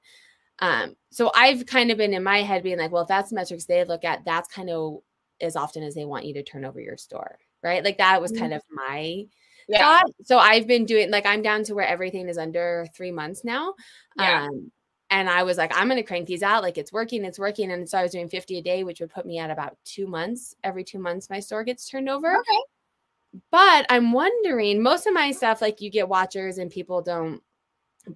Um, 0.58 0.96
so 1.12 1.31
I've 1.36 1.67
kind 1.67 1.91
of 1.91 2.00
been 2.00 2.15
in 2.15 2.24
my 2.24 2.41
head 2.41 2.63
being 2.63 2.79
like, 2.79 2.91
well, 2.91 3.03
if 3.03 3.08
that's 3.08 3.29
the 3.29 3.36
metrics 3.36 3.65
they 3.65 3.84
look 3.84 4.03
at, 4.03 4.25
that's 4.25 4.48
kind 4.48 4.72
of 4.72 5.01
as 5.39 5.55
often 5.55 5.84
as 5.84 5.93
they 5.93 6.05
want 6.05 6.25
you 6.25 6.34
to 6.34 6.43
turn 6.43 6.65
over 6.65 6.79
your 6.81 6.98
store, 6.98 7.38
right? 7.62 7.84
Like 7.84 8.00
that 8.00 8.20
was 8.22 8.31
kind 8.31 8.53
of 8.53 8.63
my 8.72 9.25
yeah 9.67 9.77
thought. 9.77 10.12
So 10.24 10.39
I've 10.39 10.65
been 10.65 10.86
doing 10.86 11.12
like 11.12 11.27
I'm 11.27 11.43
down 11.43 11.63
to 11.65 11.75
where 11.75 11.86
everything 11.86 12.27
is 12.27 12.39
under 12.39 12.88
three 12.96 13.12
months 13.12 13.43
now. 13.43 13.75
Yeah. 14.15 14.46
Um, 14.46 14.72
and 15.11 15.29
I 15.29 15.43
was 15.43 15.57
like, 15.57 15.71
I'm 15.77 15.87
going 15.87 15.97
to 16.01 16.07
crank 16.07 16.25
these 16.25 16.41
out. 16.41 16.63
Like 16.63 16.77
it's 16.77 16.91
working, 16.93 17.25
it's 17.25 17.37
working. 17.37 17.71
And 17.71 17.87
so 17.87 17.97
I 17.97 18.03
was 18.03 18.11
doing 18.13 18.29
50 18.29 18.57
a 18.57 18.61
day, 18.61 18.83
which 18.83 19.01
would 19.01 19.11
put 19.11 19.25
me 19.25 19.37
at 19.39 19.51
about 19.51 19.77
two 19.83 20.07
months. 20.07 20.55
Every 20.63 20.83
two 20.85 20.99
months, 20.99 21.29
my 21.29 21.39
store 21.41 21.63
gets 21.65 21.87
turned 21.87 22.09
over. 22.09 22.37
Okay. 22.37 23.41
But 23.51 23.85
I'm 23.89 24.13
wondering, 24.13 24.81
most 24.81 25.05
of 25.07 25.13
my 25.13 25.31
stuff, 25.31 25.61
like 25.61 25.81
you 25.81 25.89
get 25.89 26.07
watchers 26.09 26.57
and 26.57 26.71
people 26.71 27.01
don't, 27.01 27.41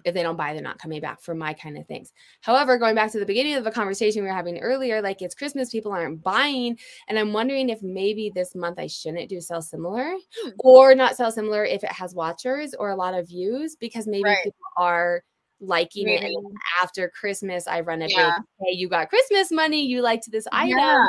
if 0.04 0.14
they 0.14 0.22
don't 0.22 0.36
buy, 0.36 0.52
they're 0.52 0.62
not 0.62 0.78
coming 0.78 1.00
back 1.00 1.20
for 1.20 1.34
my 1.34 1.52
kind 1.54 1.78
of 1.78 1.86
things. 1.86 2.12
However, 2.40 2.76
going 2.76 2.94
back 2.94 3.12
to 3.12 3.20
the 3.20 3.26
beginning 3.26 3.54
of 3.54 3.64
the 3.64 3.70
conversation 3.70 4.22
we 4.22 4.28
were 4.28 4.34
having 4.34 4.58
earlier, 4.58 5.00
like 5.00 5.22
it's 5.22 5.34
Christmas, 5.34 5.70
people 5.70 5.92
aren't 5.92 6.22
buying. 6.22 6.78
And 7.08 7.18
I'm 7.18 7.32
wondering 7.32 7.68
if 7.68 7.82
maybe 7.82 8.30
this 8.34 8.54
month 8.54 8.78
I 8.78 8.88
shouldn't 8.88 9.28
do 9.28 9.40
sell 9.40 9.62
similar 9.62 10.14
Hmm. 10.42 10.50
or 10.58 10.94
not 10.94 11.14
sell 11.16 11.30
similar 11.30 11.64
if 11.64 11.84
it 11.84 11.92
has 11.92 12.14
watchers 12.14 12.74
or 12.74 12.90
a 12.90 12.96
lot 12.96 13.14
of 13.14 13.28
views 13.28 13.76
because 13.76 14.06
maybe 14.06 14.24
Right. 14.24 14.42
people 14.42 14.58
are 14.76 15.22
liking 15.60 16.08
it. 16.08 16.22
And 16.22 16.36
after 16.82 17.10
Christmas, 17.18 17.66
I 17.66 17.80
run 17.80 18.02
a 18.02 18.06
Yeah. 18.06 18.38
hey, 18.60 18.72
you 18.72 18.88
got 18.88 19.08
Christmas 19.08 19.50
money, 19.50 19.84
you 19.84 20.02
liked 20.02 20.30
this 20.30 20.46
item. 20.52 20.78
Yeah. 20.78 21.06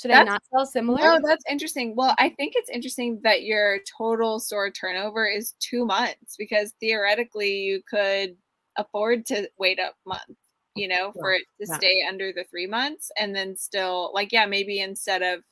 Should 0.00 0.12
I 0.12 0.22
not 0.22 0.42
sell 0.52 0.64
similar? 0.64 1.00
No, 1.00 1.18
that's 1.24 1.44
interesting. 1.50 1.96
Well, 1.96 2.14
I 2.18 2.28
think 2.28 2.52
it's 2.54 2.70
interesting 2.70 3.20
that 3.24 3.42
your 3.42 3.80
total 3.98 4.38
store 4.38 4.70
turnover 4.70 5.26
is 5.26 5.54
two 5.58 5.84
months 5.84 6.36
because 6.38 6.72
theoretically 6.78 7.62
you 7.62 7.82
could 7.88 8.36
afford 8.76 9.26
to 9.26 9.50
wait 9.58 9.80
a 9.80 9.90
month, 10.06 10.38
you 10.76 10.86
know, 10.86 11.12
for 11.18 11.32
it 11.32 11.42
to 11.60 11.66
yeah. 11.68 11.76
stay 11.76 12.04
under 12.08 12.32
the 12.32 12.44
three 12.44 12.68
months 12.68 13.10
and 13.18 13.34
then 13.34 13.56
still 13.56 14.12
like, 14.14 14.30
yeah, 14.30 14.46
maybe 14.46 14.78
instead 14.78 15.22
of 15.22 15.42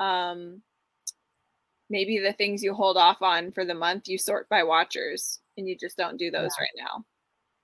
um 0.00 0.62
maybe 1.90 2.18
the 2.18 2.32
things 2.32 2.62
you 2.62 2.72
hold 2.72 2.96
off 2.96 3.20
on 3.20 3.52
for 3.52 3.66
the 3.66 3.74
month, 3.74 4.08
you 4.08 4.16
sort 4.16 4.48
by 4.48 4.62
watchers 4.62 5.40
and 5.58 5.68
you 5.68 5.76
just 5.76 5.98
don't 5.98 6.16
do 6.16 6.30
those 6.30 6.50
Yeah. 6.58 6.62
right 6.64 6.76
now. 6.78 7.04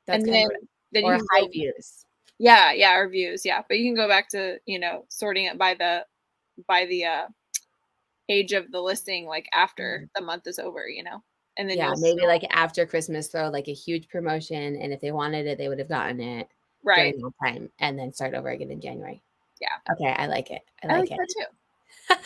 That's 0.06 0.25
and 0.25 0.32
then, 0.32 0.47
of 0.47 0.52
then 0.92 1.04
or 1.04 1.16
you 1.16 1.26
high 1.32 1.49
views. 1.49 2.04
yeah, 2.38 2.73
yeah, 2.73 2.97
or 2.97 3.09
views, 3.09 3.44
yeah. 3.44 3.62
But 3.68 3.78
you 3.78 3.87
can 3.87 3.94
go 3.97 4.09
back 4.09 4.28
to, 4.30 4.59
you 4.66 4.78
know, 4.78 5.04
sorting 5.09 5.47
it 5.47 5.59
by 5.59 5.75
the 5.75 6.04
by 6.66 6.87
the 6.87 7.04
uh 7.04 7.26
age 8.28 8.52
of 8.52 8.71
the 8.71 8.80
listing 8.80 9.26
like 9.26 9.49
after 9.52 10.09
the 10.14 10.23
month 10.23 10.47
is 10.47 10.59
over, 10.59 10.88
you 10.88 11.02
know. 11.02 11.23
And 11.59 11.68
then 11.68 11.76
Mm-hmm. 11.78 11.88
Yeah, 11.88 11.94
maybe 12.00 12.18
still- 12.18 12.28
like 12.28 12.47
after 12.50 12.87
Christmas, 12.87 13.28
throw 13.28 13.49
like 13.50 13.68
a 13.68 13.75
huge 13.75 14.09
promotion. 14.09 14.76
And 14.76 14.92
if 14.92 15.00
they 15.00 15.12
wanted 15.12 15.47
it, 15.47 15.59
they 15.59 15.68
would 15.68 15.78
have 15.78 15.88
gotten 15.88 16.21
it 16.21 16.49
right. 16.82 17.14
during 17.14 17.21
that 17.21 17.32
time 17.47 17.71
and 17.78 17.99
then 17.99 18.12
start 18.12 18.35
over 18.35 18.49
again 18.49 18.71
in 18.71 18.80
January. 18.80 19.23
Yeah. 19.61 19.92
Okay, 19.92 20.12
I 20.12 20.26
like 20.26 20.50
it. 20.50 20.62
I 20.82 20.87
I 20.88 20.99
like 20.99 21.11
like 21.11 21.18
it. 21.21 21.35
that 22.09 22.16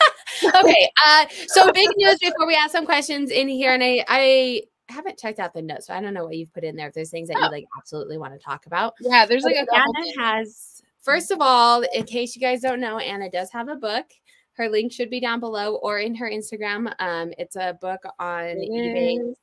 too. 0.41 0.49
okay. 0.63 0.89
Uh, 1.05 1.25
so 1.47 1.71
big 1.71 1.89
news 1.97 2.17
before 2.19 2.47
we 2.47 2.55
ask 2.55 2.71
some 2.71 2.85
questions 2.85 3.29
in 3.29 3.47
here, 3.47 3.73
and 3.73 3.83
I 3.83 4.03
I 4.07 4.61
haven't 4.89 5.17
checked 5.19 5.39
out 5.39 5.53
the 5.53 5.61
notes, 5.61 5.87
so 5.87 5.93
I 5.93 6.01
don't 6.01 6.13
know 6.13 6.23
what 6.25 6.35
you've 6.37 6.53
put 6.53 6.63
in 6.63 6.75
there. 6.75 6.87
If 6.87 6.93
there's 6.93 7.09
things 7.11 7.27
that 7.29 7.37
Oh. 7.37 7.45
you 7.45 7.51
like 7.51 7.65
absolutely 7.77 8.17
want 8.17 8.33
to 8.33 8.39
talk 8.39 8.65
about. 8.65 8.93
Yeah, 9.01 9.25
there's 9.25 9.43
like 9.43 9.55
a 9.55 9.65
But 9.69 9.75
couple 9.77 9.93
Anna 9.97 10.03
things. 10.05 10.15
has. 10.19 10.81
First 11.01 11.31
of 11.31 11.39
all, 11.41 11.81
in 11.93 12.03
case 12.05 12.35
you 12.35 12.41
guys 12.41 12.61
don't 12.61 12.79
know, 12.79 12.97
Anna 12.97 13.29
does 13.29 13.49
have 13.51 13.69
a 13.69 13.75
book. 13.75 14.05
Her 14.53 14.69
link 14.69 14.91
should 14.91 15.09
be 15.09 15.19
down 15.19 15.39
below 15.39 15.75
or 15.75 15.99
in 15.99 16.15
her 16.15 16.29
Instagram. 16.29 16.91
Um, 16.99 17.31
it's 17.37 17.55
a 17.55 17.77
book 17.79 18.01
on 18.19 18.43
eBay, 18.45 19.33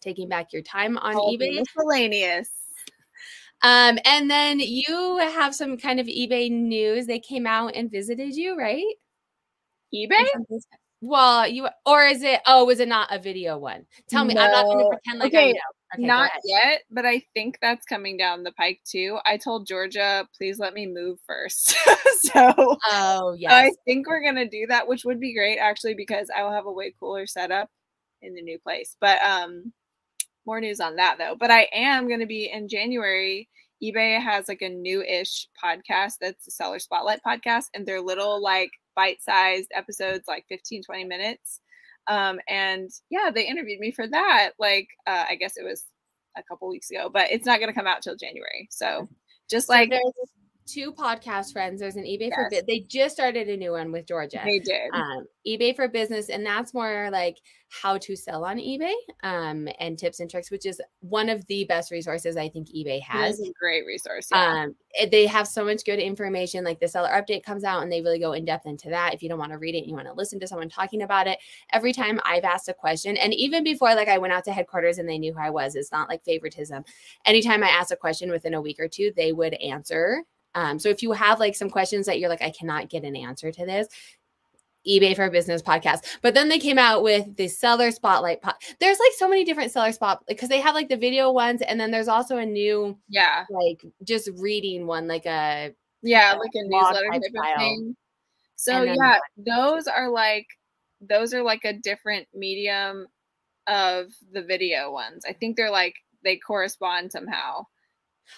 taking 0.00 0.28
back 0.28 0.52
your 0.52 0.62
time 0.62 0.98
on 0.98 1.14
called 1.14 1.40
eBay. 1.40 1.56
miscellaneous. 1.58 2.50
Um, 3.62 3.98
and 4.04 4.30
then 4.30 4.58
you 4.60 5.18
have 5.18 5.54
some 5.54 5.76
kind 5.76 5.98
of 6.00 6.06
eBay 6.06 6.50
news. 6.50 7.06
They 7.06 7.18
came 7.20 7.46
out 7.46 7.74
and 7.74 7.90
visited 7.90 8.34
you, 8.36 8.56
right? 8.56 8.84
eBay? 9.94 10.26
Well, 11.00 11.48
you 11.48 11.68
or 11.86 12.04
is 12.04 12.22
it? 12.22 12.40
Oh, 12.46 12.64
was 12.66 12.80
it 12.80 12.88
not 12.88 13.14
a 13.14 13.18
video 13.18 13.56
one? 13.58 13.86
Tell 14.08 14.24
me. 14.24 14.36
I'm 14.36 14.50
not 14.50 14.66
going 14.66 14.84
to 14.84 14.90
pretend 14.90 15.18
like 15.18 15.28
Okay, 15.28 15.48
I 15.48 15.52
know. 15.52 15.58
Okay, 15.94 16.06
Not 16.06 16.30
yet, 16.44 16.82
but 16.90 17.04
I 17.04 17.20
think 17.34 17.58
that's 17.60 17.84
coming 17.84 18.16
down 18.16 18.44
the 18.44 18.52
pike 18.52 18.80
too. 18.84 19.18
I 19.26 19.36
told 19.36 19.66
Georgia, 19.66 20.28
please 20.36 20.60
let 20.60 20.72
me 20.72 20.86
move 20.86 21.18
first. 21.26 21.74
so 22.20 22.76
Oh 22.92 23.34
yes. 23.36 23.52
I 23.52 23.72
think 23.84 24.06
we're 24.06 24.22
gonna 24.22 24.48
do 24.48 24.66
that, 24.68 24.86
which 24.86 25.04
would 25.04 25.18
be 25.18 25.34
great 25.34 25.58
actually, 25.58 25.94
because 25.94 26.28
I 26.36 26.44
will 26.44 26.52
have 26.52 26.66
a 26.66 26.72
way 26.72 26.94
cooler 27.00 27.26
setup 27.26 27.70
in 28.22 28.34
the 28.34 28.42
new 28.42 28.58
place. 28.60 28.96
But 29.00 29.20
um 29.22 29.72
more 30.46 30.60
news 30.60 30.80
on 30.80 30.96
that 30.96 31.16
though. 31.18 31.34
But 31.38 31.50
I 31.50 31.68
am 31.72 32.08
gonna 32.08 32.26
be 32.26 32.50
in 32.52 32.68
January. 32.68 33.48
eBay 33.82 34.20
has 34.22 34.46
like 34.46 34.62
a 34.62 34.68
new-ish 34.68 35.48
podcast 35.62 36.14
that's 36.20 36.44
the 36.44 36.52
seller 36.52 36.78
spotlight 36.78 37.20
podcast, 37.26 37.64
and 37.74 37.84
they're 37.84 38.00
little 38.00 38.40
like 38.40 38.70
bite-sized 38.96 39.68
episodes, 39.74 40.24
like 40.28 40.44
15, 40.48 40.82
20 40.82 41.04
minutes. 41.04 41.60
Um, 42.06 42.40
and 42.48 42.90
yeah, 43.10 43.30
they 43.32 43.46
interviewed 43.46 43.80
me 43.80 43.90
for 43.92 44.06
that. 44.06 44.52
Like 44.58 44.88
uh, 45.06 45.24
I 45.28 45.36
guess 45.36 45.56
it 45.56 45.64
was 45.64 45.84
a 46.36 46.42
couple 46.42 46.68
weeks 46.68 46.90
ago, 46.90 47.10
but 47.12 47.30
it's 47.30 47.46
not 47.46 47.60
gonna 47.60 47.74
come 47.74 47.86
out 47.86 48.02
till 48.02 48.16
January. 48.16 48.68
So 48.70 49.08
just 49.48 49.68
So 49.68 49.74
like 49.74 49.90
there's 49.90 50.02
two 50.72 50.92
podcast 50.92 51.52
friends. 51.52 51.80
There's 51.80 51.96
an 51.96 52.04
eBay 52.04 52.32
for 52.34 52.48
Yes. 52.50 52.62
They 52.66 52.80
just 52.80 53.14
started 53.14 53.48
a 53.48 53.56
new 53.56 53.72
one 53.72 53.92
with 53.92 54.06
Georgia. 54.06 54.40
they 54.44 54.58
did. 54.58 54.90
um, 54.92 55.26
eBay 55.46 55.74
for 55.74 55.88
business, 55.88 56.28
and 56.28 56.44
that's 56.44 56.74
more 56.74 57.08
like 57.10 57.38
how 57.68 57.96
to 57.98 58.16
sell 58.16 58.44
on 58.44 58.58
eBay 58.58 58.92
um, 59.22 59.68
and 59.78 59.96
tips 59.96 60.18
and 60.20 60.28
tricks, 60.28 60.50
which 60.50 60.66
is 60.66 60.80
one 61.00 61.28
of 61.28 61.46
the 61.46 61.64
best 61.64 61.90
resources 61.92 62.36
I 62.36 62.48
think 62.48 62.68
eBay 62.68 63.00
has. 63.02 63.40
a 63.40 63.52
great 63.60 63.86
resource. 63.86 64.28
Yeah. 64.32 64.64
Um, 64.64 64.74
they 65.10 65.26
have 65.26 65.46
so 65.46 65.64
much 65.64 65.84
good 65.84 66.00
information. 66.00 66.64
Like 66.64 66.80
the 66.80 66.88
seller 66.88 67.10
update 67.10 67.44
comes 67.44 67.64
out, 67.64 67.82
and 67.82 67.90
they 67.90 68.02
really 68.02 68.18
go 68.18 68.32
in 68.32 68.44
depth 68.44 68.66
into 68.66 68.90
that. 68.90 69.14
If 69.14 69.22
you 69.22 69.28
don't 69.28 69.38
want 69.38 69.52
to 69.52 69.58
read 69.58 69.74
it, 69.74 69.78
and 69.78 69.88
you 69.88 69.94
want 69.94 70.08
to 70.08 70.14
listen 70.14 70.40
to 70.40 70.46
someone 70.46 70.68
talking 70.68 71.02
about 71.02 71.26
it. 71.26 71.38
Every 71.72 71.92
time 71.92 72.20
I've 72.24 72.44
asked 72.44 72.68
a 72.68 72.74
question, 72.74 73.16
and 73.16 73.32
even 73.34 73.64
before 73.64 73.94
like 73.94 74.08
I 74.08 74.18
went 74.18 74.32
out 74.32 74.44
to 74.44 74.52
headquarters 74.52 74.98
and 74.98 75.08
they 75.08 75.18
knew 75.18 75.32
who 75.32 75.40
I 75.40 75.50
was, 75.50 75.74
it's 75.76 75.92
not 75.92 76.08
like 76.08 76.24
favoritism. 76.24 76.84
Anytime 77.24 77.62
I 77.62 77.68
asked 77.68 77.92
a 77.92 77.96
question 77.96 78.30
within 78.30 78.54
a 78.54 78.60
week 78.60 78.78
or 78.80 78.88
two, 78.88 79.12
they 79.16 79.32
would 79.32 79.54
answer. 79.54 80.24
Um, 80.54 80.78
so 80.78 80.88
if 80.88 81.02
you 81.02 81.12
have 81.12 81.38
like 81.38 81.54
some 81.54 81.70
questions 81.70 82.06
that 82.06 82.18
you're 82.18 82.28
like, 82.28 82.42
I 82.42 82.50
cannot 82.50 82.88
get 82.88 83.04
an 83.04 83.16
answer 83.16 83.52
to 83.52 83.66
this, 83.66 83.88
eBay 84.86 85.14
for 85.14 85.28
Business 85.30 85.62
podcast. 85.62 86.18
But 86.22 86.34
then 86.34 86.48
they 86.48 86.58
came 86.58 86.78
out 86.78 87.02
with 87.02 87.36
the 87.36 87.48
seller 87.48 87.90
spotlight. 87.90 88.42
Po- 88.42 88.52
there's 88.78 88.98
like 88.98 89.12
so 89.16 89.28
many 89.28 89.44
different 89.44 89.70
seller 89.70 89.92
spot 89.92 90.24
because 90.26 90.48
they 90.48 90.60
have 90.60 90.74
like 90.74 90.88
the 90.88 90.96
video 90.96 91.30
ones, 91.30 91.62
and 91.62 91.78
then 91.78 91.90
there's 91.90 92.08
also 92.08 92.38
a 92.38 92.46
new 92.46 92.98
yeah. 93.08 93.44
like 93.50 93.84
just 94.04 94.30
reading 94.36 94.86
one, 94.86 95.06
like 95.06 95.26
a 95.26 95.74
Yeah, 96.02 96.34
uh, 96.34 96.38
like 96.38 96.50
a 96.54 96.62
newsletter 96.64 97.10
type 97.10 97.22
type 97.22 97.54
of 97.54 97.58
thing. 97.58 97.96
So 98.56 98.84
then 98.84 98.96
yeah, 98.96 99.18
those 99.36 99.86
are 99.86 100.10
like 100.10 100.46
those 101.00 101.32
are 101.34 101.42
like 101.42 101.64
a 101.64 101.72
different 101.72 102.28
medium 102.34 103.06
of 103.66 104.06
the 104.32 104.42
video 104.42 104.90
ones. 104.90 105.24
I 105.26 105.32
think 105.32 105.56
they're 105.56 105.70
like 105.70 105.94
they 106.24 106.36
correspond 106.36 107.12
somehow. 107.12 107.66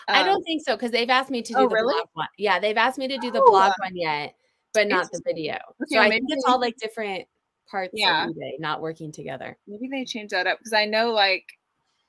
I 0.08 0.20
Um, 0.20 0.26
don't 0.26 0.42
think 0.44 0.62
so 0.64 0.76
because 0.76 0.90
they've 0.90 1.08
asked 1.10 1.30
me 1.30 1.42
to 1.42 1.52
do 1.52 1.58
Oh, 1.60 1.68
the 1.68 1.74
really? 1.74 1.94
blog 1.94 2.08
one. 2.14 2.28
Yeah, 2.38 2.58
they've 2.58 2.76
asked 2.76 2.98
me 2.98 3.08
to 3.08 3.18
do 3.18 3.30
the 3.30 3.40
Oh, 3.40 3.50
blog 3.50 3.72
one 3.78 3.96
yet, 3.96 4.34
but 4.74 4.88
not 4.88 5.10
the 5.12 5.20
video. 5.24 5.54
Okay, 5.82 5.94
so 5.96 6.00
I 6.00 6.10
think 6.10 6.24
it's 6.28 6.44
all 6.46 6.60
like 6.60 6.76
different 6.76 7.26
parts 7.70 7.92
Yeah. 7.94 8.24
of 8.26 8.30
eBay 8.30 8.58
not 8.58 8.80
working 8.82 9.12
together. 9.12 9.56
maybe 9.66 9.88
they 9.88 10.04
changed 10.04 10.32
that 10.34 10.46
up 10.46 10.58
because 10.58 10.72
I 10.72 10.84
know 10.84 11.12
like 11.12 11.44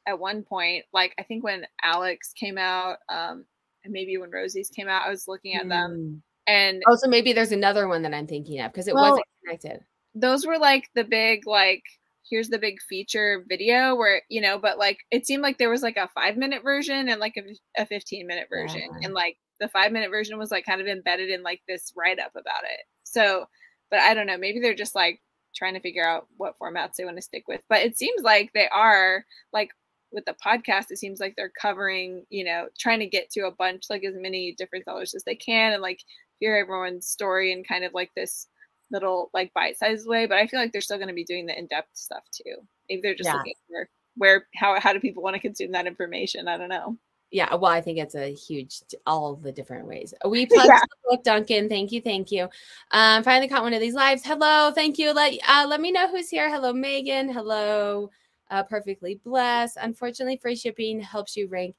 at 0.05 0.19
one 0.19 0.43
point, 0.43 0.85
like 0.93 1.13
I 1.17 1.23
think 1.23 1.43
when 1.43 1.65
Alex 1.83 2.33
came 2.33 2.57
out, 2.57 2.97
um, 3.09 3.45
and 3.83 3.93
maybe 3.93 4.17
when 4.17 4.31
Rosie's 4.31 4.69
came 4.69 4.87
out, 4.89 5.05
I 5.05 5.09
was 5.09 5.27
looking 5.27 5.55
at 5.55 5.67
them 5.69 5.91
Mm. 5.91 6.21
and 6.47 6.83
Oh, 6.87 6.95
so 6.95 7.07
maybe 7.09 7.31
there's 7.33 7.51
another 7.53 7.87
one 7.87 8.01
that 8.03 8.13
I'm 8.13 8.27
thinking 8.27 8.59
of 8.61 8.71
because 8.71 8.87
it 8.87 8.93
Well, 8.95 9.03
wasn't 9.11 9.25
connected. 9.43 9.85
those 10.15 10.45
were 10.45 10.57
like 10.57 10.89
the 10.95 11.03
big 11.03 11.47
like 11.47 11.83
here's 12.29 12.49
the 12.49 12.57
big 12.57 12.81
feature 12.81 13.43
video 13.47 13.95
where 13.95 14.21
you 14.29 14.41
know 14.41 14.57
but 14.57 14.77
like 14.77 14.99
it 15.11 15.25
seemed 15.25 15.43
like 15.43 15.57
there 15.57 15.69
was 15.69 15.83
like 15.83 15.97
a 15.97 16.09
five 16.15 16.37
minute 16.37 16.63
version 16.63 17.09
and 17.09 17.19
like 17.19 17.37
a, 17.37 17.81
a 17.81 17.85
15 17.85 18.25
minute 18.27 18.47
version. 18.49 18.81
Yeah. 18.81 19.07
and 19.07 19.13
like 19.13 19.37
the 19.59 19.67
five 19.67 19.91
minute 19.91 20.09
version 20.09 20.37
was 20.37 20.51
like 20.51 20.65
kind 20.65 20.81
of 20.81 20.87
embedded 20.87 21.29
in 21.29 21.43
like 21.43 21.61
this 21.67 21.93
write 21.95 22.19
up 22.19 22.31
about 22.31 22.63
it. 22.63 22.85
So 23.03 23.45
but 23.91 23.99
i 23.99 24.13
don't 24.13 24.27
know 24.27 24.37
maybe 24.37 24.59
they're 24.59 24.73
just 24.73 24.95
like 24.95 25.21
trying 25.55 25.73
to 25.75 25.79
figure 25.79 26.07
out 26.07 26.27
what 26.37 26.57
formats 26.59 26.95
they 26.97 27.05
want 27.05 27.17
to 27.17 27.21
stick 27.21 27.43
with. 27.47 27.61
But 27.69 27.83
it 27.83 27.97
seems 27.97 28.23
like 28.23 28.51
they 28.53 28.67
are 28.69 29.23
like 29.51 29.69
with 30.11 30.25
the 30.25 30.35
podcast 30.45 30.91
it 30.91 30.99
seems 30.99 31.19
like 31.19 31.33
they're 31.35 31.51
covering 31.59 32.23
you 32.29 32.43
know 32.43 32.67
trying 32.77 32.99
to 32.99 33.07
get 33.07 33.31
to 33.31 33.47
a 33.47 33.51
bunch 33.51 33.85
like 33.89 34.03
as 34.03 34.15
many 34.15 34.53
different 34.57 34.85
sellers 34.85 35.13
as 35.13 35.23
they 35.23 35.35
can. 35.35 35.73
And 35.73 35.81
like 35.81 35.99
hear 36.39 36.55
everyone's 36.55 37.07
story 37.07 37.53
and 37.53 37.67
kind 37.67 37.83
of 37.83 37.93
like 37.93 38.11
this 38.15 38.47
little 38.93 39.29
like 39.33 39.53
bite-sized 39.53 40.07
way 40.07 40.25
but 40.25 40.37
i 40.37 40.47
feel 40.47 40.59
like 40.59 40.71
they're 40.71 40.81
still 40.81 40.97
going 40.97 41.09
to 41.09 41.13
be 41.13 41.25
doing 41.25 41.45
the 41.45 41.57
in-depth 41.57 41.89
stuff 41.93 42.23
too 42.31 42.55
maybe 42.87 43.01
they're 43.01 43.15
just 43.15 43.27
Yeah. 43.27 43.37
looking 43.37 43.53
for 43.67 43.89
where 44.15 44.47
how 44.55 44.79
how 44.79 44.93
do 44.93 44.99
people 44.99 45.23
want 45.23 45.33
to 45.35 45.39
consume 45.41 45.71
that 45.71 45.87
information 45.87 46.47
i 46.47 46.55
don't 46.57 46.69
know 46.69 46.97
Yeah, 47.31 47.55
well, 47.55 47.71
I 47.71 47.81
think 47.81 47.97
it's 47.97 48.13
a 48.13 48.31
huge 48.31 48.83
all 49.07 49.35
the 49.35 49.51
different 49.51 49.87
ways. 49.87 50.13
We 50.23 50.45
plugged 50.53 50.69
Yeah. 50.69 50.79
the 50.81 51.09
book, 51.09 51.23
Duncan. 51.23 51.67
Thank 51.67 51.91
you, 51.91 51.99
thank 51.99 52.31
you. 52.31 52.47
Um, 52.91 53.23
finally 53.23 53.47
caught 53.47 53.63
one 53.63 53.73
of 53.73 53.81
these 53.81 53.95
lives. 53.95 54.21
Hello, 54.23 54.71
thank 54.71 54.99
you. 54.99 55.11
Let 55.13 55.33
uh, 55.49 55.65
let 55.67 55.81
me 55.81 55.91
know 55.91 56.07
who's 56.07 56.29
here. 56.29 56.47
Hello, 56.51 56.71
Megan. 56.71 57.33
Hello, 57.33 58.11
uh, 58.51 58.61
perfectly 58.61 59.15
blessed. 59.25 59.77
Unfortunately, 59.81 60.37
free 60.37 60.55
shipping 60.55 60.99
helps 61.01 61.35
you 61.35 61.47
rank 61.47 61.73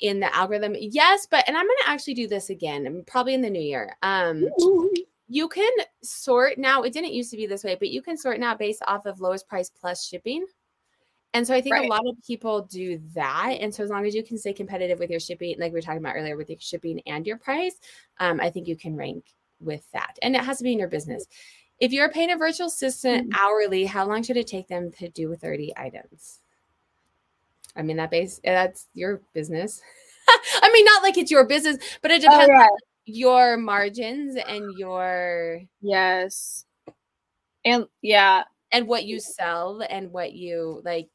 in 0.00 0.18
the 0.18 0.34
algorithm. 0.34 0.74
Yes, 0.76 1.28
but 1.30 1.44
and 1.46 1.56
I'm 1.56 1.66
gonna 1.70 1.86
actually 1.94 2.14
do 2.14 2.26
this 2.26 2.50
again, 2.50 3.04
probably 3.06 3.34
in 3.34 3.42
the 3.42 3.50
new 3.50 3.62
year. 3.62 3.94
Um, 4.02 4.50
you 5.28 5.48
can 5.48 5.70
sort 6.02 6.58
now. 6.58 6.82
It 6.82 6.92
didn't 6.92 7.12
used 7.12 7.30
to 7.32 7.36
be 7.36 7.46
this 7.46 7.64
way, 7.64 7.76
but 7.78 7.88
you 7.88 8.02
can 8.02 8.16
sort 8.16 8.38
now 8.38 8.54
based 8.54 8.82
off 8.86 9.06
of 9.06 9.20
lowest 9.20 9.48
price 9.48 9.70
plus 9.70 10.06
shipping. 10.06 10.46
And 11.34 11.46
so 11.46 11.54
I 11.54 11.60
think 11.60 11.74
Right. 11.74 11.84
a 11.86 11.88
lot 11.88 12.06
of 12.06 12.16
people 12.26 12.62
do 12.62 12.98
that. 13.14 13.58
And 13.60 13.74
so 13.74 13.82
as 13.82 13.90
long 13.90 14.06
as 14.06 14.14
you 14.14 14.22
can 14.22 14.38
stay 14.38 14.52
competitive 14.54 14.98
with 14.98 15.10
your 15.10 15.20
shipping, 15.20 15.56
like 15.58 15.72
we 15.72 15.78
were 15.78 15.82
talking 15.82 15.98
about 15.98 16.16
earlier, 16.16 16.36
with 16.36 16.48
your 16.48 16.58
shipping 16.60 17.00
and 17.06 17.26
your 17.26 17.36
price, 17.36 17.78
um, 18.20 18.40
I 18.40 18.48
think 18.48 18.68
you 18.68 18.76
can 18.76 18.96
rank 18.96 19.24
with 19.60 19.90
that. 19.92 20.18
And 20.22 20.34
it 20.34 20.42
has 20.42 20.58
to 20.58 20.64
be 20.64 20.72
in 20.72 20.78
your 20.78 20.88
business. 20.88 21.26
If 21.78 21.92
you're 21.92 22.08
paying 22.10 22.30
a 22.30 22.36
virtual 22.36 22.68
assistant 22.68 23.30
Mhm. 23.30 23.38
hourly, 23.38 23.84
how 23.84 24.06
long 24.06 24.22
should 24.22 24.38
it 24.38 24.46
take 24.46 24.68
them 24.68 24.90
to 24.92 25.08
do 25.10 25.34
30 25.34 25.74
items? 25.76 26.40
I 27.74 27.82
mean, 27.82 27.98
that 27.98 28.10
base 28.10 28.40
that's 28.42 28.88
your 28.94 29.20
business. 29.34 29.82
I 30.62 30.70
mean, 30.72 30.84
not 30.86 31.02
like 31.02 31.18
it's 31.18 31.30
your 31.30 31.44
business, 31.44 31.76
but 32.00 32.10
it 32.10 32.22
depends 32.22 32.48
yeah. 32.48 32.62
on 32.62 32.78
your 33.06 33.56
margins 33.56 34.36
and 34.36 34.72
your 34.76 35.62
Yes. 35.80 36.66
And 37.64 37.86
yeah, 38.02 38.44
and 38.72 38.86
what 38.88 39.04
you 39.04 39.20
sell 39.20 39.82
and 39.88 40.12
what 40.12 40.32
you 40.32 40.80
like 40.84 41.10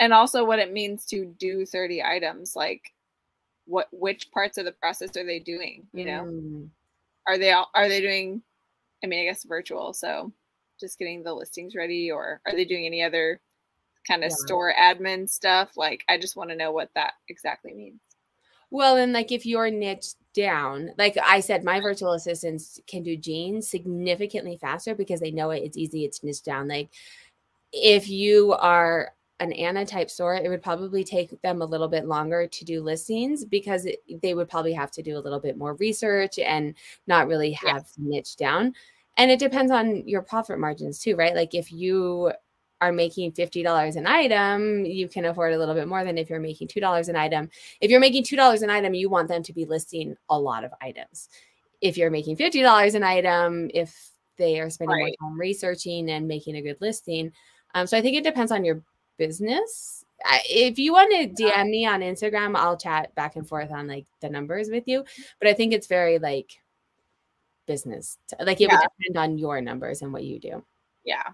and 0.00 0.12
also 0.12 0.44
what 0.44 0.58
it 0.58 0.72
means 0.72 1.06
to 1.06 1.24
do 1.38 1.64
30 1.66 2.02
items 2.02 2.56
like 2.56 2.92
what 3.66 3.88
which 3.92 4.30
parts 4.32 4.58
of 4.58 4.64
the 4.66 4.72
process 4.72 5.16
are 5.16 5.24
they 5.26 5.38
doing, 5.40 5.88
you 5.94 6.06
know? 6.06 6.30
Mm. 6.30 6.70
Are 7.28 7.38
they 7.38 7.52
all 7.52 7.70
are 7.74 7.88
they 7.88 8.00
doing 8.00 8.42
I 9.04 9.08
mean, 9.08 9.20
I 9.22 9.24
guess 9.30 9.44
virtual, 9.44 9.92
so 9.94 10.32
just 10.80 10.98
getting 10.98 11.22
the 11.24 11.34
listings 11.34 11.76
ready 11.76 12.10
or 12.10 12.40
are 12.46 12.54
they 12.54 12.64
doing 12.66 12.86
any 12.86 13.02
other 13.02 13.40
kind 14.08 14.24
of 14.24 14.32
Yeah. 14.32 14.34
store 14.34 14.74
admin 14.74 15.28
stuff? 15.30 15.76
Like 15.76 16.04
I 16.08 16.18
just 16.18 16.36
want 16.36 16.50
to 16.50 16.56
know 16.56 16.72
what 16.72 16.90
that 16.94 17.14
exactly 17.28 17.74
means. 17.74 18.00
Well, 18.74 18.96
and 18.96 19.12
like 19.12 19.30
if 19.30 19.46
you're 19.46 19.70
niche 19.70 20.14
down, 20.34 20.90
like 20.98 21.16
I 21.24 21.38
said, 21.38 21.62
my 21.62 21.78
virtual 21.78 22.14
assistants 22.14 22.80
can 22.88 23.04
do 23.04 23.16
jeans 23.16 23.68
significantly 23.68 24.56
faster 24.56 24.96
because 24.96 25.20
they 25.20 25.30
know 25.30 25.52
it. 25.52 25.62
It's 25.62 25.76
easy. 25.76 26.04
It's 26.04 26.24
niche 26.24 26.42
down. 26.42 26.66
Like 26.66 26.88
if 27.72 28.08
you 28.08 28.52
are 28.54 29.12
an 29.38 29.52
Anna 29.52 29.86
type 29.86 30.10
store, 30.10 30.34
it 30.34 30.48
would 30.48 30.60
probably 30.60 31.04
take 31.04 31.40
them 31.42 31.62
a 31.62 31.64
little 31.64 31.86
bit 31.86 32.06
longer 32.06 32.48
to 32.48 32.64
do 32.64 32.82
listings 32.82 33.44
because 33.44 33.86
it, 33.86 34.02
they 34.22 34.34
would 34.34 34.48
probably 34.48 34.72
have 34.72 34.90
to 34.90 35.04
do 35.04 35.16
a 35.16 35.22
little 35.22 35.38
bit 35.38 35.56
more 35.56 35.74
research 35.74 36.40
and 36.40 36.74
not 37.06 37.28
really 37.28 37.52
have 37.52 37.86
niche 37.96 38.34
down. 38.34 38.74
And 39.16 39.30
it 39.30 39.38
depends 39.38 39.70
on 39.70 40.02
your 40.08 40.22
profit 40.22 40.58
margins 40.58 40.98
too, 40.98 41.14
right? 41.14 41.36
Like 41.36 41.54
if 41.54 41.70
you 41.70 42.32
are 42.84 42.92
making 42.92 43.32
$50 43.32 43.96
an 43.96 44.06
item, 44.06 44.84
you 44.84 45.08
can 45.08 45.24
afford 45.24 45.54
a 45.54 45.58
little 45.58 45.74
bit 45.74 45.88
more 45.88 46.04
than 46.04 46.18
if 46.18 46.28
you're 46.28 46.40
making 46.40 46.68
$2 46.68 47.08
an 47.08 47.16
item. 47.16 47.48
If 47.80 47.90
you're 47.90 48.00
making 48.00 48.24
$2 48.24 48.62
an 48.62 48.70
item, 48.70 48.94
you 48.94 49.08
want 49.08 49.28
them 49.28 49.42
to 49.42 49.52
be 49.52 49.64
listing 49.64 50.16
a 50.28 50.38
lot 50.38 50.64
of 50.64 50.72
items. 50.80 51.28
If 51.80 51.96
you're 51.96 52.10
making 52.10 52.36
$50 52.36 52.94
an 52.94 53.02
item, 53.02 53.70
if 53.72 54.10
they 54.36 54.60
are 54.60 54.70
spending 54.70 54.96
Right. 54.96 55.16
more 55.20 55.30
time 55.30 55.40
researching 55.40 56.10
and 56.10 56.28
making 56.28 56.56
a 56.56 56.62
good 56.62 56.80
listing. 56.80 57.32
Um, 57.74 57.86
so 57.86 57.96
I 57.96 58.02
think 58.02 58.16
it 58.16 58.24
depends 58.24 58.52
on 58.52 58.64
your 58.64 58.82
business. 59.16 60.04
I, 60.24 60.40
if 60.48 60.78
you 60.78 60.92
want 60.92 61.10
to 61.12 61.42
DM 61.42 61.70
me 61.70 61.86
on 61.86 62.00
Instagram, 62.00 62.56
I'll 62.56 62.76
chat 62.76 63.14
back 63.14 63.36
and 63.36 63.48
forth 63.48 63.70
on 63.70 63.86
like 63.86 64.06
the 64.20 64.28
numbers 64.28 64.68
with 64.70 64.84
you. 64.86 65.04
But 65.38 65.48
I 65.48 65.54
think 65.54 65.72
it's 65.72 65.86
very 65.86 66.18
like 66.18 66.60
business. 67.66 68.18
Like 68.40 68.60
it 68.60 68.70
would 68.70 68.80
depend 68.80 69.16
on 69.16 69.38
your 69.38 69.60
numbers 69.60 70.02
and 70.02 70.12
what 70.12 70.24
you 70.24 70.38
do. 70.38 70.64
Yeah. 71.04 71.24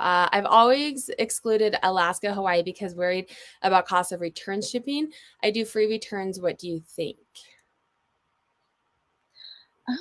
Uh, 0.00 0.28
I've 0.32 0.46
always 0.46 1.10
excluded 1.18 1.76
Alaska, 1.82 2.32
Hawaii 2.32 2.62
because 2.62 2.94
worried 2.94 3.30
about 3.62 3.86
cost 3.86 4.12
of 4.12 4.20
return 4.20 4.62
shipping. 4.62 5.12
I 5.42 5.50
do 5.50 5.64
free 5.64 5.86
returns. 5.86 6.40
What 6.40 6.58
do 6.58 6.68
you 6.68 6.80
think? 6.80 7.18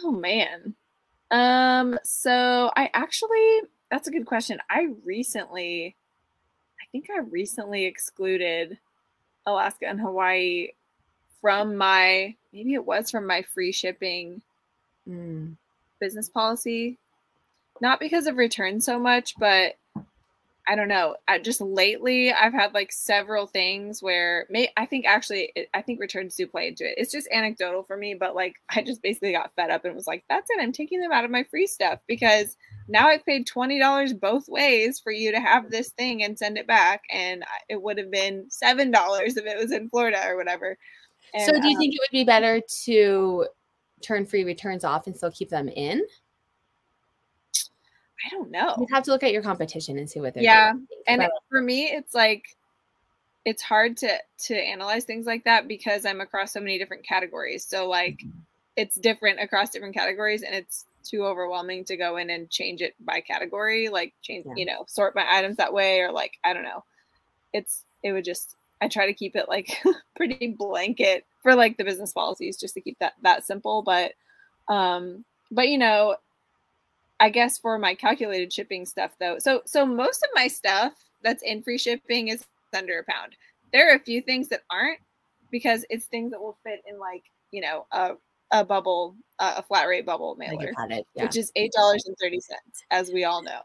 Oh 0.03 0.11
man. 0.11 0.75
Um 1.31 1.99
so 2.03 2.71
I 2.75 2.89
actually 2.93 3.61
that's 3.91 4.07
a 4.07 4.11
good 4.11 4.25
question. 4.25 4.59
I 4.69 4.89
recently 5.05 5.95
I 6.81 6.85
think 6.91 7.07
I 7.09 7.19
recently 7.19 7.85
excluded 7.85 8.77
Alaska 9.45 9.87
and 9.87 9.99
Hawaii 9.99 10.69
from 11.41 11.75
my 11.75 12.35
maybe 12.53 12.73
it 12.73 12.85
was 12.85 13.11
from 13.11 13.27
my 13.27 13.41
free 13.41 13.71
shipping 13.71 14.41
Mm, 15.07 15.57
business 15.99 16.29
policy. 16.29 16.97
Not 17.81 17.99
because 17.99 18.27
of 18.27 18.37
return 18.37 18.79
so 18.81 18.99
much, 18.99 19.33
but 19.39 19.75
I 20.69 20.75
don't 20.75 20.87
know. 20.87 21.15
I 21.27 21.39
just 21.39 21.61
lately 21.61 22.31
I've 22.31 22.53
had 22.53 22.75
like 22.75 22.91
several 22.91 23.47
things 23.47 24.03
where 24.03 24.45
may 24.51 24.71
I 24.77 24.85
think 24.85 25.07
actually 25.07 25.51
it, 25.55 25.67
I 25.73 25.81
think 25.81 25.99
returns 25.99 26.35
do 26.35 26.45
play 26.45 26.67
into 26.67 26.85
it. 26.87 26.93
It's 26.95 27.11
just 27.11 27.27
anecdotal 27.33 27.81
for 27.81 27.97
me, 27.97 28.13
but 28.13 28.35
like 28.35 28.53
I 28.69 28.83
just 28.83 29.01
basically 29.01 29.31
got 29.31 29.51
fed 29.55 29.71
up 29.71 29.83
and 29.83 29.95
was 29.95 30.05
like, 30.05 30.25
that's 30.29 30.47
it. 30.51 30.61
I'm 30.61 30.71
taking 30.71 31.01
them 31.01 31.11
out 31.11 31.25
of 31.25 31.31
my 31.31 31.43
free 31.43 31.65
stuff 31.65 31.97
because 32.05 32.55
now 32.87 33.07
I've 33.07 33.25
paid 33.25 33.47
twenty 33.47 33.79
dollars 33.79 34.13
both 34.13 34.47
ways 34.47 34.99
for 34.99 35.11
you 35.11 35.31
to 35.31 35.39
have 35.39 35.71
this 35.71 35.89
thing 35.89 36.23
and 36.23 36.37
send 36.37 36.55
it 36.55 36.67
back, 36.67 37.01
and 37.11 37.43
it 37.67 37.81
would 37.81 37.97
have 37.97 38.11
been 38.11 38.45
seven 38.49 38.91
dollars 38.91 39.37
if 39.37 39.47
it 39.47 39.57
was 39.57 39.71
in 39.71 39.89
Florida 39.89 40.21
or 40.27 40.37
whatever. 40.37 40.77
And, 41.33 41.45
so, 41.47 41.59
do 41.59 41.67
you 41.67 41.75
um, 41.75 41.79
think 41.79 41.95
it 41.95 41.99
would 41.99 42.15
be 42.15 42.23
better 42.23 42.61
to 42.83 43.47
turn 44.03 44.27
free 44.27 44.43
returns 44.43 44.83
off 44.83 45.07
and 45.07 45.17
still 45.17 45.31
keep 45.31 45.49
them 45.49 45.67
in? 45.67 46.03
I 48.25 48.29
don't 48.31 48.51
know. 48.51 48.75
You'd 48.79 48.89
have 48.91 49.03
to 49.03 49.11
look 49.11 49.23
at 49.23 49.31
your 49.31 49.41
competition 49.43 49.97
and 49.97 50.09
see 50.09 50.19
what 50.19 50.33
they're 50.33 50.43
Yeah, 50.43 50.73
doing. 50.73 50.87
and 51.07 51.19
But- 51.21 51.31
for 51.49 51.61
me 51.61 51.85
it's 51.85 52.13
like 52.13 52.55
it's 53.45 53.61
hard 53.63 53.95
to 53.97 54.17
to 54.37 54.55
analyze 54.55 55.05
things 55.05 55.25
like 55.25 55.45
that 55.45 55.65
because 55.67 56.05
i'm 56.05 56.19
across 56.19 56.51
so 56.51 56.59
many 56.59 56.77
different 56.77 57.03
categories 57.03 57.65
so 57.65 57.87
like 57.87 58.17
Mm-hmm. 58.17 58.39
it's 58.75 58.95
different 58.95 59.39
across 59.39 59.69
different 59.69 59.95
categories 59.95 60.43
and 60.43 60.53
it's 60.53 60.85
too 61.05 61.25
overwhelming 61.25 61.85
to 61.85 61.95
go 61.95 62.17
in 62.17 62.29
and 62.29 62.49
change 62.49 62.81
it 62.81 62.93
by 62.99 63.21
category 63.21 63.87
like 63.87 64.13
change 64.21 64.45
Yeah. 64.45 64.53
you 64.57 64.65
know 64.65 64.83
sort 64.87 65.15
my 65.15 65.25
items 65.27 65.55
that 65.57 65.73
way 65.73 66.01
or 66.01 66.11
like 66.11 66.37
i 66.43 66.53
don't 66.53 66.63
know 66.65 66.83
it's 67.53 67.85
it 68.03 68.11
would 68.11 68.25
just 68.25 68.55
i 68.81 68.89
try 68.89 69.05
to 69.05 69.13
keep 69.13 69.35
it 69.37 69.47
like 69.47 69.81
pretty 70.17 70.47
blanket 70.59 71.25
for 71.41 71.55
like 71.55 71.77
the 71.77 71.85
business 71.85 72.11
policies 72.11 72.57
just 72.57 72.73
to 72.73 72.81
keep 72.81 72.99
that 72.99 73.13
that 73.23 73.45
simple 73.45 73.81
but 73.81 74.11
um 74.67 75.23
but 75.49 75.69
you 75.69 75.77
know 75.77 76.17
I 77.19 77.29
guess 77.29 77.57
for 77.57 77.77
my 77.77 77.95
calculated 77.95 78.51
shipping 78.53 78.85
stuff 78.85 79.11
though. 79.19 79.37
So 79.39 79.61
so 79.65 79.85
most 79.85 80.23
of 80.23 80.29
my 80.35 80.47
stuff 80.47 80.93
that's 81.21 81.43
in 81.43 81.61
free 81.61 81.77
shipping 81.77 82.29
is 82.29 82.45
under 82.75 82.99
a 82.99 83.11
pound. 83.11 83.35
There 83.73 83.91
are 83.91 83.95
a 83.95 83.99
few 83.99 84.21
things 84.21 84.47
that 84.49 84.61
aren't 84.71 84.99
because 85.51 85.85
it's 85.89 86.05
things 86.05 86.31
that 86.31 86.41
will 86.41 86.57
fit 86.63 86.81
in 86.87 86.99
like, 86.99 87.23
you 87.51 87.61
know, 87.61 87.85
a 87.91 88.13
a 88.51 88.65
bubble, 88.65 89.15
uh, 89.37 89.55
a 89.57 89.63
flat 89.63 89.87
rate 89.87 90.05
bubble 90.07 90.35
mailer, 90.35 90.71
it. 90.89 91.05
Yeah. 91.15 91.23
which 91.23 91.37
is 91.37 91.51
eight 91.55 91.71
dollars 91.75 92.03
and 92.07 92.15
thirty 92.21 92.39
cents, 92.39 92.83
as 92.89 93.11
we 93.11 93.23
all 93.25 93.43
know. 93.43 93.61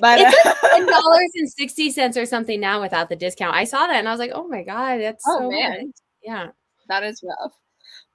But 0.00 0.20
It's 0.20 0.46
uh, 0.46 0.68
ten 0.68 0.86
dollars 0.86 1.30
and 1.34 1.50
sixty 1.50 1.90
cents 1.90 2.16
or 2.16 2.24
something 2.24 2.60
now 2.60 2.80
without 2.80 3.08
the 3.08 3.16
discount. 3.16 3.54
I 3.56 3.64
saw 3.64 3.86
that 3.86 3.96
and 3.96 4.08
I 4.08 4.10
was 4.10 4.20
like, 4.20 4.32
oh 4.34 4.46
my 4.48 4.62
god, 4.62 4.98
that's 5.00 5.24
Oh, 5.26 5.38
so 5.40 5.50
man. 5.50 5.86
much. 5.88 5.96
Yeah. 6.22 6.48
that 6.88 7.02
is 7.02 7.22
rough. 7.22 7.52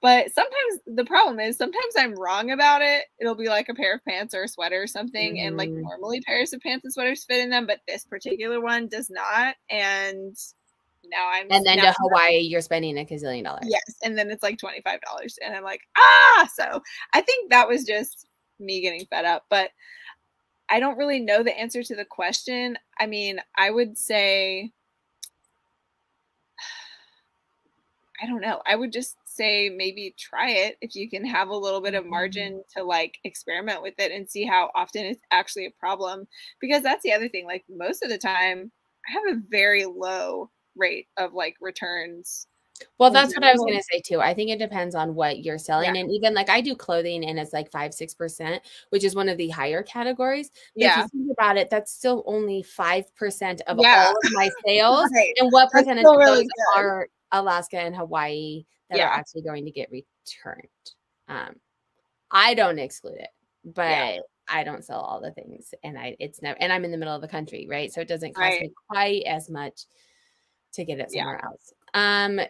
But 0.02 0.32
sometimes 0.32 0.80
the 0.86 1.04
problem 1.04 1.40
is 1.40 1.58
sometimes 1.58 1.94
I'm 1.98 2.14
wrong 2.14 2.50
about 2.52 2.80
it. 2.80 3.04
It'll 3.18 3.34
be 3.34 3.48
like 3.48 3.68
a 3.68 3.74
pair 3.74 3.94
of 3.94 4.04
pants 4.04 4.34
or 4.34 4.44
a 4.44 4.48
sweater 4.48 4.82
or 4.82 4.86
something, 4.86 5.38
and 5.40 5.56
like 5.56 5.68
Mhm. 5.68 5.82
normally 5.82 6.22
pairs 6.22 6.52
of 6.54 6.60
pants 6.60 6.84
and 6.84 6.92
sweaters 6.92 7.24
fit 7.24 7.40
in 7.40 7.50
them, 7.50 7.66
but 7.66 7.80
this 7.86 8.04
particular 8.04 8.60
one 8.60 8.88
does 8.88 9.10
not. 9.10 9.56
And 9.68 10.34
now 11.04 11.28
I'm 11.30 11.50
And 11.52 11.66
then 11.66 11.78
to 11.78 11.92
Hawaii, 11.98 12.38
you're 12.38 12.60
spending 12.62 12.98
a 12.98 13.04
gazillion 13.04 13.44
dollars. 13.44 13.66
Yes, 13.68 13.96
and 14.02 14.16
then 14.16 14.30
it's 14.30 14.42
like 14.42 14.58
twenty 14.58 14.80
five 14.80 15.00
dollars, 15.02 15.38
and 15.44 15.54
I'm 15.54 15.64
like, 15.64 15.82
ah. 15.98 16.48
So 16.54 16.82
I 17.12 17.20
think 17.20 17.50
that 17.50 17.68
was 17.68 17.84
just 17.84 18.26
me 18.58 18.80
getting 18.80 19.04
fed 19.06 19.24
up, 19.26 19.44
but 19.50 19.70
I 20.70 20.80
don't 20.80 20.96
really 20.98 21.20
know 21.20 21.42
the 21.42 21.58
answer 21.58 21.82
to 21.82 21.96
the 21.96 22.04
question. 22.04 22.78
I 22.98 23.06
mean, 23.06 23.40
I 23.56 23.70
would 23.70 23.98
say, 23.98 24.72
I 28.22 28.26
don't 28.26 28.40
know. 28.40 28.62
I 28.66 28.76
would 28.76 28.92
just 28.92 29.16
say 29.40 29.70
maybe 29.70 30.14
try 30.18 30.50
it 30.50 30.76
if 30.82 30.94
you 30.94 31.08
can 31.08 31.24
have 31.24 31.48
a 31.48 31.56
little 31.56 31.80
bit 31.80 31.94
of 31.94 32.04
Mhm. 32.04 32.10
margin 32.10 32.64
to 32.76 32.82
like 32.84 33.18
experiment 33.24 33.82
with 33.82 33.94
it 33.98 34.12
and 34.12 34.28
see 34.28 34.44
how 34.44 34.70
often 34.74 35.04
it's 35.06 35.22
actually 35.30 35.66
a 35.66 35.70
problem. 35.72 36.26
Because 36.60 36.82
that's 36.82 37.02
the 37.02 37.12
other 37.12 37.28
thing. 37.28 37.46
Like 37.46 37.64
most 37.68 38.02
of 38.02 38.10
the 38.10 38.18
time, 38.18 38.70
I 39.08 39.12
have 39.12 39.36
a 39.36 39.40
very 39.48 39.84
low 39.86 40.50
rate 40.76 41.08
of 41.16 41.32
like 41.34 41.56
returns 41.60 42.46
Well, 42.98 43.10
that's 43.10 43.34
what 43.34 43.44
I 43.44 43.52
was 43.52 43.60
going 43.60 43.76
to 43.78 43.84
say 43.92 44.00
too. 44.00 44.20
I 44.20 44.32
think 44.34 44.50
it 44.50 44.58
depends 44.58 44.94
on 44.94 45.14
what 45.14 45.44
you're 45.44 45.58
selling. 45.58 45.96
And 45.98 46.10
even 46.10 46.32
like 46.34 46.48
I 46.48 46.60
do 46.62 46.74
clothing 46.74 47.24
and 47.26 47.38
it's 47.38 47.52
like 47.52 47.70
five, 47.70 47.92
6%, 47.92 48.60
which 48.90 49.04
is 49.04 49.14
one 49.14 49.28
of 49.28 49.36
the 49.38 49.50
higher 49.50 49.82
categories. 49.82 50.50
But 50.74 50.82
Yeah. 50.84 51.00
if 51.04 51.10
you 51.12 51.24
think 51.26 51.32
about 51.38 51.58
it, 51.58 51.68
that's 51.70 51.92
still 51.92 52.22
only 52.26 52.62
5% 52.62 53.60
of 53.66 53.78
Yeah. 53.78 54.06
all 54.06 54.12
of 54.12 54.32
my 54.32 54.48
sales. 54.66 55.10
Right. 55.14 55.34
And 55.38 55.50
what 55.52 55.70
percentage 55.70 56.06
of 56.06 56.18
those 56.24 56.38
good. 56.44 56.50
are 56.78 57.08
Alaska 57.32 57.78
and 57.78 57.94
Hawaii 57.96 58.64
that 58.88 58.98
Yeah. 58.98 59.06
are 59.08 59.12
actually 59.12 59.42
going 59.42 59.64
to 59.64 59.70
get 59.70 59.90
returned? 59.90 60.68
Um, 61.28 61.56
I 62.30 62.54
don't 62.54 62.78
exclude 62.78 63.18
it, 63.18 63.30
but 63.64 63.88
Yeah. 63.90 64.18
I 64.48 64.64
don't 64.64 64.84
sell 64.84 65.00
all 65.00 65.20
the 65.20 65.30
things, 65.32 65.72
and 65.84 65.96
I 65.98 66.16
it's 66.18 66.42
never 66.42 66.58
and 66.60 66.72
I'm 66.72 66.84
in 66.84 66.90
the 66.90 66.96
middle 66.98 67.14
of 67.14 67.22
the 67.22 67.28
country, 67.28 67.66
right? 67.70 67.92
So 67.92 68.00
it 68.00 68.08
doesn't 68.08 68.34
cost 68.34 68.42
Right. 68.44 68.62
me 68.62 68.72
quite 68.88 69.22
as 69.26 69.48
much 69.48 69.86
to 70.72 70.84
get 70.84 70.98
it 70.98 71.08
Yeah. 71.12 71.22
somewhere 71.22 71.44
else. 71.44 71.72
Um, 71.94 72.40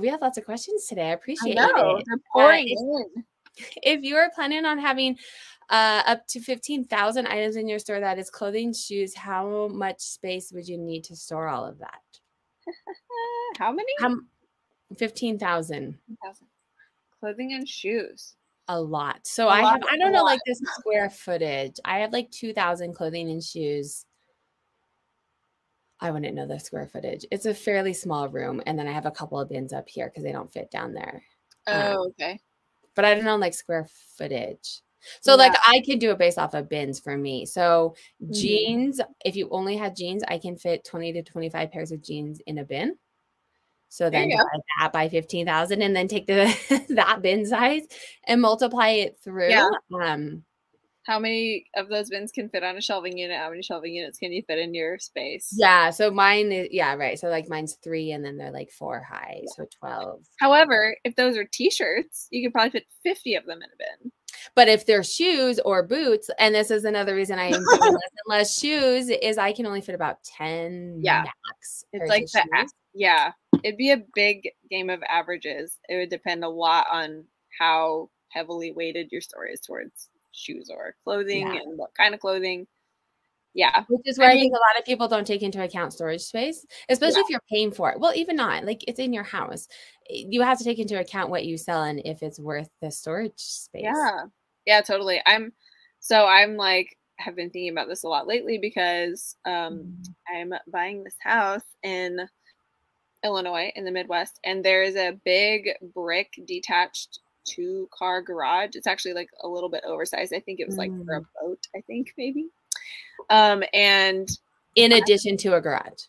we 0.00 0.08
have 0.08 0.20
lots 0.22 0.38
of 0.38 0.44
questions 0.44 0.86
today. 0.86 1.06
I 1.08 1.10
I 1.10 1.12
appreciate 1.12 1.54
know 1.54 1.96
it. 1.96 2.04
they're 2.06 2.18
pouring 2.32 2.68
if- 2.68 2.78
in. 2.78 3.24
If 3.84 4.02
you 4.02 4.16
are 4.16 4.30
planning 4.34 4.64
on 4.64 4.78
having 4.78 5.18
Uh, 5.70 6.02
up 6.06 6.26
to 6.26 6.40
15,000 6.40 7.26
items 7.26 7.56
in 7.56 7.66
your 7.66 7.78
store. 7.78 7.98
That 7.98 8.18
is 8.18 8.28
clothing, 8.28 8.74
shoes. 8.74 9.14
How 9.14 9.68
much 9.68 9.98
space 10.00 10.52
would 10.52 10.68
you 10.68 10.76
need 10.76 11.04
to 11.04 11.16
store 11.16 11.48
all 11.48 11.64
of 11.64 11.78
that? 11.78 12.02
How 13.58 13.72
many? 13.72 13.92
How, 14.00 14.16
15,000. 14.96 15.98
Clothing 17.20 17.52
and 17.54 17.68
shoes. 17.68 18.34
A 18.68 18.80
lot. 18.80 19.20
So 19.26 19.46
A 19.48 19.50
I 19.50 19.62
lot, 19.62 19.72
have, 19.82 19.82
I 19.90 19.96
don't 19.98 20.12
know, 20.12 20.18
lot. 20.22 20.30
like 20.30 20.40
this 20.46 20.60
square 20.78 21.10
footage. 21.10 21.76
I 21.84 21.98
have 21.98 22.12
like 22.12 22.30
2,000 22.30 22.94
clothing 22.94 23.30
and 23.30 23.42
shoes. 23.42 24.06
I 26.00 26.10
wouldn't 26.10 26.34
know 26.34 26.46
the 26.46 26.58
square 26.58 26.86
footage. 26.86 27.24
It's 27.30 27.46
a 27.46 27.54
fairly 27.54 27.92
small 27.94 28.28
room. 28.28 28.62
And 28.66 28.78
then 28.78 28.86
I 28.88 28.92
have 28.92 29.06
a 29.06 29.10
couple 29.10 29.38
of 29.40 29.48
bins 29.48 29.72
up 29.72 29.88
here 29.88 30.06
because 30.08 30.22
they 30.24 30.32
don't 30.32 30.52
fit 30.52 30.70
down 30.70 30.92
there. 30.92 31.22
Um, 31.66 31.82
Oh, 31.96 32.06
okay. 32.08 32.40
but 32.94 33.04
I 33.04 33.14
don't 33.14 33.24
know 33.24 33.36
like 33.36 33.54
square 33.54 33.86
footage. 34.16 34.82
So 35.20 35.36
like 35.36 35.52
I 35.64 35.80
can 35.84 35.98
do 35.98 36.10
it 36.10 36.18
based 36.18 36.38
off 36.38 36.54
of 36.54 36.68
bins 36.68 37.00
for 37.00 37.16
me. 37.16 37.46
So 37.46 37.94
Mhm. 38.22 38.32
jeans, 38.34 39.00
if 39.24 39.36
you 39.36 39.48
only 39.50 39.76
had 39.76 39.96
jeans, 39.96 40.22
I 40.28 40.38
can 40.38 40.56
fit 40.56 40.84
20 40.84 41.12
to 41.14 41.22
25 41.22 41.70
pairs 41.70 41.92
of 41.92 42.02
jeans 42.02 42.40
in 42.46 42.58
a 42.58 42.64
bin. 42.64 42.96
So 43.88 44.10
then 44.10 44.28
divide 44.28 44.60
that 44.80 44.92
by 44.92 45.08
15,000 45.08 45.80
and 45.82 45.94
then 45.94 46.08
take 46.08 46.26
the 46.26 46.44
that 46.96 47.22
bin 47.22 47.46
size 47.46 47.82
and 48.26 48.40
multiply 48.40 48.88
it 48.88 49.18
through. 49.22 49.50
Yeah. 49.50 49.68
Um 49.92 50.44
How 51.06 51.18
many 51.18 51.66
of 51.76 51.88
those 51.88 52.10
bins 52.10 52.32
can 52.32 52.48
fit 52.48 52.64
on 52.64 52.76
a 52.76 52.80
shelving 52.80 53.16
unit? 53.18 53.36
How 53.38 53.50
many 53.50 53.62
shelving 53.62 53.94
units 53.94 54.18
can 54.18 54.32
you 54.32 54.42
fit 54.48 54.58
in 54.58 54.74
your 54.74 54.98
space? 54.98 55.54
yeah, 55.56 55.90
so 55.90 56.10
mine 56.10 56.50
is 56.50 56.68
yeah, 56.72 56.94
right. 56.94 57.18
So 57.18 57.28
like 57.28 57.48
mine's 57.48 57.74
3 57.84 58.12
and 58.12 58.24
then 58.24 58.36
they're 58.36 58.50
like 58.50 58.70
4 58.72 59.00
high, 59.00 59.42
so 59.54 59.66
12. 59.78 60.24
However, 60.40 60.96
if 61.04 61.14
those 61.14 61.36
are 61.36 61.44
t-shirts, 61.44 62.26
you 62.30 62.42
could 62.44 62.52
probably 62.52 62.70
fit 62.70 62.86
50 63.04 63.34
of 63.36 63.46
them 63.46 63.58
in 63.58 63.68
a 63.68 63.76
bin. 63.78 64.12
But 64.54 64.68
if 64.68 64.86
they're 64.86 65.02
shoes 65.04 65.58
or 65.64 65.82
boots, 65.82 66.30
and 66.38 66.54
this 66.54 66.70
is 66.70 66.84
another 66.84 67.14
reason 67.14 67.38
I 67.38 67.46
am 67.46 67.52
doing 67.52 67.60
less 67.80 67.80
and 67.80 68.28
less 68.28 68.58
shoes, 68.58 69.08
is 69.10 69.38
I 69.38 69.52
can 69.52 69.66
only 69.66 69.80
fit 69.80 69.94
about 69.94 70.22
10 70.24 71.00
Yeah. 71.02 71.22
max. 71.22 71.84
It's 71.92 72.08
like 72.08 72.26
the 72.32 72.44
shoes. 72.60 72.70
yeah, 72.94 73.32
it'd 73.62 73.76
be 73.78 73.90
a 73.92 74.02
big 74.14 74.48
game 74.70 74.90
of 74.90 75.02
averages. 75.08 75.78
It 75.88 75.96
would 75.96 76.10
depend 76.10 76.44
a 76.44 76.48
lot 76.48 76.86
on 76.90 77.24
how 77.58 78.10
heavily 78.30 78.72
weighted 78.72 79.10
your 79.12 79.20
store 79.20 79.46
is 79.46 79.60
towards 79.60 80.08
shoes 80.32 80.68
or 80.70 80.96
clothing 81.04 81.46
Yeah. 81.54 81.60
and 81.62 81.78
what 81.78 81.94
kind 81.94 82.14
of 82.14 82.20
clothing. 82.20 82.66
Yeah. 83.54 83.84
Which 83.88 84.02
is 84.04 84.18
where 84.18 84.28
I, 84.28 84.34
mean- 84.34 84.42
think 84.44 84.54
a 84.54 84.68
lot 84.68 84.78
of 84.78 84.84
people 84.84 85.08
don't 85.08 85.26
take 85.26 85.42
into 85.42 85.62
account 85.62 85.92
storage 85.92 86.22
space, 86.22 86.66
especially 86.88 87.20
if 87.20 87.30
you're 87.30 87.40
paying 87.50 87.70
for 87.70 87.90
it. 87.92 88.00
Well, 88.00 88.12
even 88.14 88.36
not 88.36 88.64
like 88.64 88.84
it's 88.88 88.98
in 88.98 89.12
your 89.12 89.22
house. 89.22 89.68
You 90.10 90.42
have 90.42 90.58
to 90.58 90.64
take 90.64 90.78
into 90.78 90.98
account 90.98 91.30
what 91.30 91.44
you 91.44 91.56
sell 91.56 91.84
and 91.84 92.02
if 92.04 92.22
it's 92.22 92.38
worth 92.38 92.68
the 92.82 92.90
storage 92.90 93.32
space. 93.36 93.84
Yeah. 93.84 94.24
Yeah, 94.66 94.80
totally. 94.80 95.22
I'm 95.24 95.52
so 96.00 96.26
I'm 96.26 96.56
like 96.56 96.98
have 97.16 97.36
been 97.36 97.50
thinking 97.50 97.70
about 97.70 97.86
this 97.86 98.02
a 98.02 98.08
lot 98.08 98.26
lately 98.26 98.58
because 98.58 99.36
um 99.44 99.96
I'm 100.28 100.52
buying 100.66 101.04
this 101.04 101.16
house 101.22 101.62
in 101.84 102.28
Illinois 103.24 103.70
in 103.76 103.84
the 103.84 103.92
Midwest 103.92 104.40
and 104.42 104.64
there 104.64 104.82
is 104.82 104.96
a 104.96 105.18
big 105.24 105.70
brick 105.94 106.32
detached 106.44 107.20
two 107.44 107.88
car 107.96 108.20
garage. 108.20 108.70
It's 108.74 108.86
actually 108.86 109.14
like 109.14 109.28
a 109.42 109.48
little 109.48 109.68
bit 109.68 109.84
oversized. 109.86 110.34
I 110.34 110.40
think 110.40 110.60
it 110.60 110.66
was 110.66 110.76
like 110.76 110.90
for 111.04 111.16
a 111.16 111.20
boat, 111.40 111.60
I 111.76 111.80
think 111.82 112.12
maybe. 112.18 112.48
Um 113.30 113.62
and 113.72 114.28
In 114.76 114.92
addition 114.92 115.36
to 115.38 115.54
a 115.54 115.60
garage. 115.60 116.02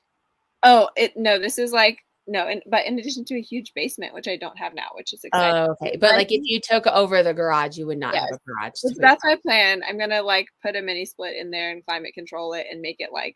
oh, 0.63 0.89
it 0.95 1.15
no, 1.15 1.39
this 1.39 1.58
is 1.58 1.71
like 1.71 1.99
no, 2.28 2.47
and 2.47 2.63
but 2.65 2.86
in 2.86 2.97
addition 2.97 3.23
to 3.25 3.36
a 3.36 3.41
huge 3.41 3.71
basement 3.75 4.13
which 4.13 4.28
I 4.28 4.36
don't 4.36 4.58
have 4.58 4.73
now, 4.73 4.88
which 4.95 5.13
is 5.13 5.23
exciting. 5.23 5.56
Oh, 5.56 5.75
okay. 5.82 5.95
But 5.97 6.12
like 6.15 6.32
if 6.32 6.41
you 6.43 6.60
took 6.60 6.88
over 6.88 7.21
the 7.21 7.34
garage, 7.34 7.78
you 7.78 7.86
would 7.86 7.99
not 7.99 8.15
have 8.15 8.30
a 8.32 8.39
garage. 8.47 8.71
So 8.75 8.89
to 8.89 8.95
put 8.95 9.01
that's 9.01 9.23
my 9.23 9.38
plan. 9.45 9.84
I'm 9.88 9.99
gonna 9.99 10.23
like 10.23 10.47
put 10.63 10.75
a 10.75 10.82
mini 10.82 11.06
split 11.06 11.36
in 11.36 11.51
there 11.51 11.71
and 11.71 11.86
climate 11.86 12.13
control 12.15 12.54
it 12.54 12.65
and 12.71 12.82
make 12.82 12.97
it 12.99 13.12
like 13.12 13.36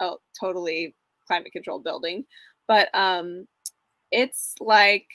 a 0.00 0.14
totally 0.38 0.94
climate 1.26 1.52
controlled 1.52 1.84
building. 1.84 2.24
But 2.68 2.90
um 2.94 3.46
it's 4.10 4.54
like 4.60 5.06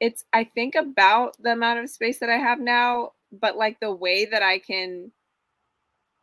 it's 0.00 0.24
I 0.32 0.44
think 0.44 0.74
about 0.74 1.36
the 1.40 1.52
amount 1.52 1.80
of 1.80 1.90
space 1.90 2.18
that 2.18 2.30
I 2.30 2.36
have 2.36 2.60
now, 2.60 3.12
but 3.30 3.56
like 3.56 3.78
the 3.80 3.94
way 3.94 4.24
that 4.24 4.42
I 4.42 4.58
can 4.58 5.12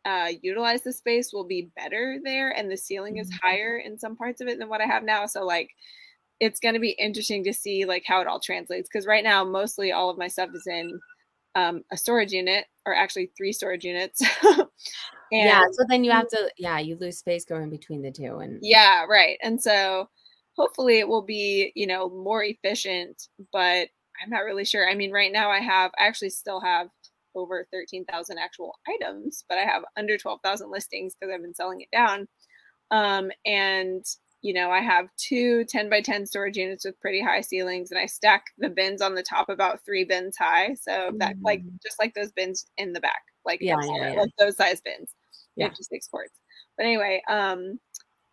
uh, 0.06 0.30
utilize 0.40 0.82
the 0.82 0.92
space 0.92 1.32
will 1.32 1.44
be 1.44 1.70
better 1.76 2.18
there, 2.24 2.50
and 2.50 2.70
the 2.70 2.76
ceiling 2.76 3.18
is 3.18 3.30
Mhm. 3.30 3.38
higher 3.42 3.76
in 3.78 3.98
some 3.98 4.16
parts 4.16 4.40
of 4.40 4.48
it 4.48 4.58
than 4.58 4.68
what 4.68 4.80
I 4.80 4.86
have 4.86 5.02
now. 5.02 5.26
So 5.26 5.44
like, 5.44 5.70
it's 6.40 6.60
going 6.60 6.74
to 6.74 6.80
be 6.80 6.90
interesting 6.92 7.42
to 7.44 7.52
see 7.52 7.84
like 7.86 8.04
how 8.06 8.20
it 8.20 8.26
all 8.26 8.40
translates 8.40 8.88
because 8.88 9.06
right 9.06 9.24
now 9.24 9.42
mostly 9.44 9.92
all 9.92 10.10
of 10.10 10.18
my 10.18 10.28
stuff 10.28 10.50
is 10.54 10.66
in 10.66 11.00
um, 11.56 11.82
a 11.90 11.96
storage 11.96 12.32
unit, 12.32 12.66
or 12.86 12.94
actually 12.94 13.30
three 13.36 13.52
storage 13.52 13.84
units. 13.84 14.22
and 14.44 14.68
yeah. 15.30 15.62
So 15.72 15.84
then 15.88 16.04
you 16.04 16.10
have 16.12 16.28
to, 16.28 16.50
yeah, 16.58 16.78
you 16.78 16.96
lose 16.96 17.18
space 17.18 17.44
going 17.46 17.70
between 17.70 18.02
the 18.02 18.12
two. 18.12 18.38
And 18.38 18.58
yeah, 18.62 19.04
right. 19.08 19.38
And 19.42 19.60
so 19.62 20.08
hopefully 20.56 20.98
it 20.98 21.08
will 21.08 21.22
be, 21.22 21.72
you 21.74 21.86
know, 21.86 22.10
more 22.10 22.44
efficient, 22.44 23.28
but 23.52 23.88
I'm 24.22 24.30
not 24.30 24.44
really 24.44 24.64
sure. 24.66 24.88
I 24.88 24.94
mean, 24.94 25.12
right 25.12 25.32
now 25.32 25.50
I 25.50 25.60
have 25.60 25.90
I 25.98 26.06
actually 26.06 26.30
still 26.30 26.60
have 26.60 26.88
over 27.36 27.66
13,000 27.72 28.38
actual 28.38 28.78
items, 28.88 29.44
but 29.48 29.58
I 29.58 29.62
have 29.62 29.84
under 29.96 30.18
12,000 30.18 30.70
listings 30.70 31.14
because 31.14 31.32
I've 31.32 31.42
been 31.42 31.54
selling 31.54 31.82
it 31.82 31.88
down. 31.92 32.26
Um, 32.90 33.30
and 33.44 34.04
you 34.42 34.52
know, 34.54 34.70
I 34.70 34.80
have 34.80 35.08
two 35.16 35.64
10 35.64 35.90
by 35.90 36.00
10 36.02 36.26
storage 36.26 36.56
units 36.56 36.84
with 36.84 37.00
pretty 37.00 37.20
high 37.22 37.40
ceilings, 37.40 37.90
and 37.90 37.98
I 37.98 38.06
stack 38.06 38.44
the 38.58 38.68
bins 38.68 39.02
on 39.02 39.14
the 39.14 39.22
top 39.22 39.48
about 39.48 39.84
three 39.84 40.04
bins 40.04 40.36
high. 40.36 40.74
So 40.74 41.12
that 41.18 41.36
like 41.42 41.62
Mm. 41.62 41.82
just 41.82 41.98
like 41.98 42.14
those 42.14 42.32
bins 42.32 42.66
in 42.76 42.92
the 42.92 43.00
back, 43.00 43.22
like 43.44 43.60
Yeah, 43.60 43.76
yeah, 43.82 44.12
yeah. 44.12 44.20
like 44.20 44.30
those 44.38 44.56
size 44.56 44.80
bins, 44.80 45.10
Yeah. 45.56 45.68
56 45.68 46.06
quarts. 46.08 46.34
But 46.76 46.86
anyway, 46.86 47.22
um, 47.28 47.80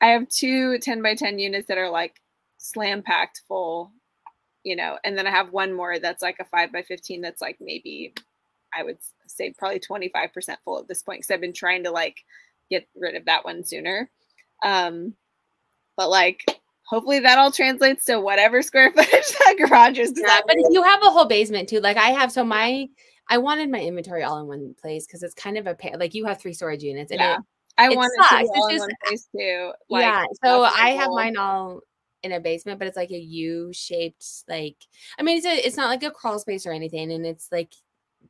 I 0.02 0.08
have 0.08 0.28
two 0.30 0.80
10 0.80 1.02
by 1.02 1.16
10 1.16 1.40
units 1.40 1.68
that 1.68 1.78
are 1.80 1.90
like 1.90 2.22
slam 2.58 3.02
packed 3.04 3.42
full, 3.48 3.92
you 4.64 4.76
know, 4.76 5.00
and 5.04 5.18
then 5.18 5.28
I 5.28 5.32
have 5.32 5.52
one 5.54 5.74
more 5.74 6.00
that's 6.00 6.22
like 6.22 6.38
a 6.40 6.46
5 6.46 6.72
by 6.72 6.84
15 6.84 7.22
that's 7.22 7.42
like 7.42 7.58
maybe 7.62 8.14
I 8.78 8.84
would 8.84 8.98
say 9.28 9.54
probably 9.58 9.80
25% 9.80 10.58
full 10.64 10.80
at 10.80 10.88
this 10.88 11.02
point 11.04 11.20
because 11.22 11.32
I've 11.32 11.42
been 11.42 11.54
trying 11.54 11.84
to 11.84 11.92
like 11.92 12.24
get 12.70 12.88
rid 12.96 13.16
of 13.16 13.26
that 13.26 13.46
one 13.46 13.64
sooner. 13.64 14.10
Um, 14.64 15.14
but 15.98 16.10
like 16.10 16.44
hopefully 16.86 17.20
that 17.20 17.38
all 17.38 17.52
translates 17.52 18.06
to 18.06 18.20
whatever 18.20 18.62
square 18.62 18.92
footage 18.96 19.10
that 19.46 19.56
garage 19.58 20.00
is. 20.00 20.14
Yeah, 20.16 20.40
but 20.46 20.56
you 20.70 20.84
have 20.84 21.02
a 21.04 21.10
whole 21.10 21.26
basement 21.26 21.70
too. 21.70 21.80
Like 21.80 21.98
I 21.98 22.10
have, 22.10 22.32
so 22.32 22.44
my 22.44 22.88
I 23.30 23.38
wanted 23.38 23.70
my 23.72 23.80
inventory 23.80 24.24
all 24.24 24.40
in 24.40 24.48
one 24.48 24.76
place 24.82 25.06
because 25.08 25.24
it's 25.24 25.34
kind 25.34 25.58
of 25.58 25.66
a 25.68 25.74
pain. 25.76 25.96
Like 25.98 26.14
you 26.14 26.26
have 26.26 26.40
three 26.42 26.54
storage 26.54 26.84
units, 26.84 27.12
and 27.12 27.20
Yeah. 27.22 27.36
it, 27.36 27.42
I 27.78 27.90
it 27.92 27.96
want 27.96 28.12
it 28.16 28.22
to 28.22 28.30
sucks. 28.30 28.42
be 28.42 28.44
It's 28.44 28.52
all 28.58 28.68
in 28.68 28.76
just- 28.76 28.82
one 28.82 28.96
place 29.06 29.28
too. 29.36 29.72
Like, 29.90 30.02
yeah. 30.02 30.26
So 30.44 30.64
I 30.64 30.90
have 30.90 31.10
mine 31.10 31.38
all 31.38 31.82
in 32.24 32.32
a 32.34 32.40
basement, 32.40 32.80
but 32.80 32.88
it's 32.88 32.98
like 32.98 33.12
a 33.12 33.18
U 33.20 33.72
shaped. 33.74 34.26
Like 34.50 34.76
I 35.18 35.24
mean, 35.24 35.38
it's 35.38 35.46
a, 35.46 35.66
it's 35.66 35.78
not 35.78 35.88
like 35.90 36.04
a 36.04 36.12
crawl 36.12 36.38
space 36.40 36.66
or 36.66 36.72
anything, 36.74 37.12
and 37.12 37.26
it's 37.26 37.50
like 37.52 37.74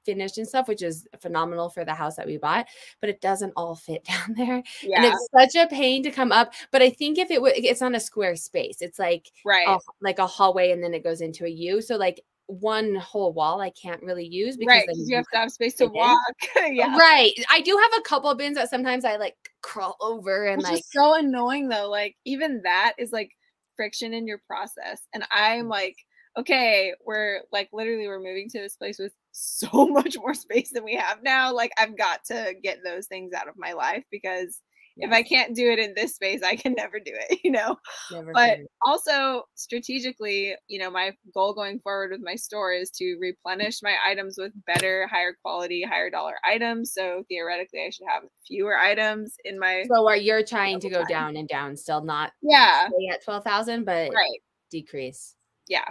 finished 0.06 0.38
and 0.38 0.48
stuff, 0.48 0.68
which 0.68 0.82
is 0.82 1.08
phenomenal 1.20 1.70
for 1.70 1.86
the 1.86 1.94
house 1.94 2.16
that 2.16 2.28
we 2.28 2.38
bought. 2.38 2.68
But 3.02 3.10
it 3.10 3.22
doesn't 3.22 3.54
all 3.56 3.76
fit 3.76 4.04
down 4.06 4.36
there, 4.36 4.56
and 4.56 4.64
it's 5.06 5.28
such 5.36 5.56
a 5.56 5.68
pain 5.68 6.04
to 6.04 6.12
come 6.12 6.32
up. 6.32 6.54
But 6.72 6.82
I 6.82 6.90
think 6.90 7.18
if 7.18 7.32
it 7.32 7.42
would, 7.42 7.54
it's 7.56 7.82
not 7.82 7.96
a 7.96 8.00
square 8.00 8.36
space. 8.36 8.78
It's 8.82 9.00
like 9.00 9.32
right. 9.46 9.68
a, 9.68 9.80
like 10.02 10.20
a 10.20 10.28
hallway, 10.28 10.72
and 10.72 10.84
then 10.84 10.94
it 10.94 11.04
goes 11.04 11.22
into 11.22 11.46
a 11.46 11.50
U. 11.50 11.82
So 11.82 11.96
like 11.96 12.24
one 12.48 12.96
whole 12.96 13.34
wall 13.34 13.62
I 13.62 13.70
can't 13.70 14.04
really 14.04 14.26
use 14.26 14.58
because 14.58 14.84
right. 14.88 14.88
you 14.96 15.16
have 15.16 15.26
to 15.32 15.38
have 15.38 15.52
space 15.52 15.76
to 15.76 15.88
walk. 15.88 16.20
yeah. 16.56 16.98
Right. 16.98 17.34
I 17.50 17.62
do 17.62 17.78
have 17.82 18.00
a 18.00 18.08
couple 18.08 18.30
of 18.30 18.38
bins 18.38 18.58
that 18.58 18.70
sometimes 18.70 19.06
I 19.06 19.16
like 19.16 19.36
crawl 19.62 19.96
over 20.02 20.48
and 20.48 20.58
Which 20.58 20.68
like 20.68 20.80
is 20.80 20.88
so 20.92 21.16
annoying 21.16 21.70
though. 21.70 21.90
Like 21.90 22.18
even 22.26 22.62
that 22.64 22.94
is 22.98 23.12
like 23.12 23.32
friction 23.76 24.14
in 24.14 24.28
your 24.28 24.42
process. 24.46 25.08
And. 25.14 25.24
I'm 25.32 25.62
mm-hmm. 25.62 25.70
like, 25.70 25.98
okay, 26.38 26.94
we're 27.06 27.42
like 27.52 27.70
literally 27.74 28.08
we're 28.08 28.20
moving 28.20 28.50
to 28.50 28.60
this 28.60 28.76
place 28.76 29.00
with 29.00 29.14
so 29.32 29.88
much 29.88 30.18
more 30.18 30.34
space 30.34 30.72
than 30.72 30.84
we 30.84 30.96
have 30.96 31.24
now. 31.24 31.54
Like 31.54 31.72
I've 31.78 31.98
got 31.98 32.26
to 32.26 32.54
get 32.62 32.80
those 32.84 33.08
things 33.08 33.34
out 33.34 33.48
of 33.48 33.56
my 33.58 33.74
life 33.74 34.04
because 34.12 34.60
if 34.98 35.12
I 35.12 35.24
can't 35.24 35.56
do 35.56 35.72
it 35.72 35.80
in 35.80 35.94
this 35.96 36.16
space, 36.16 36.44
I 36.44 36.56
can 36.56 36.74
never 36.74 37.00
do 37.00 37.12
it, 37.14 37.40
you 37.44 37.52
know. 37.52 37.78
never 38.12 38.32
But 38.32 38.60
also 38.86 39.44
strategically, 39.56 40.56
you 40.68 40.80
know, 40.80 40.92
my 40.92 41.12
goal 41.34 41.54
going 41.54 41.80
forward 41.80 42.12
with 42.12 42.22
my 42.22 42.36
store 42.36 42.74
is 42.74 42.92
to 42.92 43.18
replenish 43.20 43.82
my 43.82 43.96
items 44.06 44.36
with 44.38 44.52
better, 44.66 45.08
higher 45.08 45.36
quality, 45.42 45.84
higher 45.84 46.10
dollar 46.10 46.36
items. 46.46 46.94
So 46.94 47.24
theoretically, 47.28 47.84
I 47.86 47.90
should 47.90 48.08
have 48.08 48.24
fewer 48.48 48.78
items 48.78 49.34
in 49.44 49.60
my 49.60 49.84
so 49.92 50.08
are 50.08 50.16
you're 50.16 50.44
trying 50.44 50.80
to 50.82 50.90
go 50.90 51.00
time. 51.00 51.08
down 51.08 51.38
and 51.38 51.48
down 51.48 51.76
still 51.76 52.04
not 52.04 52.32
yeah, 52.42 52.88
at 53.12 53.24
12,000 53.24 53.86
but 53.86 54.12
right, 54.14 54.42
decrease. 54.70 55.36
yeah, 55.68 55.86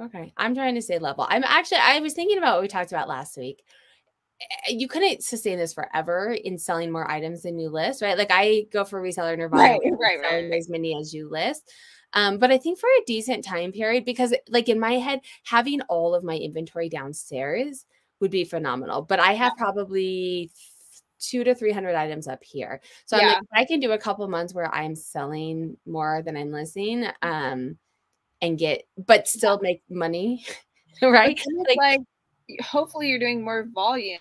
Okay. 0.00 0.32
I'm 0.36 0.54
trying 0.54 0.74
to 0.74 0.82
stay 0.82 0.98
level. 0.98 1.26
I'm 1.28 1.44
actually 1.44 1.78
I 1.78 2.00
was 2.00 2.14
thinking 2.14 2.38
about 2.38 2.54
what 2.54 2.62
we 2.62 2.68
talked 2.68 2.92
about 2.92 3.08
last 3.08 3.36
week. 3.36 3.62
You 4.68 4.88
couldn't 4.88 5.22
sustain 5.22 5.58
this 5.58 5.72
forever 5.74 6.32
in 6.32 6.58
selling 6.58 6.90
more 6.90 7.08
items 7.08 7.42
than 7.42 7.58
you 7.58 7.68
list, 7.68 8.02
right? 8.02 8.18
Like 8.18 8.30
I 8.30 8.66
go 8.72 8.84
for 8.84 9.00
reseller 9.00 9.36
Nirvana, 9.36 9.62
Right, 9.62 9.80
right, 10.00 10.20
right. 10.20 10.52
as 10.52 10.68
many 10.68 10.96
as 10.98 11.14
you 11.14 11.30
list. 11.30 11.70
Um, 12.14 12.38
but 12.38 12.50
I 12.50 12.58
think 12.58 12.78
for 12.78 12.88
a 12.88 13.04
decent 13.06 13.44
time 13.44 13.72
period, 13.72 14.04
because 14.04 14.34
like 14.48 14.68
in 14.68 14.80
my 14.80 14.94
head, 14.94 15.20
having 15.44 15.80
all 15.82 16.14
of 16.14 16.24
my 16.24 16.36
inventory 16.36 16.88
downstairs 16.88 17.84
would 18.20 18.30
be 18.30 18.44
phenomenal. 18.44 19.02
But 19.02 19.20
I 19.20 19.32
have 19.34 19.52
probably 19.56 20.50
two 21.18 21.44
to 21.44 21.54
300 21.54 21.94
items 21.94 22.26
up 22.26 22.42
here. 22.42 22.80
So 23.06 23.16
yeah. 23.16 23.28
I'm 23.28 23.28
like, 23.34 23.44
I 23.54 23.64
can 23.64 23.80
do 23.80 23.92
a 23.92 23.98
couple 23.98 24.26
months 24.28 24.52
where 24.52 24.72
I'm 24.74 24.94
selling 24.94 25.76
more 25.86 26.22
than 26.22 26.36
I'm 26.36 26.50
listing 26.50 27.06
um, 27.22 27.78
and 28.42 28.58
get, 28.58 28.82
but 28.98 29.28
still 29.28 29.58
make 29.62 29.82
money. 29.88 30.44
right. 31.02 31.40
Like, 31.68 31.76
like, 31.78 32.00
hopefully 32.60 33.08
you're 33.08 33.18
doing 33.18 33.42
more 33.42 33.66
volume. 33.72 34.18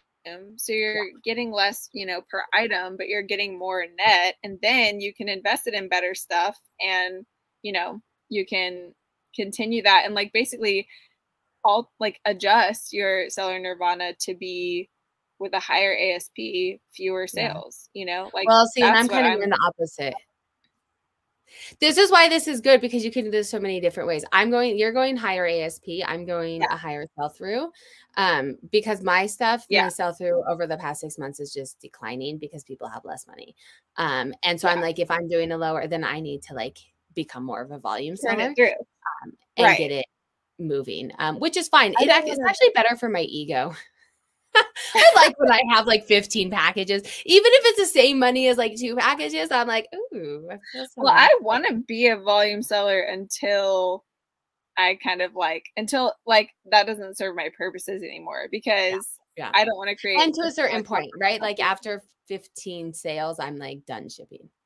So 0.58 0.72
you're 0.72 1.06
yeah. 1.06 1.14
getting 1.26 1.52
less, 1.52 1.90
you 1.94 2.06
know, 2.06 2.22
per 2.30 2.44
item, 2.54 2.96
but 2.96 3.08
you're 3.08 3.24
getting 3.24 3.58
more 3.58 3.84
net. 3.98 4.36
And 4.44 4.60
then 4.62 5.02
you 5.02 5.14
can 5.14 5.28
invest 5.28 5.66
it 5.66 5.74
in 5.74 5.90
better 5.90 6.14
stuff 6.14 6.58
and, 6.80 7.26
you 7.64 7.74
know, 7.74 8.02
you 8.30 8.46
can 8.46 8.94
continue 9.36 9.82
that 9.82 10.04
and 10.06 10.14
like 10.14 10.32
basically 10.34 10.88
all 11.64 11.92
like 12.00 12.20
adjust 12.26 12.94
your 12.94 13.30
seller 13.30 13.58
nirvana 13.60 14.14
to 14.20 14.36
be 14.36 14.90
with 15.40 15.54
a 15.54 15.60
higher 15.60 15.96
ASP, 15.98 16.80
fewer 16.94 17.26
sales, 17.26 17.90
yeah. 17.94 18.00
you 18.00 18.06
know? 18.06 18.30
Like 18.34 18.48
Well, 18.48 18.68
see, 18.68 18.84
and 18.84 18.96
I'm 18.96 19.08
kind 19.08 19.26
of 19.26 19.34
I'm, 19.34 19.42
in 19.42 19.50
the 19.50 19.60
opposite. 19.68 20.14
This 21.80 21.98
is 21.98 22.12
why 22.12 22.30
this 22.30 22.48
is 22.48 22.62
good 22.62 22.82
because 22.82 23.04
you 23.04 23.12
can 23.12 23.26
do 23.26 23.32
this 23.32 23.50
so 23.50 23.60
many 23.60 23.80
different 23.80 24.08
ways. 24.08 24.24
I'm 24.32 24.50
going, 24.50 24.78
you're 24.78 24.92
going 24.92 25.18
higher 25.18 25.46
ASP. 25.46 25.86
I'm 26.06 26.26
going 26.26 26.62
yeah. 26.62 26.74
a 26.74 26.78
higher 26.78 27.06
sell 27.16 27.30
through. 27.30 27.72
Um, 28.18 28.58
because 28.72 29.02
my 29.02 29.26
stuff, 29.26 29.66
yeah. 29.70 29.84
my 29.84 29.90
sell 29.90 30.14
through 30.14 30.44
over 30.48 30.68
the 30.68 30.78
past 30.78 31.02
six 31.02 31.18
months 31.18 31.40
is 31.40 31.54
just 31.54 31.80
declining 31.80 32.38
because 32.38 32.64
people 32.64 32.88
have 32.88 33.06
less 33.06 33.28
money. 33.28 33.56
Um, 33.98 34.34
and 34.44 34.60
so 34.60 34.68
yeah. 34.68 34.74
I'm 34.74 34.82
like, 34.82 35.00
if 35.00 35.10
I'm 35.10 35.28
doing 35.28 35.52
a 35.52 35.58
lower, 35.58 35.88
then 35.88 36.04
I 36.04 36.20
need 36.20 36.44
to 36.44 36.54
like 36.54 36.78
become 37.16 37.44
more 37.44 37.62
of 37.62 37.72
a 37.72 37.80
volume 37.80 38.16
seller 38.16 38.44
um, 38.44 38.54
and 39.58 39.66
right. 39.66 39.78
get 39.78 39.92
it 39.92 40.06
moving, 40.60 41.12
um, 41.20 41.40
which 41.40 41.58
is 41.58 41.68
fine. 41.68 41.92
It, 42.00 42.10
it's 42.28 42.40
actually 42.48 42.70
better 42.76 42.96
for 42.96 43.10
my 43.10 43.22
ego. 43.22 43.74
I 44.56 45.12
like 45.16 45.40
when 45.40 45.52
I 45.52 45.62
have 45.72 45.88
like 45.88 46.06
15 46.06 46.52
packages, 46.52 47.02
even 47.26 47.52
if 47.54 47.66
it's 47.66 47.80
the 47.80 48.00
same 48.00 48.20
money 48.20 48.48
as 48.48 48.58
like 48.58 48.76
two 48.76 48.96
packages. 48.96 49.52
I'm 49.52 49.68
like, 49.68 49.88
ooh. 50.14 50.50
I 50.52 50.58
well, 50.98 51.14
I 51.14 51.30
want 51.42 51.68
to 51.68 51.76
be 51.76 52.08
a 52.08 52.18
volume 52.18 52.62
seller 52.62 53.00
until 53.00 54.04
I 54.78 54.98
kind 55.04 55.22
of 55.22 55.36
like 55.36 55.66
until 55.78 56.14
like 56.26 56.50
that 56.72 56.88
doesn't 56.88 57.18
serve 57.18 57.36
my 57.36 57.50
purposes 57.58 58.04
anymore 58.04 58.48
because 58.52 59.08
yeah, 59.38 59.46
yeah. 59.46 59.52
I 59.54 59.66
don't 59.66 59.78
want 59.78 59.90
to 59.90 59.96
create. 59.96 60.20
And 60.20 60.34
to 60.34 60.42
a 60.42 60.52
certain 60.52 60.84
point, 60.84 61.12
right? 61.20 61.42
Like 61.42 61.60
after 61.60 62.04
15 62.28 62.94
sales, 62.94 63.40
I'm 63.40 63.58
like 63.58 63.86
done 63.86 64.10
shipping. 64.10 64.50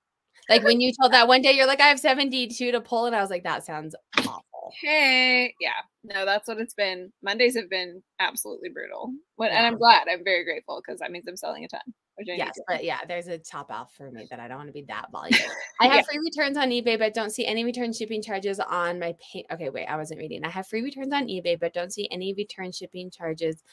Like 0.48 0.64
when 0.64 0.80
you 0.80 0.94
told 1.02 1.12
that 1.14 1.28
one 1.28 1.42
day, 1.42 1.54
you're 1.54 1.66
like, 1.66 1.82
I 1.82 1.88
have 1.88 2.00
72 2.00 2.72
to 2.72 2.80
pull, 2.80 3.08
and 3.08 3.16
I 3.16 3.22
was 3.22 3.32
like, 3.32 3.46
that 3.46 3.66
sounds 3.66 3.96
awful. 4.20 4.46
Hey, 4.82 5.54
yeah, 5.60 5.72
no, 6.04 6.26
that's 6.26 6.48
what 6.48 6.60
it's 6.60 6.74
been. 6.74 7.12
Mondays 7.24 7.56
have 7.56 7.70
been 7.70 8.02
absolutely 8.20 8.70
brutal, 8.70 9.14
but, 9.38 9.52
yeah. 9.52 9.58
and 9.58 9.68
I'm 9.68 9.78
glad. 9.78 10.08
I'm 10.10 10.24
very 10.24 10.44
grateful 10.44 10.82
because 10.86 11.00
that 11.00 11.12
means 11.12 11.26
I'm 11.28 11.38
selling 11.38 11.64
a 11.64 11.68
ton. 11.68 11.82
yes, 12.20 12.60
but 12.68 12.84
yeah, 12.84 13.00
there's 13.08 13.28
a 13.28 13.38
top 13.38 13.72
off 13.72 13.94
for 13.96 14.12
me 14.12 14.28
that 14.30 14.40
I 14.40 14.48
don't 14.48 14.58
want 14.58 14.70
to 14.70 14.74
be 14.74 14.86
that 14.88 15.08
volume. 15.12 15.40
I 15.80 15.88
have 15.88 15.96
yeah. 15.96 16.02
free 16.04 16.20
returns 16.20 16.58
on 16.58 16.70
eBay, 16.70 16.98
but 16.98 17.14
don't 17.14 17.32
see 17.32 17.46
any 17.46 17.64
return 17.64 17.94
shipping 17.94 18.22
charges 18.22 18.60
on 18.60 19.00
my 19.00 19.16
pay. 19.20 19.46
Okay, 19.52 19.70
wait, 19.70 19.88
I 19.88 19.98
wasn't 19.98 20.20
reading. 20.20 20.44
I 20.44 20.50
have 20.50 20.68
free 20.68 20.82
returns 20.82 21.14
on 21.14 21.28
eBay, 21.28 21.60
but 21.60 21.74
don't 21.74 21.94
see 21.94 22.08
any 22.12 22.34
return 22.34 22.72
shipping 22.72 23.12
charges 23.12 23.64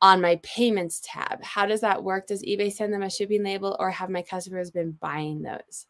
on 0.00 0.20
my 0.20 0.36
payments 0.42 1.00
tab. 1.04 1.42
How 1.42 1.66
does 1.66 1.80
that 1.80 2.04
work? 2.04 2.28
Does 2.28 2.44
eBay 2.44 2.72
send 2.72 2.92
them 2.92 3.02
a 3.02 3.10
shipping 3.10 3.42
label 3.42 3.76
or 3.80 3.90
have 3.90 4.10
my 4.10 4.22
customers 4.22 4.70
been 4.70 4.92
buying 4.92 5.42
those? 5.42 5.86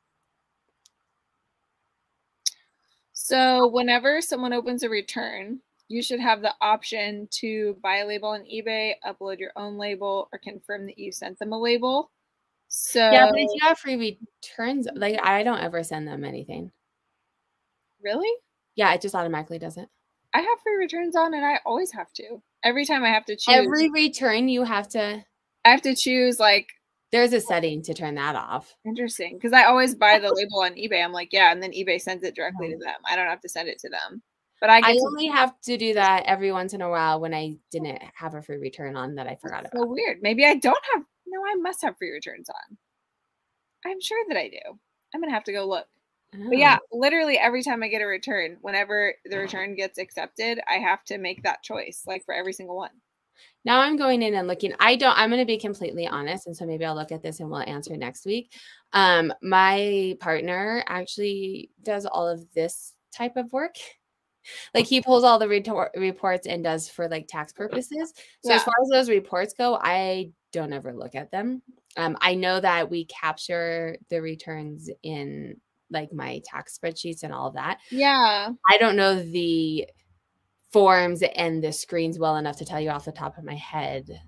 So, 3.29 3.67
whenever 3.69 4.23
someone 4.23 4.55
opens 4.55 4.83
a 4.83 4.89
return, 4.89 5.61
you 5.89 6.03
should 6.03 6.19
have 6.19 6.41
the 6.41 6.55
option 6.63 7.29
to 7.33 7.77
buy 7.83 7.99
a 7.99 8.07
label 8.07 8.31
on 8.31 8.45
eBay, 8.45 8.95
upload 9.07 9.39
your 9.39 9.53
own 9.55 9.77
label, 9.77 10.31
or 10.33 10.39
confirm 10.39 10.87
that 10.87 10.99
you 10.99 11.13
sent 11.13 11.39
them 11.39 11.53
a 11.53 11.61
label. 11.61 12.11
So, 12.69 13.01
yeah, 13.01 13.27
but 13.31 13.39
if 13.39 13.51
you 13.53 13.61
have 13.69 13.79
free 13.79 13.97
returns, 13.97 14.89
like 14.95 15.21
I 15.23 15.43
don't 15.43 15.61
ever 15.61 15.83
send 15.83 16.09
them 16.09 16.25
anything. 16.25 16.73
Really? 18.03 18.33
Yeah, 18.77 18.95
it 18.95 19.03
just 19.03 19.15
automatically 19.15 19.59
does 19.59 19.77
it. 19.77 19.91
I 20.33 20.39
have 20.39 20.61
free 20.63 20.77
returns 20.77 21.15
on, 21.15 21.35
and 21.35 21.45
I 21.45 21.61
always 21.67 21.93
have 21.93 22.11
to. 22.15 22.43
Every 22.65 22.87
time 22.87 23.05
I 23.05 23.11
have 23.11 23.27
to 23.27 23.37
choose. 23.37 23.43
Every 23.55 23.91
return 23.91 24.49
you 24.49 24.65
have 24.65 24.89
to. 24.89 25.23
I 25.67 25.69
have 25.71 25.83
to 25.83 25.95
choose 25.95 26.39
like. 26.39 26.69
There's 27.11 27.33
a 27.33 27.41
setting 27.41 27.83
to 27.83 27.95
turn 27.95 28.17
that 28.17 28.37
off. 28.37 28.75
Interesting, 28.85 29.37
because 29.37 29.53
I 29.53 29.65
always 29.65 29.95
buy 29.95 30.19
the 30.19 30.33
label 30.33 30.61
on 30.61 30.73
eBay. 30.73 31.03
I'm 31.03 31.13
like, 31.13 31.31
yeah, 31.33 31.51
and 31.53 31.63
then 31.63 31.73
eBay 31.73 32.01
sends 32.01 32.23
it 32.23 32.35
directly 32.35 32.69
to 32.69 32.77
oh. 32.77 32.79
them. 32.79 32.97
I 33.09 33.17
don't 33.17 33.29
have 33.29 33.41
to 33.41 33.49
send 33.49 33.69
it 33.69 33.79
to 33.81 33.89
them. 33.89 34.23
But 34.61 34.71
I, 34.71 34.81
I 34.81 34.97
only 35.01 35.27
have 35.29 35.59
to 35.63 35.77
do 35.77 35.95
that 35.95 36.25
every 36.27 36.51
once 36.51 36.75
in 36.75 36.83
a 36.83 36.91
while 36.91 37.21
when 37.21 37.33
I 37.33 37.57
didn't 37.71 38.03
have 38.15 38.35
a 38.35 38.43
free 38.43 38.57
return 38.57 38.97
on 38.97 39.15
that 39.15 39.29
I 39.29 39.37
forgot 39.37 39.63
That's 39.63 39.75
about. 39.75 39.85
So 39.85 39.93
weird. 39.93 40.19
Maybe 40.21 40.45
I 40.45 40.57
don't 40.57 40.85
have. 40.95 41.05
No, 41.27 41.41
I 41.47 41.55
must 41.57 41.83
have 41.83 41.97
free 41.97 42.11
returns 42.11 42.49
on. 42.51 42.77
I'm 43.87 44.01
sure 44.01 44.19
that 44.29 44.37
I 44.37 44.49
do. 44.49 44.79
I'm 45.15 45.21
gonna 45.21 45.33
have 45.33 45.45
to 45.45 45.53
go 45.53 45.67
look. 45.67 45.87
Oh. 46.35 46.49
But 46.49 46.59
yeah, 46.59 46.79
oh. 46.93 46.99
literally 46.99 47.39
every 47.39 47.63
time 47.63 47.83
I 47.83 47.89
get 47.89 48.03
a 48.03 48.07
return, 48.07 48.59
whenever 48.61 49.15
the 49.25 49.37
oh. 49.37 49.41
return 49.41 49.77
gets 49.77 49.99
accepted, 49.99 50.61
I 50.69 50.75
have 50.75 51.05
to 51.05 51.19
make 51.19 51.45
that 51.45 51.63
choice, 51.63 52.03
like 52.07 52.25
for 52.25 52.35
every 52.35 52.53
single 52.53 52.77
one. 52.77 52.91
Now 53.69 53.81
I'm 53.81 53.99
going 53.99 54.23
in 54.23 54.35
and 54.35 54.49
looking. 54.49 54.73
I 54.81 54.97
don't, 54.97 55.15
I'm 55.19 55.29
going 55.29 55.43
to 55.43 55.47
be 55.47 55.59
completely 55.59 56.07
honest. 56.07 56.47
And 56.47 56.57
so 56.57 56.65
maybe 56.65 56.87
I'll 56.87 56.95
look 56.95 57.13
at 57.13 57.23
this 57.23 57.39
and 57.39 57.51
we'll 57.51 57.61
answer 57.61 57.95
next 57.99 58.25
week. 58.25 58.51
Um, 58.95 59.31
my 59.43 60.17
partner 60.21 60.83
actually 60.89 61.71
does 61.83 62.07
all 62.07 62.27
of 62.27 62.51
this 62.55 62.95
type 63.15 63.37
of 63.37 63.53
work. 63.53 63.75
Like 64.73 64.87
he 64.87 65.03
pulls 65.03 65.23
all 65.23 65.39
the 65.39 65.49
retor- 65.49 65.91
reports 65.95 66.47
and 66.47 66.65
does 66.65 66.89
for 66.89 67.11
like 67.11 67.27
tax 67.29 67.53
purposes. 67.53 68.15
So 68.43 68.53
yeah. 68.53 68.57
as 68.57 68.63
far 68.63 68.73
as 68.83 68.89
those 68.91 69.11
reports 69.11 69.53
go, 69.53 69.79
I 69.79 70.31
don't 70.51 70.73
ever 70.73 70.95
look 70.95 71.15
at 71.15 71.31
them. 71.31 71.61
Um, 71.99 72.17
I 72.23 72.37
know 72.37 72.59
that 72.59 72.89
we 72.89 73.05
capture 73.05 73.99
the 74.09 74.23
returns 74.23 74.89
in 75.03 75.61
like 75.91 76.11
my 76.11 76.41
tax 76.43 76.79
spreadsheets 76.79 77.23
and 77.23 77.35
all 77.35 77.49
of 77.49 77.55
that. 77.55 77.81
Yeah. 77.91 78.49
I 78.67 78.79
don't 78.79 78.97
know 78.97 79.23
the 79.23 79.87
forms 80.73 81.23
and 81.35 81.63
the 81.63 81.73
screens 81.73 82.19
well 82.19 82.37
enough 82.37 82.59
to 82.59 82.65
tell 82.65 82.81
you 82.81 82.91
off 82.91 83.05
the 83.05 83.13
top 83.13 83.39
of 83.39 83.45
my 83.45 83.55
head. 83.55 84.21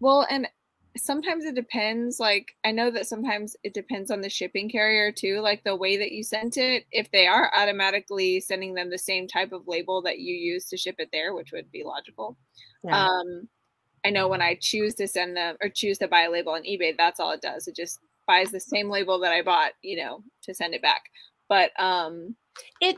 Well, 0.00 0.26
and 0.30 0.48
sometimes 0.96 1.44
it 1.44 1.54
depends. 1.54 2.20
Like, 2.20 2.56
I 2.64 2.72
know 2.72 2.90
that 2.90 3.06
sometimes 3.06 3.56
it 3.62 3.74
depends 3.74 4.10
on 4.10 4.20
the 4.20 4.28
shipping 4.28 4.68
carrier 4.68 5.12
too, 5.12 5.40
like 5.40 5.64
the 5.64 5.76
way 5.76 5.96
that 5.96 6.12
you 6.12 6.22
sent 6.22 6.56
it. 6.56 6.84
If 6.90 7.10
they 7.10 7.26
are 7.26 7.50
automatically 7.54 8.40
sending 8.40 8.74
them 8.74 8.90
the 8.90 8.98
same 8.98 9.26
type 9.26 9.52
of 9.52 9.66
label 9.66 10.02
that 10.02 10.18
you 10.18 10.34
use 10.34 10.68
to 10.68 10.76
ship 10.76 10.96
it 10.98 11.08
there, 11.12 11.34
which 11.34 11.52
would 11.52 11.70
be 11.70 11.84
logical. 11.84 12.36
Yeah. 12.84 13.06
Um, 13.06 13.48
I 14.04 14.10
know 14.10 14.28
when 14.28 14.42
I 14.42 14.56
choose 14.60 14.94
to 14.96 15.08
send 15.08 15.36
them 15.36 15.56
or 15.62 15.68
choose 15.68 15.98
to 15.98 16.08
buy 16.08 16.22
a 16.22 16.30
label 16.30 16.52
on 16.52 16.62
eBay, 16.62 16.94
that's 16.96 17.18
all 17.18 17.32
it 17.32 17.42
does. 17.42 17.66
It 17.66 17.76
just 17.76 18.00
buys 18.26 18.50
the 18.50 18.60
same 18.60 18.90
label 18.90 19.18
that 19.20 19.32
I 19.32 19.42
bought, 19.42 19.72
you 19.82 19.96
know, 19.96 20.22
to 20.42 20.54
send 20.54 20.74
it 20.74 20.82
back. 20.82 21.02
But 21.48 21.70
um 21.80 22.36
it 22.80 22.96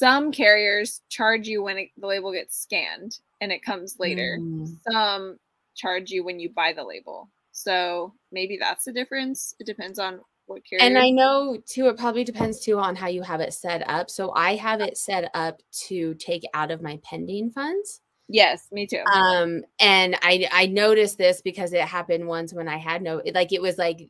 some 0.00 0.32
carriers 0.32 1.02
charge 1.10 1.46
you 1.46 1.62
when 1.62 1.76
it, 1.76 1.90
the 1.98 2.06
label 2.06 2.32
gets 2.32 2.58
scanned 2.58 3.18
and 3.42 3.52
it 3.52 3.62
comes 3.62 3.98
later. 3.98 4.38
Mm. 4.40 4.78
Some 4.90 5.38
charge 5.76 6.10
you 6.10 6.24
when 6.24 6.40
you 6.40 6.48
buy 6.48 6.72
the 6.72 6.82
label. 6.82 7.28
So 7.52 8.14
maybe 8.32 8.56
that's 8.58 8.86
the 8.86 8.94
difference. 8.94 9.54
It 9.60 9.66
depends 9.66 9.98
on 9.98 10.20
what 10.46 10.62
carrier. 10.64 10.86
And 10.86 10.96
I 10.96 11.10
know 11.10 11.58
too, 11.66 11.88
it 11.88 11.98
probably 11.98 12.24
depends 12.24 12.60
too 12.60 12.78
on 12.78 12.96
how 12.96 13.08
you 13.08 13.20
have 13.20 13.40
it 13.40 13.52
set 13.52 13.86
up. 13.90 14.08
So 14.08 14.32
I 14.34 14.56
have 14.56 14.80
it 14.80 14.96
set 14.96 15.30
up 15.34 15.60
to 15.88 16.14
take 16.14 16.44
out 16.54 16.70
of 16.70 16.80
my 16.80 16.98
pending 17.04 17.50
funds. 17.50 18.00
Yes, 18.26 18.68
me 18.72 18.86
too. 18.86 19.02
Um, 19.12 19.64
and 19.80 20.16
I 20.22 20.48
I 20.50 20.66
noticed 20.66 21.18
this 21.18 21.42
because 21.42 21.74
it 21.74 21.82
happened 21.82 22.26
once 22.26 22.54
when 22.54 22.68
I 22.68 22.78
had 22.78 23.02
no 23.02 23.20
like 23.34 23.52
it 23.52 23.60
was 23.60 23.76
like 23.76 24.08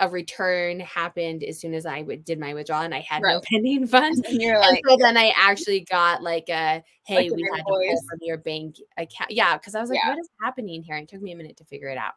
a 0.00 0.08
return 0.08 0.80
happened 0.80 1.44
as 1.44 1.60
soon 1.60 1.74
as 1.74 1.84
I 1.84 2.00
w- 2.00 2.18
did 2.18 2.40
my 2.40 2.54
withdrawal 2.54 2.82
and 2.82 2.94
I 2.94 3.00
had 3.00 3.22
right. 3.22 3.34
no 3.34 3.40
pending 3.50 3.86
funds. 3.88 4.20
And, 4.26 4.40
you're 4.40 4.58
like, 4.58 4.80
and 4.82 4.90
so 4.90 4.96
then 4.98 5.16
I 5.16 5.32
actually 5.36 5.80
got 5.90 6.22
like 6.22 6.48
a 6.48 6.82
hey, 7.04 7.28
like 7.28 7.32
we 7.32 7.48
had 7.52 7.58
to 7.58 7.64
pull 7.64 7.80
from 8.08 8.18
your 8.22 8.38
bank 8.38 8.76
account. 8.96 9.30
Yeah, 9.30 9.56
because 9.56 9.74
I 9.74 9.80
was 9.80 9.90
like, 9.90 10.00
yeah. 10.02 10.10
what 10.10 10.18
is 10.18 10.28
happening 10.42 10.82
here? 10.82 10.96
And 10.96 11.04
it 11.04 11.10
took 11.10 11.22
me 11.22 11.32
a 11.32 11.36
minute 11.36 11.56
to 11.58 11.64
figure 11.64 11.88
it 11.88 11.98
out. 11.98 12.14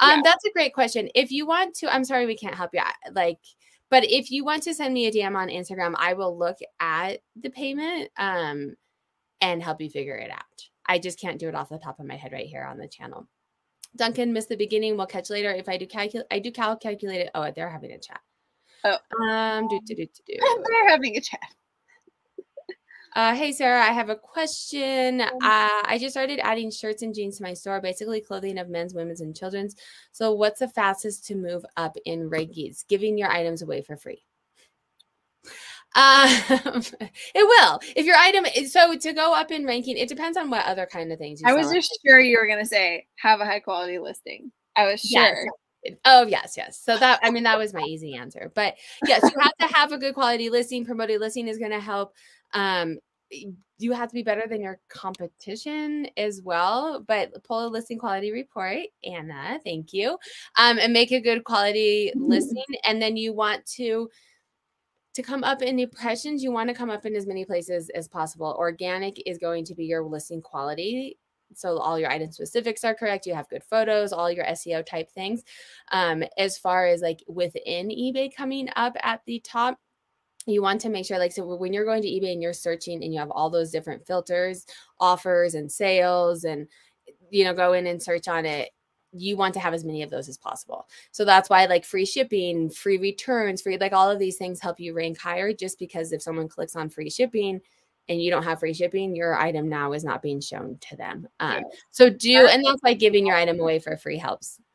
Um, 0.00 0.10
yeah. 0.10 0.20
that's 0.24 0.44
a 0.44 0.52
great 0.52 0.74
question. 0.74 1.08
If 1.14 1.30
you 1.30 1.46
want 1.46 1.74
to, 1.76 1.92
I'm 1.92 2.04
sorry 2.04 2.26
we 2.26 2.36
can't 2.36 2.54
help 2.54 2.70
you. 2.72 2.80
Like, 3.12 3.38
but 3.90 4.04
if 4.04 4.30
you 4.30 4.44
want 4.44 4.62
to 4.64 4.74
send 4.74 4.94
me 4.94 5.06
a 5.06 5.12
DM 5.12 5.36
on 5.36 5.48
Instagram, 5.48 5.94
I 5.96 6.14
will 6.14 6.36
look 6.36 6.56
at 6.80 7.20
the 7.40 7.50
payment 7.50 8.10
um 8.16 8.74
and 9.40 9.62
help 9.62 9.80
you 9.80 9.90
figure 9.90 10.16
it 10.16 10.30
out. 10.30 10.42
I 10.86 10.98
just 10.98 11.20
can't 11.20 11.38
do 11.38 11.48
it 11.48 11.54
off 11.54 11.68
the 11.68 11.78
top 11.78 12.00
of 12.00 12.06
my 12.06 12.16
head 12.16 12.32
right 12.32 12.46
here 12.46 12.64
on 12.64 12.78
the 12.78 12.88
channel. 12.88 13.28
Duncan 13.96 14.32
missed 14.32 14.48
the 14.48 14.56
beginning. 14.56 14.96
We'll 14.96 15.06
catch 15.06 15.30
later. 15.30 15.50
If 15.50 15.68
I 15.68 15.76
do 15.76 15.86
calculate, 15.86 16.26
I 16.30 16.38
do 16.38 16.50
cal 16.50 16.76
calculate 16.76 17.20
it. 17.22 17.30
Oh, 17.34 17.50
they're 17.50 17.70
having 17.70 17.92
a 17.92 17.98
chat. 17.98 18.20
Oh, 18.84 18.98
um, 19.28 19.68
do, 19.68 19.80
do, 19.84 19.94
do, 19.94 20.06
do, 20.06 20.22
do. 20.26 20.34
they're 20.68 20.88
having 20.88 21.16
a 21.16 21.20
chat. 21.20 21.40
Uh, 23.16 23.34
hey 23.34 23.50
Sarah, 23.50 23.80
I 23.80 23.92
have 23.92 24.10
a 24.10 24.14
question. 24.14 25.22
Uh, 25.22 25.30
I 25.40 25.96
just 25.98 26.12
started 26.12 26.38
adding 26.40 26.70
shirts 26.70 27.00
and 27.00 27.14
jeans 27.14 27.38
to 27.38 27.44
my 27.44 27.54
store, 27.54 27.80
basically 27.80 28.20
clothing 28.20 28.58
of 28.58 28.68
men's, 28.68 28.92
women's, 28.92 29.22
and 29.22 29.34
children's. 29.34 29.74
So, 30.12 30.32
what's 30.32 30.60
the 30.60 30.68
fastest 30.68 31.24
to 31.28 31.34
move 31.34 31.64
up 31.78 31.96
in 32.04 32.28
rankings? 32.28 32.86
Giving 32.86 33.16
your 33.16 33.30
items 33.30 33.62
away 33.62 33.80
for 33.80 33.96
free. 33.96 34.25
Um, 35.94 36.28
it 37.34 37.46
will. 37.46 37.80
If 37.94 38.06
your 38.06 38.16
item 38.16 38.44
is 38.54 38.72
so 38.72 38.96
to 38.96 39.12
go 39.12 39.34
up 39.34 39.50
in 39.50 39.64
ranking, 39.64 39.96
it 39.96 40.08
depends 40.08 40.36
on 40.36 40.50
what 40.50 40.66
other 40.66 40.86
kind 40.86 41.12
of 41.12 41.18
things. 41.18 41.40
I 41.44 41.54
was 41.54 41.70
just 41.70 41.98
sure 42.06 42.20
you 42.20 42.38
were 42.38 42.46
going 42.46 42.58
to 42.58 42.66
say 42.66 43.06
have 43.16 43.40
a 43.40 43.46
high 43.46 43.60
quality 43.60 43.98
listing. 43.98 44.52
I 44.76 44.86
was 44.90 45.00
sure. 45.00 45.22
Yes. 45.22 45.46
Oh 46.04 46.26
yes, 46.26 46.54
yes. 46.56 46.78
So 46.78 46.98
that 46.98 47.20
I 47.22 47.30
mean 47.30 47.44
that 47.44 47.58
was 47.58 47.72
my 47.72 47.82
easy 47.82 48.14
answer. 48.14 48.50
But 48.54 48.74
yes, 49.06 49.22
you 49.22 49.40
have 49.40 49.56
to 49.60 49.74
have 49.74 49.92
a 49.92 49.98
good 49.98 50.14
quality 50.14 50.50
listing. 50.50 50.84
Promoted 50.84 51.20
listing 51.20 51.48
is 51.48 51.58
going 51.58 51.70
to 51.70 51.80
help. 51.80 52.12
Um, 52.52 52.98
you 53.78 53.92
have 53.92 54.08
to 54.08 54.14
be 54.14 54.22
better 54.22 54.46
than 54.48 54.60
your 54.60 54.80
competition 54.88 56.08
as 56.16 56.42
well. 56.42 57.04
But 57.06 57.42
pull 57.44 57.66
a 57.66 57.68
listing 57.68 57.98
quality 57.98 58.32
report, 58.32 58.86
Anna. 59.04 59.60
Thank 59.64 59.92
you. 59.92 60.18
Um, 60.56 60.78
and 60.78 60.92
make 60.92 61.12
a 61.12 61.20
good 61.20 61.44
quality 61.44 62.12
listing, 62.16 62.64
and 62.84 63.00
then 63.00 63.16
you 63.16 63.32
want 63.32 63.64
to 63.76 64.08
to 65.16 65.22
come 65.22 65.42
up 65.42 65.62
in 65.62 65.76
the 65.76 65.84
impressions, 65.84 66.44
you 66.44 66.52
want 66.52 66.68
to 66.68 66.74
come 66.74 66.90
up 66.90 67.06
in 67.06 67.16
as 67.16 67.26
many 67.26 67.46
places 67.46 67.88
as 67.94 68.06
possible. 68.06 68.54
Organic 68.58 69.20
is 69.26 69.38
going 69.38 69.64
to 69.64 69.74
be 69.74 69.86
your 69.86 70.04
listing 70.04 70.42
quality. 70.42 71.18
So 71.54 71.78
all 71.78 71.98
your 71.98 72.10
item 72.10 72.30
specifics 72.32 72.84
are 72.84 72.94
correct. 72.94 73.24
You 73.24 73.34
have 73.34 73.48
good 73.48 73.64
photos, 73.64 74.12
all 74.12 74.30
your 74.30 74.44
SEO 74.44 74.84
type 74.84 75.10
things. 75.10 75.42
Um, 75.90 76.22
as 76.36 76.58
far 76.58 76.86
as 76.86 77.00
like 77.00 77.24
within 77.28 77.88
eBay 77.88 78.34
coming 78.34 78.68
up 78.76 78.94
at 79.02 79.22
the 79.24 79.40
top, 79.40 79.78
you 80.46 80.60
want 80.60 80.82
to 80.82 80.90
make 80.90 81.06
sure 81.06 81.18
like 81.18 81.32
so 81.32 81.56
when 81.56 81.72
you're 81.72 81.86
going 81.86 82.02
to 82.02 82.08
ebay 82.08 82.32
and 82.32 82.42
you're 82.42 82.52
searching 82.52 83.02
and 83.02 83.12
you 83.12 83.18
have 83.18 83.30
all 83.30 83.48
those 83.48 83.70
different 83.70 84.06
filters 84.06 84.64
offers 85.00 85.54
and 85.54 85.72
sales 85.72 86.44
and 86.44 86.68
you 87.30 87.42
know 87.42 87.52
go 87.52 87.72
in 87.72 87.88
and 87.88 88.00
search 88.00 88.28
on 88.28 88.46
it 88.46 88.70
you 89.18 89.36
want 89.36 89.54
to 89.54 89.60
have 89.60 89.74
as 89.74 89.84
many 89.84 90.02
of 90.02 90.10
those 90.10 90.28
as 90.28 90.36
possible. 90.36 90.88
So 91.10 91.24
that's 91.24 91.50
why 91.50 91.66
like 91.66 91.84
free 91.84 92.06
shipping, 92.06 92.70
free 92.70 92.98
returns, 92.98 93.62
free 93.62 93.78
like 93.78 93.92
all 93.92 94.10
of 94.10 94.18
these 94.18 94.36
things 94.36 94.60
help 94.60 94.80
you 94.80 94.94
rank 94.94 95.18
higher 95.18 95.52
just 95.52 95.78
because 95.78 96.12
if 96.12 96.22
someone 96.22 96.48
clicks 96.48 96.76
on 96.76 96.88
free 96.88 97.10
shipping 97.10 97.60
and 98.08 98.22
you 98.22 98.30
don't 98.30 98.44
have 98.44 98.60
free 98.60 98.74
shipping, 98.74 99.16
your 99.16 99.36
item 99.36 99.68
now 99.68 99.92
is 99.92 100.04
not 100.04 100.22
being 100.22 100.40
shown 100.40 100.78
to 100.88 100.96
them. 100.96 101.26
Um, 101.40 101.64
so 101.90 102.10
do 102.10 102.46
and 102.46 102.64
that's 102.64 102.82
why 102.82 102.94
giving 102.94 103.26
your 103.26 103.36
item 103.36 103.60
away 103.60 103.78
for 103.78 103.96
free 103.96 104.18
helps. 104.18 104.60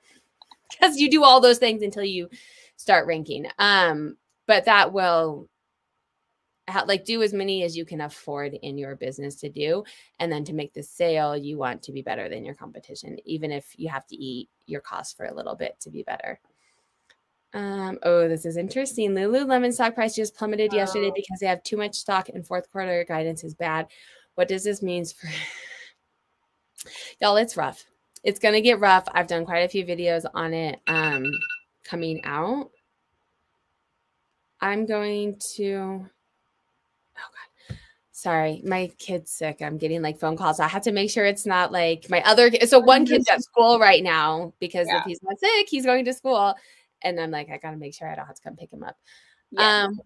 Because 0.71 0.95
you 0.95 1.11
do 1.11 1.25
all 1.25 1.41
those 1.41 1.57
things 1.57 1.83
until 1.83 2.05
you 2.05 2.29
start 2.77 3.05
ranking. 3.05 3.45
Um, 3.59 4.15
but 4.47 4.63
that 4.65 4.93
will 4.93 5.49
like 6.85 7.05
do 7.05 7.21
as 7.21 7.33
many 7.33 7.63
as 7.63 7.75
you 7.75 7.85
can 7.85 8.01
afford 8.01 8.53
in 8.53 8.77
your 8.77 8.95
business 8.95 9.35
to 9.35 9.49
do 9.49 9.83
and 10.19 10.31
then 10.31 10.43
to 10.43 10.53
make 10.53 10.73
the 10.73 10.83
sale 10.83 11.35
you 11.35 11.57
want 11.57 11.81
to 11.81 11.91
be 11.91 12.01
better 12.01 12.29
than 12.29 12.45
your 12.45 12.55
competition 12.55 13.17
even 13.25 13.51
if 13.51 13.73
you 13.77 13.89
have 13.89 14.05
to 14.07 14.15
eat 14.15 14.49
your 14.67 14.81
cost 14.81 15.17
for 15.17 15.25
a 15.25 15.33
little 15.33 15.55
bit 15.55 15.75
to 15.79 15.89
be 15.89 16.03
better 16.03 16.39
um, 17.53 17.99
oh, 18.03 18.27
this 18.29 18.45
is 18.45 18.55
interesting. 18.55 19.11
Lululemon 19.11 19.73
stock 19.73 19.95
price 19.95 20.15
just 20.15 20.35
plummeted 20.35 20.71
yesterday 20.71 21.11
because 21.13 21.39
they 21.39 21.47
have 21.47 21.63
too 21.63 21.77
much 21.77 21.95
stock 21.95 22.29
and 22.29 22.45
fourth 22.45 22.71
quarter 22.71 23.03
guidance 23.03 23.43
is 23.43 23.53
bad. 23.53 23.87
What 24.35 24.47
does 24.47 24.63
this 24.63 24.81
mean 24.81 25.03
for 25.05 25.27
y'all? 27.21 27.35
It's 27.35 27.57
rough. 27.57 27.83
It's 28.23 28.39
gonna 28.39 28.61
get 28.61 28.79
rough. 28.79 29.05
I've 29.13 29.27
done 29.27 29.45
quite 29.45 29.63
a 29.63 29.67
few 29.67 29.85
videos 29.85 30.25
on 30.33 30.53
it 30.53 30.79
um 30.87 31.25
coming 31.83 32.23
out. 32.23 32.71
I'm 34.61 34.85
going 34.85 35.37
to 35.55 36.05
sorry, 38.21 38.61
my 38.63 38.91
kid's 38.99 39.31
sick. 39.31 39.61
I'm 39.61 39.77
getting 39.77 40.01
like 40.01 40.19
phone 40.19 40.37
calls. 40.37 40.59
I 40.59 40.67
have 40.67 40.83
to 40.83 40.91
make 40.91 41.09
sure 41.09 41.25
it's 41.25 41.45
not 41.45 41.71
like 41.71 42.09
my 42.09 42.21
other. 42.21 42.51
So 42.67 42.79
one 42.79 43.05
kid's 43.05 43.29
at 43.29 43.43
school 43.43 43.79
right 43.79 44.03
now 44.03 44.53
because 44.59 44.87
yeah. 44.87 44.99
if 44.99 45.05
he's 45.05 45.21
not 45.23 45.39
sick, 45.39 45.67
he's 45.67 45.85
going 45.85 46.05
to 46.05 46.13
school, 46.13 46.53
and 47.01 47.19
I'm 47.19 47.31
like, 47.31 47.49
I 47.49 47.57
gotta 47.57 47.77
make 47.77 47.95
sure 47.95 48.07
I 48.07 48.15
don't 48.15 48.27
have 48.27 48.35
to 48.35 48.41
come 48.41 48.55
pick 48.55 48.71
him 48.71 48.83
up. 48.83 48.95
Yeah. 49.51 49.85
Um, 49.85 49.99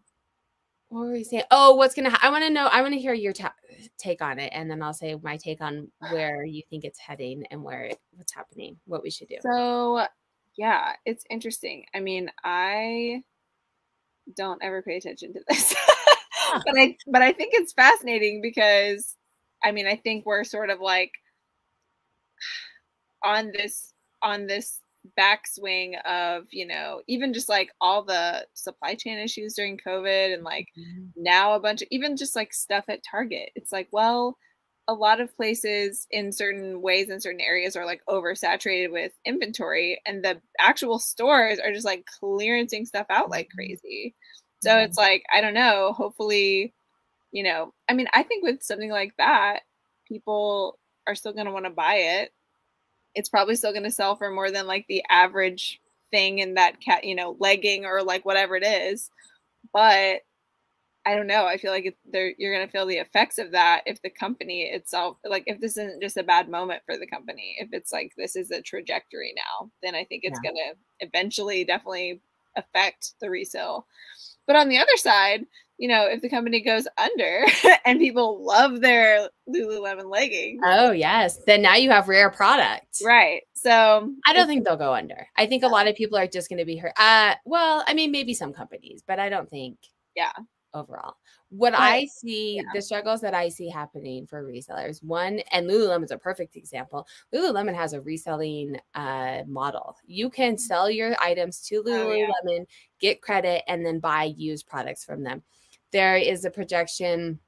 what 0.89 1.01
were 1.01 1.11
we 1.11 1.23
saying? 1.23 1.43
Oh, 1.51 1.75
what's 1.75 1.93
gonna? 1.93 2.09
Ha- 2.09 2.19
I 2.21 2.29
want 2.29 2.43
to 2.45 2.49
know. 2.49 2.67
I 2.67 2.81
want 2.81 2.93
to 2.93 2.99
hear 2.99 3.13
your 3.13 3.33
ta- 3.33 3.53
take 3.97 4.21
on 4.21 4.39
it, 4.39 4.51
and 4.55 4.71
then 4.71 4.81
I'll 4.81 4.93
say 4.93 5.15
my 5.21 5.35
take 5.35 5.61
on 5.61 5.91
where 6.11 6.45
you 6.45 6.61
think 6.69 6.85
it's 6.85 6.99
heading 6.99 7.43
and 7.51 7.63
where 7.63 7.85
it, 7.85 7.99
what's 8.13 8.33
happening, 8.33 8.77
what 8.85 9.03
we 9.03 9.09
should 9.09 9.27
do. 9.27 9.37
So, 9.41 10.05
yeah, 10.57 10.93
it's 11.05 11.25
interesting. 11.29 11.85
I 11.93 11.99
mean, 11.99 12.31
I 12.43 13.23
don't 14.37 14.63
ever 14.63 14.81
pay 14.81 14.97
attention 14.97 15.33
to 15.33 15.41
this. 15.49 15.75
but 16.65 16.77
I 16.77 16.97
but 17.07 17.21
I 17.21 17.33
think 17.33 17.53
it's 17.53 17.73
fascinating 17.73 18.41
because 18.41 19.15
I 19.63 19.71
mean 19.71 19.87
I 19.87 19.95
think 19.95 20.25
we're 20.25 20.43
sort 20.43 20.69
of 20.69 20.79
like 20.79 21.11
on 23.23 23.51
this 23.51 23.93
on 24.21 24.47
this 24.47 24.79
backswing 25.17 26.01
of 26.05 26.45
you 26.51 26.65
know 26.65 27.01
even 27.07 27.33
just 27.33 27.49
like 27.49 27.71
all 27.79 28.03
the 28.03 28.45
supply 28.53 28.95
chain 28.95 29.19
issues 29.19 29.53
during 29.53 29.77
covid 29.77 30.33
and 30.33 30.43
like 30.43 30.67
mm-hmm. 30.77 31.05
now 31.15 31.53
a 31.53 31.59
bunch 31.59 31.81
of 31.81 31.87
even 31.91 32.17
just 32.17 32.35
like 32.35 32.53
stuff 32.53 32.85
at 32.89 33.03
target 33.03 33.49
it's 33.55 33.71
like 33.71 33.87
well 33.91 34.35
a 34.87 34.93
lot 34.93 35.19
of 35.19 35.35
places 35.35 36.05
in 36.11 36.31
certain 36.31 36.81
ways 36.81 37.09
in 37.09 37.19
certain 37.19 37.41
areas 37.41 37.75
are 37.75 37.85
like 37.85 38.01
oversaturated 38.07 38.91
with 38.91 39.11
inventory 39.25 39.99
and 40.05 40.23
the 40.23 40.39
actual 40.59 40.99
stores 40.99 41.59
are 41.59 41.73
just 41.73 41.85
like 41.85 42.05
clearancing 42.21 42.85
stuff 42.85 43.07
out 43.09 43.29
like 43.29 43.47
mm-hmm. 43.47 43.57
crazy 43.57 44.15
so 44.65 44.71
mm-hmm. 44.71 44.85
it's 44.85 44.97
like, 44.97 45.23
I 45.31 45.41
don't 45.41 45.53
know, 45.53 45.93
hopefully, 45.95 46.73
you 47.31 47.43
know, 47.43 47.71
I 47.87 47.93
mean, 47.93 48.07
I 48.13 48.23
think 48.23 48.43
with 48.43 48.63
something 48.63 48.89
like 48.89 49.13
that, 49.19 49.59
people 50.07 50.79
are 51.05 51.13
still 51.13 51.33
going 51.33 51.45
to 51.45 51.51
want 51.51 51.65
to 51.65 51.69
buy 51.69 51.95
it. 51.95 52.33
It's 53.13 53.29
probably 53.29 53.55
still 53.55 53.73
going 53.73 53.83
to 53.83 53.91
sell 53.91 54.15
for 54.15 54.31
more 54.31 54.49
than 54.49 54.65
like 54.65 54.87
the 54.89 55.03
average 55.07 55.79
thing 56.09 56.39
in 56.39 56.55
that 56.55 56.81
cat, 56.81 57.03
you 57.03 57.13
know, 57.13 57.37
legging 57.39 57.85
or 57.85 58.01
like 58.01 58.25
whatever 58.25 58.55
it 58.55 58.65
is. 58.65 59.11
But 59.71 60.21
I 61.05 61.15
don't 61.15 61.27
know. 61.27 61.45
I 61.45 61.57
feel 61.57 61.71
like 61.71 61.95
you're 62.11 62.55
going 62.55 62.65
to 62.65 62.71
feel 62.71 62.87
the 62.87 62.97
effects 62.97 63.37
of 63.37 63.51
that 63.51 63.83
if 63.85 64.01
the 64.01 64.09
company 64.09 64.63
itself, 64.63 65.17
like 65.23 65.43
if 65.45 65.61
this 65.61 65.77
isn't 65.77 66.01
just 66.01 66.17
a 66.17 66.23
bad 66.23 66.49
moment 66.49 66.81
for 66.87 66.97
the 66.97 67.05
company, 67.05 67.57
if 67.59 67.69
it's 67.71 67.93
like 67.93 68.13
this 68.17 68.35
is 68.35 68.49
a 68.49 68.63
trajectory 68.63 69.31
now, 69.35 69.69
then 69.83 69.93
I 69.93 70.05
think 70.05 70.23
it's 70.23 70.39
yeah. 70.43 70.49
going 70.49 70.73
to 70.73 71.05
eventually 71.05 71.63
definitely 71.63 72.21
affect 72.55 73.11
the 73.21 73.29
resale. 73.29 73.85
But 74.47 74.55
on 74.55 74.69
the 74.69 74.77
other 74.77 74.95
side, 74.97 75.45
you 75.77 75.87
know, 75.87 76.07
if 76.07 76.21
the 76.21 76.29
company 76.29 76.61
goes 76.61 76.87
under 76.97 77.45
and 77.85 77.99
people 77.99 78.45
love 78.45 78.81
their 78.81 79.29
Lululemon 79.49 80.09
leggings. 80.09 80.61
Oh, 80.63 80.91
yes. 80.91 81.37
Then 81.45 81.61
now 81.61 81.75
you 81.75 81.89
have 81.91 82.07
rare 82.07 82.29
product. 82.29 82.97
Right. 83.03 83.41
So 83.53 84.13
I 84.25 84.33
don't 84.33 84.47
think 84.47 84.63
they'll 84.63 84.77
go 84.77 84.93
under. 84.93 85.27
I 85.37 85.47
think 85.47 85.63
a 85.63 85.67
lot 85.67 85.87
of 85.87 85.95
people 85.95 86.17
are 86.17 86.27
just 86.27 86.49
going 86.49 86.59
to 86.59 86.65
be 86.65 86.77
hurt. 86.77 86.93
Uh, 86.97 87.35
well, 87.45 87.83
I 87.87 87.93
mean, 87.93 88.11
maybe 88.11 88.33
some 88.33 88.53
companies, 88.53 89.03
but 89.05 89.19
I 89.19 89.29
don't 89.29 89.49
think. 89.49 89.77
Yeah. 90.15 90.31
Overall, 90.73 91.15
what 91.49 91.73
but, 91.73 91.81
I 91.81 92.05
see, 92.05 92.55
yeah. 92.57 92.63
the 92.73 92.81
struggles 92.81 93.21
that 93.21 93.33
I 93.33 93.49
see 93.49 93.69
happening 93.69 94.25
for 94.25 94.43
resellers, 94.43 95.03
one, 95.03 95.39
and 95.51 95.69
Lululemon 95.69 96.05
is 96.05 96.11
a 96.11 96.17
perfect 96.17 96.55
example. 96.55 97.07
Lululemon 97.33 97.75
has 97.75 97.93
a 97.93 98.01
reselling 98.01 98.77
uh, 98.93 99.43
model. 99.47 99.95
You 100.05 100.29
can 100.29 100.57
sell 100.57 100.89
your 100.89 101.15
items 101.21 101.61
to 101.67 101.83
Lululemon, 101.83 102.27
oh, 102.45 102.51
yeah. 102.51 102.63
get 102.99 103.21
credit, 103.21 103.63
and 103.67 103.85
then 103.85 103.99
buy 103.99 104.33
used 104.37 104.67
products 104.67 105.05
from 105.05 105.23
them. 105.23 105.43
There 105.91 106.17
is 106.17 106.45
a 106.45 106.51
projection 106.51 107.39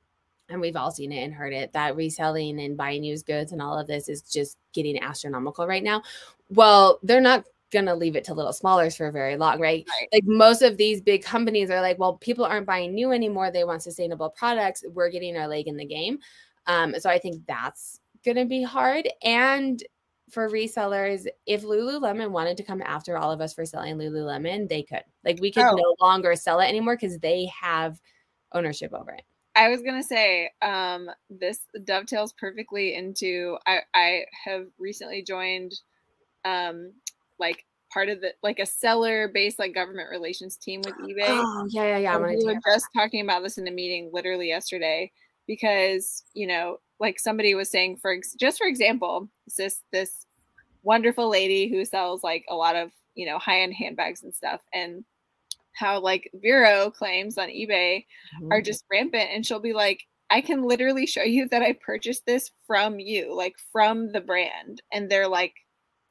and 0.49 0.61
we've 0.61 0.75
all 0.75 0.91
seen 0.91 1.11
it 1.11 1.23
and 1.23 1.33
heard 1.33 1.53
it 1.53 1.73
that 1.73 1.95
reselling 1.95 2.59
and 2.61 2.77
buying 2.77 3.03
used 3.03 3.25
goods 3.25 3.51
and 3.51 3.61
all 3.61 3.77
of 3.77 3.87
this 3.87 4.07
is 4.07 4.21
just 4.21 4.57
getting 4.73 4.97
astronomical 5.01 5.67
right 5.67 5.83
now. 5.83 6.01
Well, 6.49 6.99
they're 7.03 7.21
not 7.21 7.43
gonna 7.71 7.95
leave 7.95 8.15
it 8.15 8.23
to 8.25 8.33
little 8.33 8.53
smallers 8.53 8.95
for 8.95 9.11
very 9.11 9.37
long, 9.37 9.59
right? 9.59 9.85
right? 9.87 10.07
Like 10.11 10.23
most 10.25 10.61
of 10.61 10.77
these 10.77 11.01
big 11.01 11.23
companies 11.23 11.69
are 11.69 11.81
like, 11.81 11.99
well, 11.99 12.13
people 12.17 12.45
aren't 12.45 12.65
buying 12.65 12.93
new 12.93 13.11
anymore. 13.11 13.51
They 13.51 13.63
want 13.63 13.83
sustainable 13.83 14.29
products. 14.29 14.83
We're 14.87 15.09
getting 15.09 15.35
our 15.37 15.47
leg 15.47 15.67
in 15.67 15.77
the 15.77 15.85
game. 15.85 16.19
Um, 16.65 16.95
so 16.99 17.09
I 17.09 17.19
think 17.19 17.45
that's 17.47 17.99
gonna 18.25 18.45
be 18.45 18.63
hard. 18.63 19.07
And 19.23 19.83
for 20.29 20.49
resellers, 20.49 21.25
if 21.45 21.63
Lululemon 21.63 22.31
wanted 22.31 22.57
to 22.57 22.63
come 22.63 22.81
after 22.81 23.17
all 23.17 23.31
of 23.31 23.39
us 23.39 23.53
for 23.53 23.65
selling 23.65 23.97
Lululemon, 23.97 24.67
they 24.67 24.83
could. 24.83 25.03
Like 25.23 25.39
we 25.39 25.51
could 25.51 25.63
oh. 25.63 25.75
no 25.75 25.95
longer 26.05 26.35
sell 26.35 26.59
it 26.59 26.67
anymore 26.67 26.95
because 26.95 27.17
they 27.19 27.49
have 27.61 27.99
ownership 28.53 28.93
over 28.93 29.11
it. 29.11 29.23
I 29.55 29.69
was 29.69 29.81
gonna 29.81 30.03
say, 30.03 30.51
um, 30.61 31.09
this 31.29 31.61
dovetails 31.83 32.33
perfectly 32.33 32.93
into 32.93 33.57
I, 33.65 33.79
I 33.93 34.25
have 34.45 34.67
recently 34.77 35.23
joined 35.23 35.73
um 36.45 36.93
like 37.39 37.65
part 37.91 38.09
of 38.09 38.21
the 38.21 38.33
like 38.43 38.59
a 38.59 38.65
seller 38.65 39.29
based 39.33 39.59
like 39.59 39.73
government 39.73 40.09
relations 40.09 40.57
team 40.57 40.81
with 40.83 40.95
eBay. 40.95 41.25
Oh 41.27 41.67
yeah, 41.69 41.83
yeah, 41.83 41.97
yeah. 41.97 42.17
we 42.17 42.43
were 42.45 42.59
just 42.65 42.87
talking 42.95 43.21
about 43.21 43.43
this 43.43 43.57
in 43.57 43.67
a 43.67 43.71
meeting 43.71 44.09
literally 44.13 44.47
yesterday 44.47 45.11
because 45.47 46.23
you 46.33 46.47
know 46.47 46.79
like 46.99 47.19
somebody 47.19 47.55
was 47.55 47.69
saying 47.69 47.97
for 47.97 48.15
just 48.39 48.57
for 48.57 48.67
example 48.67 49.29
this 49.57 49.83
this 49.91 50.25
wonderful 50.83 51.29
lady 51.29 51.69
who 51.69 51.85
sells 51.85 52.23
like 52.23 52.45
a 52.49 52.55
lot 52.55 52.75
of 52.75 52.91
you 53.15 53.25
know 53.25 53.39
high 53.39 53.61
end 53.61 53.73
handbags 53.73 54.23
and 54.23 54.33
stuff 54.33 54.61
and 54.73 55.03
how 55.73 55.99
like 55.99 56.29
Vero 56.35 56.89
claims 56.89 57.37
on 57.37 57.49
eBay 57.49 58.05
mm-hmm. 58.35 58.51
are 58.51 58.61
just 58.61 58.85
rampant 58.91 59.29
and 59.31 59.45
she'll 59.45 59.59
be 59.59 59.73
like 59.73 60.01
I 60.29 60.41
can 60.41 60.63
literally 60.63 61.05
show 61.05 61.23
you 61.23 61.47
that 61.49 61.61
I 61.61 61.73
purchased 61.73 62.25
this 62.25 62.51
from 62.65 62.99
you 62.99 63.35
like 63.35 63.55
from 63.71 64.11
the 64.11 64.21
brand 64.21 64.81
and 64.91 65.09
they're 65.09 65.27
like 65.27 65.53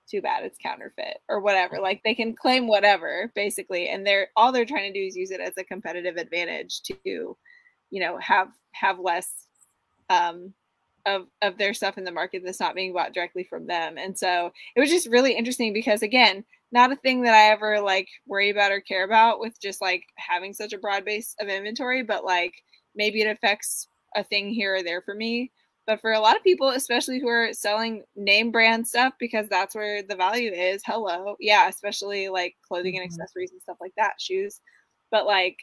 too 0.08 0.22
bad 0.22 0.44
it's 0.44 0.58
counterfeit 0.58 1.18
or 1.28 1.40
whatever. 1.40 1.80
Like 1.80 2.02
they 2.04 2.14
can 2.14 2.34
claim 2.34 2.66
whatever 2.68 3.30
basically 3.34 3.88
and 3.88 4.06
they're 4.06 4.28
all 4.36 4.52
they're 4.52 4.64
trying 4.64 4.92
to 4.92 4.98
do 4.98 5.04
is 5.04 5.16
use 5.16 5.30
it 5.30 5.40
as 5.40 5.54
a 5.58 5.64
competitive 5.64 6.16
advantage 6.16 6.82
to 6.82 6.96
you 7.04 8.00
know 8.00 8.18
have 8.18 8.48
have 8.72 8.98
less 8.98 9.46
um 10.10 10.52
of 11.06 11.26
of 11.42 11.56
their 11.58 11.74
stuff 11.74 11.98
in 11.98 12.04
the 12.04 12.12
market 12.12 12.42
that's 12.44 12.60
not 12.60 12.74
being 12.74 12.92
bought 12.92 13.14
directly 13.14 13.44
from 13.44 13.66
them. 13.66 13.96
And 13.98 14.18
so 14.18 14.52
it 14.74 14.80
was 14.80 14.90
just 14.90 15.08
really 15.08 15.32
interesting 15.32 15.72
because 15.72 16.02
again 16.02 16.44
not 16.72 16.92
a 16.92 16.96
thing 16.96 17.22
that 17.22 17.34
i 17.34 17.50
ever 17.50 17.80
like 17.80 18.08
worry 18.26 18.50
about 18.50 18.72
or 18.72 18.80
care 18.80 19.04
about 19.04 19.40
with 19.40 19.60
just 19.60 19.80
like 19.80 20.04
having 20.16 20.52
such 20.52 20.72
a 20.72 20.78
broad 20.78 21.04
base 21.04 21.34
of 21.40 21.48
inventory 21.48 22.02
but 22.02 22.24
like 22.24 22.54
maybe 22.94 23.20
it 23.20 23.30
affects 23.30 23.88
a 24.16 24.24
thing 24.24 24.50
here 24.50 24.76
or 24.76 24.82
there 24.82 25.00
for 25.00 25.14
me 25.14 25.50
but 25.86 26.00
for 26.00 26.12
a 26.12 26.20
lot 26.20 26.36
of 26.36 26.42
people, 26.42 26.70
especially 26.70 27.20
who 27.20 27.28
are 27.28 27.52
selling 27.52 28.02
name 28.16 28.50
brand 28.50 28.86
stuff, 28.86 29.14
because 29.18 29.48
that's 29.48 29.74
where 29.74 30.02
the 30.02 30.16
value 30.16 30.50
is, 30.52 30.82
hello. 30.84 31.36
Yeah, 31.40 31.68
especially 31.68 32.28
like 32.28 32.56
clothing 32.66 32.96
and 32.98 33.02
Mhm. 33.04 33.06
accessories 33.06 33.52
and 33.52 33.62
stuff 33.62 33.78
like 33.80 33.94
that, 33.96 34.20
shoes. 34.20 34.60
But 35.10 35.26
like 35.26 35.58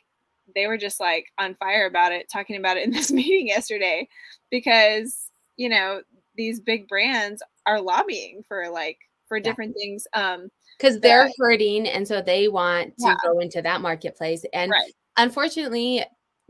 they 0.55 0.67
were 0.67 0.77
just 0.77 0.99
like 0.99 1.27
on 1.37 1.55
fire 1.55 1.85
about 1.87 2.11
it, 2.11 2.29
talking 2.31 2.57
about 2.57 2.77
it 2.77 2.83
in 2.83 2.91
this 2.91 3.11
meeting 3.11 3.47
yesterday 3.47 4.07
because, 4.49 5.29
you 5.57 5.69
know, 5.69 6.01
these 6.35 6.59
big 6.59 6.87
brands 6.87 7.43
are 7.65 7.79
lobbying 7.81 8.43
for 8.47 8.69
like 8.69 8.97
for 9.27 9.37
Yeah. 9.37 9.43
different 9.43 9.75
things. 9.75 10.07
Um, 10.13 10.49
because 10.77 10.99
they're 10.99 11.29
hurting 11.37 11.87
and 11.87 12.07
so 12.07 12.21
they 12.21 12.47
want 12.47 12.97
to 12.97 13.05
Yeah. 13.07 13.15
go 13.23 13.39
into 13.39 13.61
that 13.61 13.81
marketplace 13.81 14.43
and 14.53 14.71
right. 14.71 14.93
unfortunately 15.17 16.03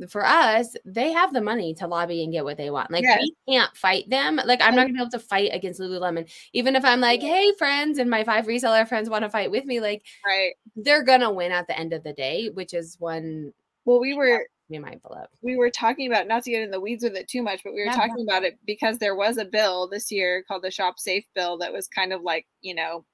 for 0.10 0.26
us 0.26 0.76
they 0.86 1.12
have 1.12 1.34
the 1.34 1.42
money 1.42 1.74
to 1.74 1.88
lobby 1.88 2.24
and 2.24 2.34
get 2.34 2.44
what 2.44 2.58
they 2.58 2.70
want 2.70 2.90
like 2.92 3.08
Yes. 3.08 3.20
we 3.20 3.34
can't 3.48 3.76
fight 3.78 4.10
them 4.10 4.38
like 4.46 4.62
i'm 4.62 4.76
not 4.76 4.84
gonna 4.88 4.94
be 4.94 5.00
able 5.02 5.10
to 5.12 5.20
fight 5.20 5.52
against 5.54 5.80
lululemon 5.80 6.30
even 6.54 6.76
if 6.76 6.84
i'm 6.84 7.00
like 7.00 7.22
hey 7.22 7.54
friends 7.58 8.00
and 8.00 8.10
my 8.10 8.24
five 8.24 8.46
reseller 8.48 8.88
friends 8.88 9.10
want 9.10 9.24
to 9.24 9.30
fight 9.30 9.52
with 9.52 9.66
me 9.66 9.80
like 9.80 10.04
Right. 10.26 10.56
they're 10.76 11.04
gonna 11.04 11.32
win 11.32 11.52
at 11.52 11.68
the 11.68 11.78
end 11.78 11.94
of 11.94 12.04
the 12.04 12.14
day 12.14 12.50
which 12.50 12.74
is 12.74 13.00
one 13.00 13.54
Well, 13.86 14.00
we 14.00 14.14
were 14.14 14.48
be 14.70 14.80
mindful 14.80 15.14
of 15.14 15.28
we 15.42 15.58
were 15.58 15.70
talking 15.72 16.08
about 16.12 16.28
not 16.28 16.44
to 16.44 16.52
get 16.52 16.64
in 16.64 16.72
the 16.72 16.80
weeds 16.80 17.04
with 17.04 17.16
it 17.18 17.28
too 17.28 17.44
much, 17.44 17.64
but 17.64 17.74
we 17.74 17.82
were 17.84 17.90
Yeah, 17.90 17.96
talking 17.96 18.26
about 18.28 18.44
it 18.44 18.60
because 18.66 19.00
there 19.00 19.16
was 19.16 19.38
a 19.38 19.46
bill 19.46 19.88
this 19.90 20.12
year 20.12 20.44
called 20.48 20.64
the 20.64 20.72
Shop 20.72 21.00
Safe 21.00 21.26
bill 21.36 21.58
that 21.60 21.74
was 21.74 21.88
kind 21.88 22.14
of 22.14 22.22
like, 22.24 22.48
you 22.62 22.74
know, 22.76 23.06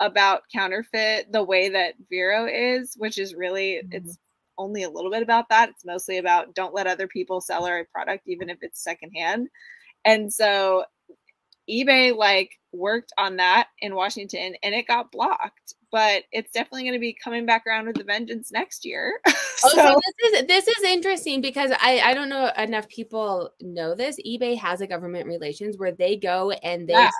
about 0.00 0.42
counterfeit 0.54 1.32
the 1.32 1.44
way 1.44 1.68
that 1.70 1.94
Vero 2.10 2.46
is, 2.46 2.94
which 2.98 3.18
is 3.18 3.34
really 3.34 3.82
Mhm. 3.82 3.92
it's 3.92 4.18
only 4.58 4.82
a 4.82 4.90
little 4.90 5.10
bit 5.10 5.22
about 5.22 5.48
that. 5.48 5.70
It's 5.70 5.84
mostly 5.84 6.18
about 6.18 6.54
don't 6.54 6.74
let 6.74 6.86
other 6.86 7.06
people 7.06 7.40
sell 7.40 7.64
our 7.66 7.84
product 7.92 8.24
even 8.26 8.50
if 8.50 8.58
it's 8.62 8.82
secondhand. 8.82 9.48
And 10.04 10.32
so 10.32 10.84
eBay 11.70 12.14
like 12.16 12.50
worked 12.72 13.12
on 13.18 13.36
that 13.36 13.68
in 13.80 13.94
Washington 13.94 14.54
and 14.62 14.74
it 14.74 14.86
got 14.86 15.12
blocked, 15.12 15.74
but 15.90 16.24
it's 16.32 16.52
definitely 16.52 16.82
going 16.82 16.94
to 16.94 16.98
be 16.98 17.16
coming 17.22 17.46
back 17.46 17.66
around 17.66 17.86
with 17.86 18.00
a 18.00 18.04
vengeance 18.04 18.50
next 18.52 18.84
year. 18.84 19.20
Oh, 19.64 19.68
so 19.68 19.76
so, 19.76 20.00
this 20.22 20.32
is 20.32 20.46
this 20.48 20.66
is 20.66 20.82
interesting 20.82 21.40
because 21.40 21.70
I 21.80 22.00
I 22.00 22.14
don't 22.14 22.28
know 22.28 22.50
enough 22.58 22.88
people 22.88 23.50
know 23.60 23.94
this. 23.94 24.18
eBay 24.26 24.58
has 24.58 24.80
a 24.80 24.88
government 24.88 25.26
relations 25.28 25.78
where 25.78 25.92
they 25.92 26.16
go 26.16 26.50
and 26.50 26.88
they 26.88 26.94
Yeah. 26.94 27.10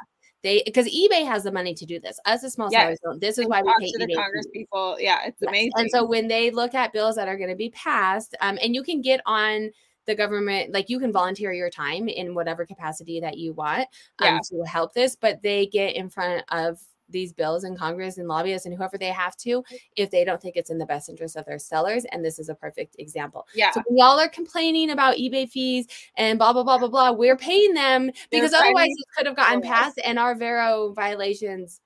They 0.42 0.62
because 0.64 0.86
eBay 0.86 1.24
has 1.26 1.44
the 1.44 1.52
money 1.52 1.74
to 1.74 1.86
do 1.86 2.00
this. 2.00 2.18
Us 2.26 2.44
as 2.44 2.52
small 2.54 2.68
Yes. 2.70 2.82
sellers 2.82 2.98
don't. 3.04 3.20
This 3.20 3.38
is 3.38 3.44
and 3.44 3.50
why 3.50 3.62
we 3.62 3.72
pay 3.80 3.92
to 3.92 4.06
the. 4.06 4.14
Congress 4.14 4.46
fees. 4.46 4.62
people. 4.62 4.96
Yeah, 5.00 5.20
it's 5.26 5.40
Yes. 5.40 5.48
amazing. 5.48 5.72
And 5.76 5.90
so 5.90 6.04
when 6.04 6.28
they 6.28 6.50
look 6.50 6.74
at 6.74 6.92
bills 6.92 7.16
that 7.16 7.28
are 7.28 7.36
going 7.36 7.50
to 7.50 7.56
be 7.56 7.70
passed, 7.70 8.34
um, 8.40 8.58
and 8.62 8.74
you 8.74 8.82
can 8.82 9.00
get 9.00 9.20
on 9.26 9.70
the 10.06 10.14
government, 10.16 10.72
like 10.72 10.90
you 10.90 10.98
can 10.98 11.12
volunteer 11.12 11.52
your 11.52 11.70
time 11.70 12.08
in 12.08 12.34
whatever 12.34 12.66
capacity 12.66 13.20
that 13.20 13.38
you 13.38 13.52
want 13.52 13.82
um, 14.20 14.34
Yeah. 14.34 14.38
to 14.50 14.62
help 14.64 14.92
this, 14.94 15.14
but 15.14 15.40
they 15.42 15.66
get 15.66 15.94
in 15.94 16.08
front 16.10 16.44
of 16.50 16.80
these 17.12 17.32
bills 17.32 17.64
in 17.64 17.76
Congress 17.76 18.18
and 18.18 18.26
lobbyists 18.26 18.66
and 18.66 18.74
whoever 18.74 18.98
they 18.98 19.08
have 19.08 19.36
to 19.38 19.62
if 19.96 20.10
they 20.10 20.24
don't 20.24 20.40
think 20.40 20.56
it's 20.56 20.70
in 20.70 20.78
the 20.78 20.86
best 20.86 21.08
interest 21.08 21.36
of 21.36 21.44
their 21.44 21.58
sellers. 21.58 22.04
And 22.10 22.24
this 22.24 22.38
is 22.38 22.48
a 22.48 22.54
perfect 22.54 22.96
example. 22.98 23.46
yeah, 23.54 23.70
So 23.72 23.82
when 23.86 23.98
y'all 23.98 24.18
are 24.18 24.28
complaining 24.28 24.90
about 24.90 25.16
eBay 25.16 25.48
fees 25.48 25.86
and 26.16 26.38
blah 26.38 26.52
blah 26.52 26.64
blah 26.64 26.78
blah 26.78 26.88
blah, 26.88 27.12
we're 27.12 27.36
paying 27.36 27.74
them 27.74 28.10
because 28.30 28.52
otherwise 28.52 28.74
fighting 28.74 28.96
it 28.98 29.06
could 29.16 29.26
have 29.26 29.36
gotten 29.36 29.60
passed 29.62 30.00
and 30.04 30.18
our 30.18 30.34
Vero 30.34 30.92
violations 30.94 31.80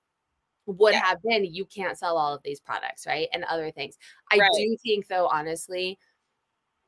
would 0.65 0.93
Yeah. 0.93 1.01
have 1.05 1.21
been 1.23 1.45
you 1.45 1.65
can't 1.65 1.97
sell 1.97 2.17
all 2.17 2.33
of 2.33 2.41
these 2.43 2.59
products, 2.59 3.05
right? 3.07 3.27
And 3.33 3.43
other 3.45 3.71
things. 3.71 3.97
I 4.31 4.37
Right. 4.37 4.49
do 4.55 4.77
think 4.83 5.07
though, 5.07 5.27
honestly, 5.27 5.97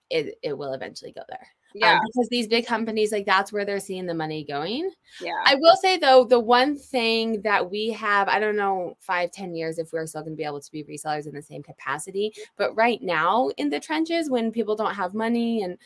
it 0.09 0.37
it 0.41 0.57
will 0.57 0.73
eventually 0.73 1.11
go 1.11 1.21
there. 1.29 1.47
Um, 1.75 1.81
yeah, 1.81 1.99
because 2.03 2.29
these 2.29 2.47
big 2.47 2.65
companies, 2.65 3.11
like 3.11 3.25
that's 3.25 3.51
where 3.51 3.63
they're 3.63 3.79
seeing 3.79 4.05
the 4.05 4.13
money 4.13 4.43
going. 4.43 4.89
yeah. 5.21 5.41
I 5.45 5.55
will 5.55 5.75
say 5.75 5.97
though, 5.97 6.23
the 6.23 6.39
one 6.39 6.75
thing 6.75 7.41
that 7.43 7.69
we 7.69 7.89
have, 7.91 8.27
I 8.27 8.39
don't 8.39 8.55
know, 8.55 8.97
five, 8.99 9.31
ten 9.31 9.53
years 9.53 9.77
if 9.77 9.93
we're 9.93 10.07
still 10.07 10.21
going 10.21 10.33
to 10.33 10.37
be 10.37 10.43
able 10.43 10.61
to 10.61 10.71
be 10.71 10.83
resellers 10.83 11.27
in 11.27 11.33
the 11.33 11.41
same 11.41 11.61
capacity. 11.61 12.33
But 12.57 12.75
right 12.75 13.01
now 13.01 13.49
in 13.57 13.69
the 13.69 13.79
trenches, 13.79 14.29
when 14.29 14.51
people 14.51 14.75
don't 14.75 14.95
have 14.95 15.13
money 15.13 15.61
and 15.61 15.77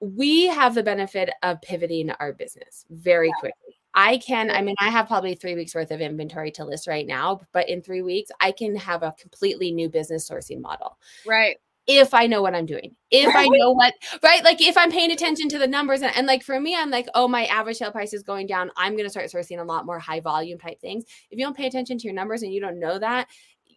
we 0.00 0.46
have 0.46 0.74
the 0.74 0.82
benefit 0.82 1.30
of 1.42 1.60
pivoting 1.62 2.10
our 2.12 2.32
business 2.32 2.84
very 2.90 3.32
quickly. 3.40 3.78
I 3.94 4.18
can, 4.18 4.50
I 4.50 4.62
mean, 4.62 4.76
I 4.78 4.90
have 4.90 5.08
probably 5.08 5.34
three 5.34 5.56
weeks 5.56 5.74
worth 5.74 5.90
of 5.90 6.00
inventory 6.00 6.52
to 6.52 6.64
list 6.64 6.86
right 6.86 7.06
now, 7.06 7.40
but 7.52 7.68
in 7.68 7.82
three 7.82 8.02
weeks, 8.02 8.30
I 8.40 8.52
can 8.52 8.76
have 8.76 9.02
a 9.02 9.14
completely 9.18 9.72
new 9.72 9.88
business 9.88 10.28
sourcing 10.28 10.60
model 10.60 10.98
right. 11.26 11.56
If 11.88 12.12
I 12.12 12.26
know 12.26 12.42
what 12.42 12.54
I'm 12.54 12.66
doing, 12.66 12.94
if 13.10 13.34
I 13.34 13.48
know 13.48 13.72
what, 13.72 13.94
right? 14.22 14.44
Like 14.44 14.60
if 14.60 14.76
I'm 14.76 14.92
paying 14.92 15.10
attention 15.10 15.48
to 15.48 15.58
the 15.58 15.66
numbers 15.66 16.02
and, 16.02 16.14
and 16.14 16.26
like 16.26 16.42
for 16.44 16.60
me, 16.60 16.76
I'm 16.76 16.90
like, 16.90 17.08
oh, 17.14 17.26
my 17.26 17.46
average 17.46 17.78
sale 17.78 17.90
price 17.90 18.12
is 18.12 18.22
going 18.22 18.46
down. 18.46 18.70
I'm 18.76 18.92
going 18.92 19.06
to 19.06 19.10
start 19.10 19.30
sourcing 19.30 19.58
a 19.58 19.64
lot 19.64 19.86
more 19.86 19.98
high 19.98 20.20
volume 20.20 20.58
type 20.58 20.80
things. 20.80 21.04
If 21.30 21.38
you 21.38 21.44
don't 21.46 21.56
pay 21.56 21.66
attention 21.66 21.96
to 21.98 22.04
your 22.04 22.14
numbers 22.14 22.42
and 22.42 22.52
you 22.52 22.60
don't 22.60 22.78
know 22.78 22.98
that, 22.98 23.28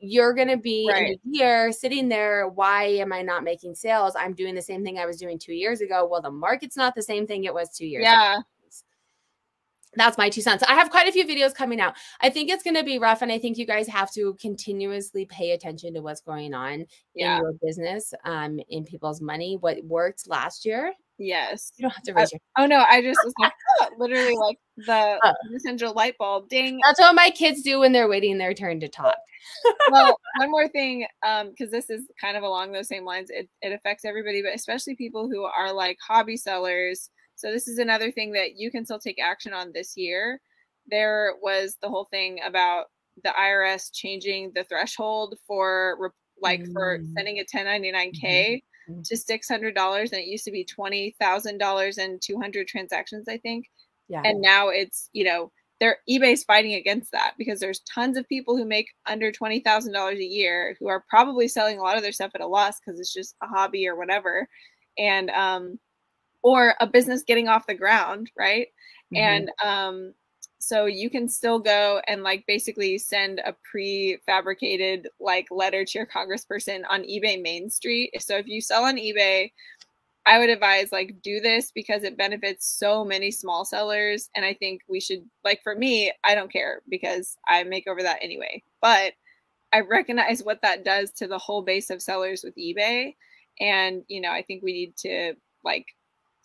you're 0.02 0.34
going 0.34 0.50
to 0.50 0.58
be 0.58 0.88
in 0.88 0.94
Right. 0.94 1.16
a 1.16 1.20
year 1.24 1.72
sitting 1.72 2.10
there. 2.10 2.50
Why 2.50 2.84
am 2.84 3.14
I 3.14 3.22
not 3.22 3.44
making 3.44 3.76
sales? 3.76 4.14
I'm 4.18 4.34
doing 4.34 4.56
the 4.56 4.62
same 4.62 4.84
thing 4.84 5.00
I 5.00 5.06
was 5.06 5.18
doing 5.18 5.40
two 5.40 5.54
years 5.54 5.80
ago. 5.80 6.06
Well, 6.10 6.22
the 6.22 6.32
market's 6.32 6.76
not 6.76 6.96
the 6.96 7.04
same 7.04 7.26
thing 7.28 7.46
it 7.46 7.54
was 7.54 7.70
two 7.70 7.86
years 7.86 8.04
ago 8.08 8.14
Yeah, 8.14 8.42
that's 9.96 10.18
my 10.18 10.30
two 10.30 10.42
cents. 10.42 10.64
I 10.68 10.74
have 10.76 10.90
quite 10.90 11.08
a 11.08 11.12
few 11.12 11.26
videos 11.26 11.54
coming 11.54 11.82
out. 11.82 11.96
I 12.22 12.30
think 12.30 12.50
it's 12.50 12.64
going 12.64 12.76
to 12.76 12.84
be 12.84 12.98
rough, 13.00 13.22
and 13.22 13.32
I 13.32 13.40
think 13.40 13.58
you 13.58 13.66
guys 13.66 13.88
have 13.88 14.12
to 14.14 14.36
continuously 14.40 15.26
pay 15.26 15.52
attention 15.52 15.94
to 15.96 16.02
what's 16.02 16.22
going 16.22 16.54
on 16.54 16.86
yeah, 17.14 17.38
in 17.38 17.44
your 17.44 17.54
business, 17.62 18.14
um, 18.26 18.60
in 18.70 18.86
people's 18.86 19.22
money. 19.22 19.58
What 19.60 19.84
worked 19.84 20.28
last 20.28 20.66
year, 20.66 20.94
yes. 21.18 21.72
you 21.78 21.84
don't 21.84 21.94
have 21.94 22.04
to 22.04 22.14
raise 22.14 22.32
your. 22.32 22.40
Oh 22.58 22.66
no, 22.66 22.84
I 22.88 23.02
just 23.02 23.20
was 23.24 23.34
like 23.40 23.54
"Oh," 23.82 23.88
literally 23.98 24.36
like 24.36 24.58
the 24.78 25.20
Oh. 25.24 25.34
essential 25.56 25.94
light 25.94 26.18
bulb 26.18 26.48
ding. 26.50 26.80
That's 26.86 27.00
what 27.00 27.14
my 27.16 27.30
kids 27.30 27.62
do 27.62 27.80
when 27.80 27.92
they're 27.92 28.08
waiting 28.08 28.38
their 28.38 28.54
turn 28.54 28.80
to 28.80 28.88
talk. 28.88 29.18
well, 29.92 30.18
one 30.38 30.52
more 30.52 30.68
thing, 30.70 31.06
um, 31.26 31.50
because 31.50 31.72
this 31.72 31.90
is 31.90 32.04
kind 32.20 32.38
of 32.38 32.44
along 32.44 32.72
those 32.72 32.88
same 32.88 33.04
lines. 33.04 33.30
It 33.30 33.50
it 33.62 33.74
affects 33.74 34.06
everybody, 34.06 34.42
but 34.42 34.56
especially 34.56 34.96
people 34.96 35.30
who 35.30 35.44
are 35.44 35.74
like 35.74 35.98
hobby 36.08 36.38
sellers. 36.38 37.10
So 37.42 37.52
this 37.52 37.68
is 37.68 37.80
another 37.80 38.12
thing 38.12 38.34
that 38.34 38.56
you 38.58 38.72
can 38.72 38.86
still 38.86 39.00
take 39.00 39.20
action 39.22 39.54
on 39.54 39.72
this 39.74 39.98
year. 39.98 40.42
There 40.88 41.36
was 41.42 41.78
the 41.82 41.90
whole 41.90 42.06
thing 42.06 42.42
about 42.44 42.88
the 43.24 43.30
IRS 43.38 43.92
changing 43.94 44.54
the 44.54 44.64
threshold 44.64 45.38
for 45.48 46.14
like 46.42 46.64
for 46.74 47.00
Mm. 47.00 47.16
sending 47.18 47.40
a 47.40 47.46
1099k 47.46 48.64
Mhm. 48.88 49.06
to 49.06 49.18
$600 49.18 50.12
and 50.12 50.22
it 50.22 50.28
used 50.28 50.46
to 50.46 50.52
be 50.52 50.64
$20,000 50.66 51.98
and 51.98 52.22
200 52.22 52.68
transactions 52.68 53.28
I 53.28 53.38
think 53.38 53.66
Yeah. 54.08 54.26
and 54.26 54.42
now 54.42 54.70
it's 54.70 55.10
you 55.14 55.24
know 55.24 55.52
they're 55.80 56.00
ebay's 56.10 56.44
fighting 56.44 56.76
against 56.76 57.12
that 57.12 57.34
because 57.38 57.60
there's 57.60 57.82
tons 57.82 58.18
of 58.18 58.28
people 58.28 58.56
who 58.58 58.66
make 58.66 58.88
under 59.08 59.32
$20000 59.32 60.20
a 60.20 60.24
year 60.26 60.76
who 60.80 60.88
are 60.88 61.06
probably 61.10 61.48
selling 61.48 61.80
a 61.80 61.82
lot 61.84 61.98
of 61.98 62.04
their 62.04 62.12
stuff 62.12 62.32
at 62.36 62.42
a 62.42 62.48
loss 62.48 62.80
because 62.80 63.00
it's 63.00 63.14
just 63.14 63.36
a 63.44 63.48
hobby 63.48 63.88
or 63.88 63.96
whatever 63.96 64.48
and 64.98 65.30
um 65.32 65.80
or 66.44 66.76
a 66.80 66.88
business 66.88 67.24
getting 67.24 67.48
off 67.48 67.68
the 67.68 67.76
ground 67.76 68.32
right? 68.38 68.68
Mhm. 69.14 69.18
and 69.20 69.52
um 69.64 70.14
so 70.60 70.86
you 70.86 71.10
can 71.10 71.28
still 71.28 71.58
go 71.60 72.02
and 72.08 72.22
like 72.24 72.46
basically 72.48 72.98
send 73.00 73.40
a 73.40 73.56
prefabricated 73.74 75.06
like 75.20 75.48
letter 75.52 75.84
to 75.86 75.98
your 76.00 76.06
congressperson 76.08 76.84
on 76.90 77.02
ebay 77.04 77.42
main 77.42 77.70
street. 77.70 78.12
So 78.22 78.38
if 78.38 78.48
you 78.48 78.62
sell 78.62 78.84
on 78.86 78.96
ebay 78.98 79.52
i 80.26 80.38
would 80.40 80.50
advise 80.50 80.92
like 80.92 81.16
do 81.24 81.40
this 81.40 81.72
because 81.72 82.04
it 82.04 82.18
benefits 82.18 82.68
so 82.78 83.04
many 83.04 83.32
small 83.32 83.66
sellers 83.66 84.30
and 84.36 84.46
i 84.46 84.54
think 84.54 84.82
we 84.88 85.00
should 85.00 85.24
like 85.44 85.62
for 85.64 85.76
me 85.76 86.12
i 86.24 86.36
don't 86.36 86.52
care 86.52 86.82
because 86.90 87.38
i 87.48 87.64
make 87.64 87.88
over 87.88 88.04
that 88.04 88.20
anyway. 88.22 88.62
But 88.82 89.14
i 89.74 89.82
recognize 89.82 90.44
what 90.44 90.62
that 90.64 90.86
does 90.86 91.12
to 91.14 91.28
the 91.28 91.38
whole 91.40 91.64
base 91.64 91.90
of 91.90 92.02
sellers 92.02 92.44
with 92.44 92.56
ebay 92.58 93.16
and 93.60 94.04
you 94.10 94.22
know 94.22 94.32
i 94.32 94.42
think 94.44 94.64
we 94.64 94.74
need 94.74 94.98
to 94.98 95.34
like 95.64 95.86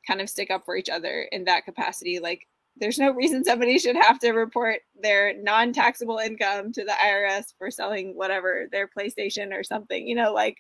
kind 0.07 0.20
of 0.20 0.30
stick 0.30 0.50
up 0.50 0.64
for 0.64 0.76
each 0.76 0.88
other 0.88 1.28
in 1.32 1.44
that 1.44 1.64
capacity 1.64 2.18
like 2.18 2.46
there's 2.78 2.98
no 2.98 3.11
reason 3.12 3.44
somebody 3.44 3.78
should 3.78 3.96
have 3.96 4.18
to 4.20 4.32
report 4.32 4.80
their 5.00 5.34
non-taxable 5.42 6.18
income 6.18 6.72
to 6.72 6.84
the 6.84 6.92
IRS 6.92 7.54
for 7.59 7.70
selling 7.70 8.14
whatever 8.14 8.66
their 8.70 8.88
PlayStation 8.88 9.52
or 9.52 9.64
something, 9.64 10.07
you 10.07 10.14
know, 10.14 10.32
like 10.32 10.59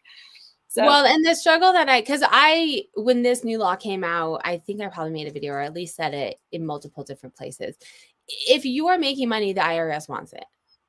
so 0.68 0.84
well, 0.84 1.06
and 1.06 1.24
the 1.24 1.34
struggle 1.34 1.72
that 1.72 1.88
I, 1.88 2.00
because 2.00 2.22
I, 2.24 2.84
when 2.94 3.22
this 3.22 3.44
new 3.44 3.58
law 3.58 3.76
came 3.76 4.02
out, 4.02 4.40
I 4.44 4.58
think 4.58 4.80
I 4.80 4.88
probably 4.88 5.12
made 5.12 5.28
a 5.28 5.32
video 5.32 5.54
or 5.54 5.60
at 5.60 5.72
least 5.72 5.96
said 5.96 6.12
it 6.12 6.38
in 6.52 6.66
multiple 6.66 7.04
different 7.04 7.36
places. 7.36 7.76
If 8.28 8.64
you 8.64 8.88
are 8.88 8.98
making 8.98 9.28
money, 9.28 9.52
the 9.52 9.60
IRS 9.60 10.08
wants 10.08 10.32
it. 10.32 10.44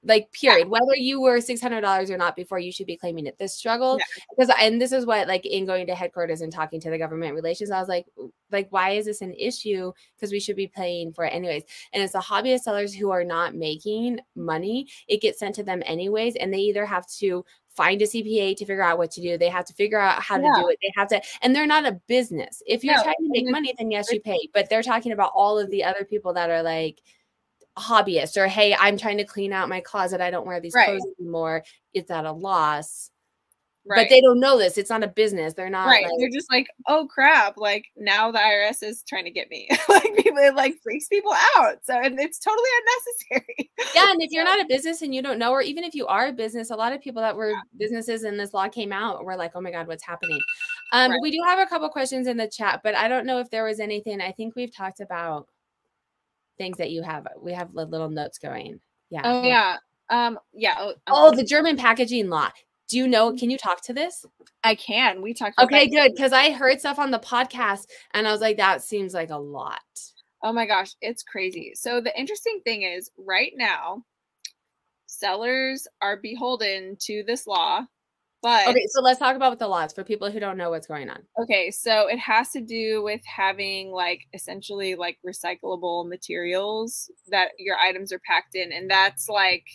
Like 0.07 0.31
period 0.31 0.69
whether 0.69 0.95
you 0.95 1.21
were 1.21 1.37
$600 1.37 2.09
or 2.09 2.17
not 2.17 2.35
before 2.35 2.59
you 2.59 2.71
should 2.71 2.87
be 2.87 2.97
claiming 2.97 3.25
it. 3.27 3.37
This 3.37 3.53
struggle 3.53 3.97
Yeah. 3.99 4.05
because 4.37 4.55
and 4.59 4.81
this 4.81 4.91
is 4.91 5.05
what 5.05 5.27
like 5.27 5.45
in 5.45 5.65
going 5.65 5.85
to 5.87 5.95
headquarters 5.95 6.41
and 6.41 6.51
talking 6.51 6.79
to 6.81 6.89
the 6.89 6.97
government 6.97 7.35
relations 7.35 7.71
i 7.71 7.79
was 7.79 7.89
like 7.89 8.05
like 8.51 8.67
why 8.71 8.91
is 8.91 9.05
this 9.05 9.21
an 9.21 9.33
issue? 9.33 9.91
Because 10.15 10.31
we 10.31 10.39
should 10.39 10.55
be 10.55 10.67
paying 10.67 11.11
for 11.11 11.25
it 11.25 11.33
anyways. 11.33 11.63
And 11.91 12.01
it's 12.01 12.13
the 12.13 12.19
hobbyist 12.19 12.61
sellers 12.61 12.93
who 12.93 13.09
are 13.11 13.25
not 13.25 13.55
making 13.55 14.19
money 14.35 14.87
it 15.09 15.21
gets 15.21 15.39
sent 15.39 15.55
to 15.55 15.63
them 15.63 15.83
anyways 15.85 16.35
and 16.37 16.53
they 16.53 16.59
either 16.59 16.85
have 16.85 17.05
to 17.19 17.43
find 17.75 18.01
a 18.01 18.05
cpa 18.05 18.55
to 18.55 18.65
figure 18.65 18.81
out 18.81 18.97
what 18.97 19.11
to 19.11 19.21
do 19.21 19.37
they 19.37 19.49
have 19.49 19.65
to 19.65 19.73
figure 19.73 19.99
out 19.99 20.19
how 20.23 20.35
Yeah. 20.39 20.53
to 20.55 20.61
do 20.61 20.69
it 20.69 20.79
they 20.81 20.91
have 20.95 21.09
to 21.09 21.21
and 21.41 21.55
they're 21.55 21.67
not 21.67 21.85
a 21.85 21.99
business. 22.07 22.63
If 22.65 22.83
you're 22.83 22.95
No, 22.95 23.03
trying 23.03 23.15
to 23.21 23.29
make 23.29 23.45
money 23.49 23.73
then 23.77 23.91
yes 23.91 24.11
you 24.11 24.19
pay 24.21 24.39
but 24.53 24.69
they're 24.69 24.81
talking 24.81 25.11
about 25.11 25.31
all 25.35 25.59
of 25.59 25.69
the 25.69 25.83
other 25.83 26.05
people 26.05 26.33
that 26.33 26.49
are 26.49 26.63
like 26.63 27.01
hobbyists 27.77 28.37
or 28.37 28.47
hey 28.47 28.75
i'm 28.79 28.97
trying 28.97 29.17
to 29.17 29.23
clean 29.23 29.53
out 29.53 29.69
my 29.69 29.79
closet 29.79 30.19
i 30.21 30.31
don't 30.31 30.47
wear 30.47 30.59
these 30.59 30.73
Right. 30.73 30.87
clothes 30.87 31.05
anymore 31.19 31.63
it's 31.93 32.09
at 32.11 32.25
a 32.25 32.31
loss 32.31 33.11
Right. 33.89 34.03
but 34.03 34.09
they 34.09 34.19
don't 34.19 34.41
know 34.41 34.57
this 34.57 34.77
it's 34.77 34.89
not 34.89 35.03
a 35.03 35.07
business 35.07 35.53
they're 35.53 35.69
not 35.69 35.85
right. 35.87 36.03
like, 36.03 36.11
They're 36.19 36.29
just 36.29 36.51
like, 36.51 36.67
oh 36.87 37.07
crap! 37.09 37.55
Like 37.55 37.85
now 37.95 38.31
the 38.33 38.37
IRS 38.39 38.83
is 38.83 39.01
trying 39.07 39.23
to 39.23 39.31
get 39.31 39.49
me. 39.49 39.69
like 39.89 40.13
people, 40.17 40.39
it 40.39 40.55
like 40.55 40.75
freaks 40.83 41.07
people 41.07 41.31
out. 41.55 41.77
So 41.85 41.97
and 41.97 42.19
it's 42.19 42.37
totally 42.37 42.67
unnecessary. 43.31 43.71
yeah 43.95 44.11
and 44.11 44.21
if 44.21 44.29
you're 44.31 44.43
not 44.43 44.59
a 44.59 44.65
business 44.67 45.03
and 45.03 45.15
you 45.15 45.21
don't 45.21 45.39
know 45.39 45.51
or 45.51 45.61
even 45.61 45.85
if 45.85 45.95
you 45.95 46.05
are 46.07 46.27
a 46.27 46.33
business 46.33 46.69
a 46.69 46.75
lot 46.75 46.91
of 46.91 46.99
people 46.99 47.21
that 47.21 47.33
were 47.37 47.53
businesses 47.77 48.23
and 48.23 48.37
this 48.37 48.53
law 48.53 48.67
came 48.67 48.91
out 48.91 49.23
were 49.23 49.37
like 49.37 49.51
oh 49.55 49.61
my 49.61 49.71
god 49.71 49.87
what's 49.87 50.03
happening 50.05 50.41
um 50.91 51.11
Right. 51.11 51.19
we 51.21 51.31
do 51.31 51.41
have 51.45 51.59
a 51.59 51.65
couple 51.65 51.87
questions 51.87 52.27
in 52.27 52.35
the 52.35 52.47
chat 52.49 52.81
but 52.83 52.93
i 52.93 53.07
don't 53.07 53.25
know 53.25 53.39
if 53.39 53.49
there 53.49 53.63
was 53.63 53.79
anything 53.79 54.19
i 54.19 54.33
think 54.33 54.55
we've 54.57 54.75
talked 54.75 54.99
about 54.99 55.47
things 56.57 56.77
that 56.77 56.91
you 56.91 57.01
have 57.01 57.27
we 57.41 57.53
have 57.53 57.73
li- 57.73 57.85
little 57.85 58.09
notes 58.09 58.37
going 58.37 58.79
yeah 59.09 59.21
Oh 59.23 59.43
yeah. 59.43 59.77
Um. 60.09 60.39
Yeah. 60.53 60.75
Oh, 60.79 60.93
oh 61.07 61.35
the 61.35 61.43
german 61.43 61.77
packaging 61.77 62.29
law 62.29 62.49
do 62.87 62.97
you 62.97 63.07
know 63.07 63.33
can 63.33 63.49
you 63.49 63.57
talk 63.57 63.81
to 63.81 63.93
this 63.93 64.25
I 64.63 64.75
can. 64.75 65.21
We 65.21 65.33
talked. 65.33 65.59
Okay 65.59 65.87
good 65.87 66.13
because 66.15 66.33
i 66.33 66.51
heard 66.51 66.79
stuff 66.79 66.99
on 66.99 67.11
the 67.11 67.19
podcast 67.19 67.87
and 68.13 68.27
i 68.27 68.31
was 68.31 68.41
like 68.41 68.57
that 68.57 68.81
seems 68.81 69.13
like 69.13 69.29
a 69.29 69.37
lot 69.37 69.81
Oh 70.43 70.53
my 70.53 70.65
gosh, 70.65 70.95
it's 71.01 71.23
crazy. 71.23 71.73
So 71.75 71.99
the 71.99 72.17
interesting 72.17 72.61
thing 72.63 72.83
is, 72.83 73.09
right 73.17 73.53
now, 73.55 74.03
sellers 75.07 75.87
are 76.01 76.17
beholden 76.17 76.95
to 77.01 77.23
this 77.25 77.47
law, 77.47 77.81
but 78.47 78.69
okay 78.69 78.87
so 78.87 79.01
let's 79.01 79.19
talk 79.19 79.35
about 79.35 79.59
the 79.59 79.67
laws 79.67 79.91
for 79.91 80.05
people 80.05 80.31
who 80.31 80.39
don't 80.39 80.57
know 80.57 80.69
what's 80.69 80.87
going 80.87 81.09
on. 81.09 81.21
Okay, 81.41 81.69
so 81.69 82.07
it 82.07 82.17
has 82.17 82.51
to 82.51 82.61
do 82.61 83.03
with 83.03 83.19
having 83.25 83.91
like 83.91 84.21
essentially 84.33 84.95
like 84.95 85.17
recyclable 85.27 86.07
materials 86.07 87.11
that 87.27 87.49
your 87.59 87.75
items 87.75 88.13
are 88.13 88.21
packed 88.25 88.55
in, 88.55 88.71
and 88.71 88.89
that's 88.89 89.27
like 89.27 89.65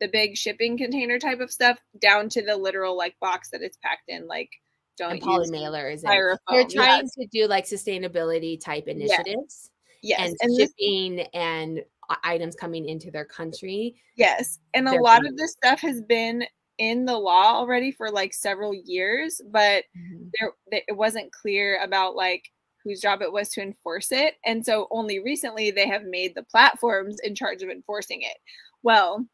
the 0.00 0.08
big 0.08 0.36
shipping 0.36 0.76
container 0.76 1.20
type 1.20 1.38
of 1.38 1.52
stuff 1.52 1.78
down 2.02 2.28
to 2.30 2.44
the 2.44 2.56
literal 2.56 2.96
like 2.96 3.14
box 3.20 3.50
that 3.50 3.62
it's 3.62 3.78
packed 3.80 4.08
in. 4.08 4.26
Like 4.26 4.50
don't 4.98 5.12
and 5.12 5.22
use 5.22 5.50
polymailers 5.50 6.02
and 6.02 6.10
they're 6.10 6.38
trying 6.68 7.02
yes, 7.02 7.14
to 7.14 7.26
do 7.30 7.46
like 7.46 7.64
sustainability 7.64 8.60
type 8.60 8.88
initiatives 8.88 9.70
yes, 10.02 10.20
and, 10.20 10.36
and 10.40 10.56
this, 10.56 10.72
shipping 10.78 11.20
and 11.32 11.84
uh, 12.08 12.16
items 12.24 12.56
coming 12.56 12.88
into 12.88 13.10
their 13.10 13.24
country. 13.24 13.94
Yes, 14.16 14.58
and 14.74 14.88
a 14.88 15.00
lot 15.00 15.26
of 15.26 15.36
this 15.36 15.52
stuff 15.52 15.80
has 15.80 16.00
been 16.00 16.44
in 16.78 17.04
the 17.04 17.16
law 17.16 17.54
already 17.54 17.90
for 17.90 18.10
like 18.10 18.34
several 18.34 18.74
years, 18.74 19.40
but 19.50 19.84
mm-hmm. 19.96 20.28
there 20.38 20.52
it 20.70 20.96
wasn't 20.96 21.32
clear 21.32 21.80
about 21.82 22.14
like 22.14 22.50
whose 22.84 23.00
job 23.00 23.20
it 23.20 23.32
was 23.32 23.48
to 23.48 23.60
enforce 23.60 24.12
it 24.12 24.34
and 24.44 24.64
so 24.64 24.86
only 24.92 25.18
recently 25.18 25.72
they 25.72 25.88
have 25.88 26.04
made 26.04 26.36
the 26.36 26.44
platforms 26.44 27.16
in 27.24 27.34
charge 27.34 27.62
of 27.62 27.68
enforcing 27.68 28.22
it. 28.22 28.36
Well 28.82 29.26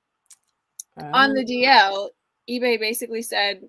on 0.99 1.33
the 1.33 1.41
oh. 1.41 1.45
dl 1.45 2.09
ebay 2.51 2.79
basically 2.79 3.23
said 3.23 3.63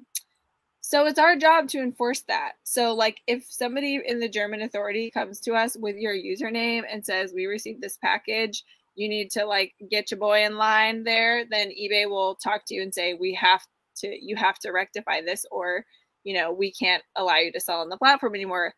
so 0.81 1.05
it's 1.05 1.17
our 1.17 1.37
job 1.37 1.69
to 1.69 1.79
enforce 1.79 2.21
that. 2.23 2.53
So 2.63 2.93
like 2.93 3.21
if 3.25 3.45
somebody 3.49 4.01
in 4.05 4.19
the 4.19 4.27
german 4.27 4.61
authority 4.61 5.09
comes 5.09 5.39
to 5.41 5.53
us 5.53 5.77
with 5.77 5.95
your 5.95 6.13
username 6.13 6.83
and 6.89 7.05
says 7.05 7.33
we 7.33 7.45
received 7.45 7.81
this 7.81 7.97
package 7.97 8.63
you 8.95 9.09
need 9.09 9.31
to 9.31 9.45
like 9.45 9.73
get 9.89 10.11
your 10.11 10.19
boy 10.19 10.43
in 10.43 10.57
line 10.57 11.03
there 11.03 11.45
then 11.49 11.69
ebay 11.69 12.07
will 12.07 12.35
talk 12.35 12.63
to 12.65 12.75
you 12.75 12.81
and 12.81 12.93
say 12.93 13.13
we 13.13 13.33
have 13.33 13.61
to 13.95 14.07
you 14.07 14.35
have 14.35 14.59
to 14.59 14.71
rectify 14.71 15.21
this 15.21 15.45
or 15.51 15.85
you 16.23 16.33
know 16.33 16.51
we 16.51 16.71
can't 16.71 17.03
allow 17.15 17.37
you 17.37 17.51
to 17.51 17.59
sell 17.59 17.81
on 17.81 17.89
the 17.89 17.97
platform 17.97 18.35
anymore. 18.35 18.73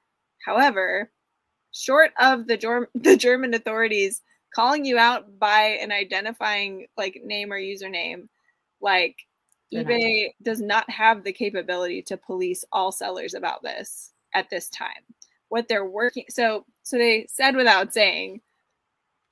However 0.45 1.11
short 1.71 2.11
of 2.19 2.47
the, 2.47 2.57
Germ- 2.57 2.87
the 2.95 3.17
german 3.17 3.53
authorities 3.53 4.21
calling 4.53 4.85
you 4.85 4.97
out 4.97 5.37
by 5.37 5.77
an 5.81 5.91
identifying 5.91 6.87
like 6.97 7.21
name 7.25 7.51
or 7.51 7.59
username 7.59 8.27
like 8.81 9.17
ebay 9.73 10.29
does 10.41 10.61
not 10.61 10.89
have 10.89 11.23
the 11.23 11.33
capability 11.33 12.01
to 12.01 12.15
police 12.15 12.63
all 12.71 12.91
sellers 12.91 13.33
about 13.33 13.61
this 13.61 14.11
at 14.33 14.49
this 14.49 14.69
time. 14.69 14.91
What 15.49 15.67
they're 15.67 15.85
working 15.85 16.25
so 16.29 16.65
so 16.83 16.97
they 16.97 17.27
said 17.29 17.55
without 17.55 17.93
saying 17.93 18.41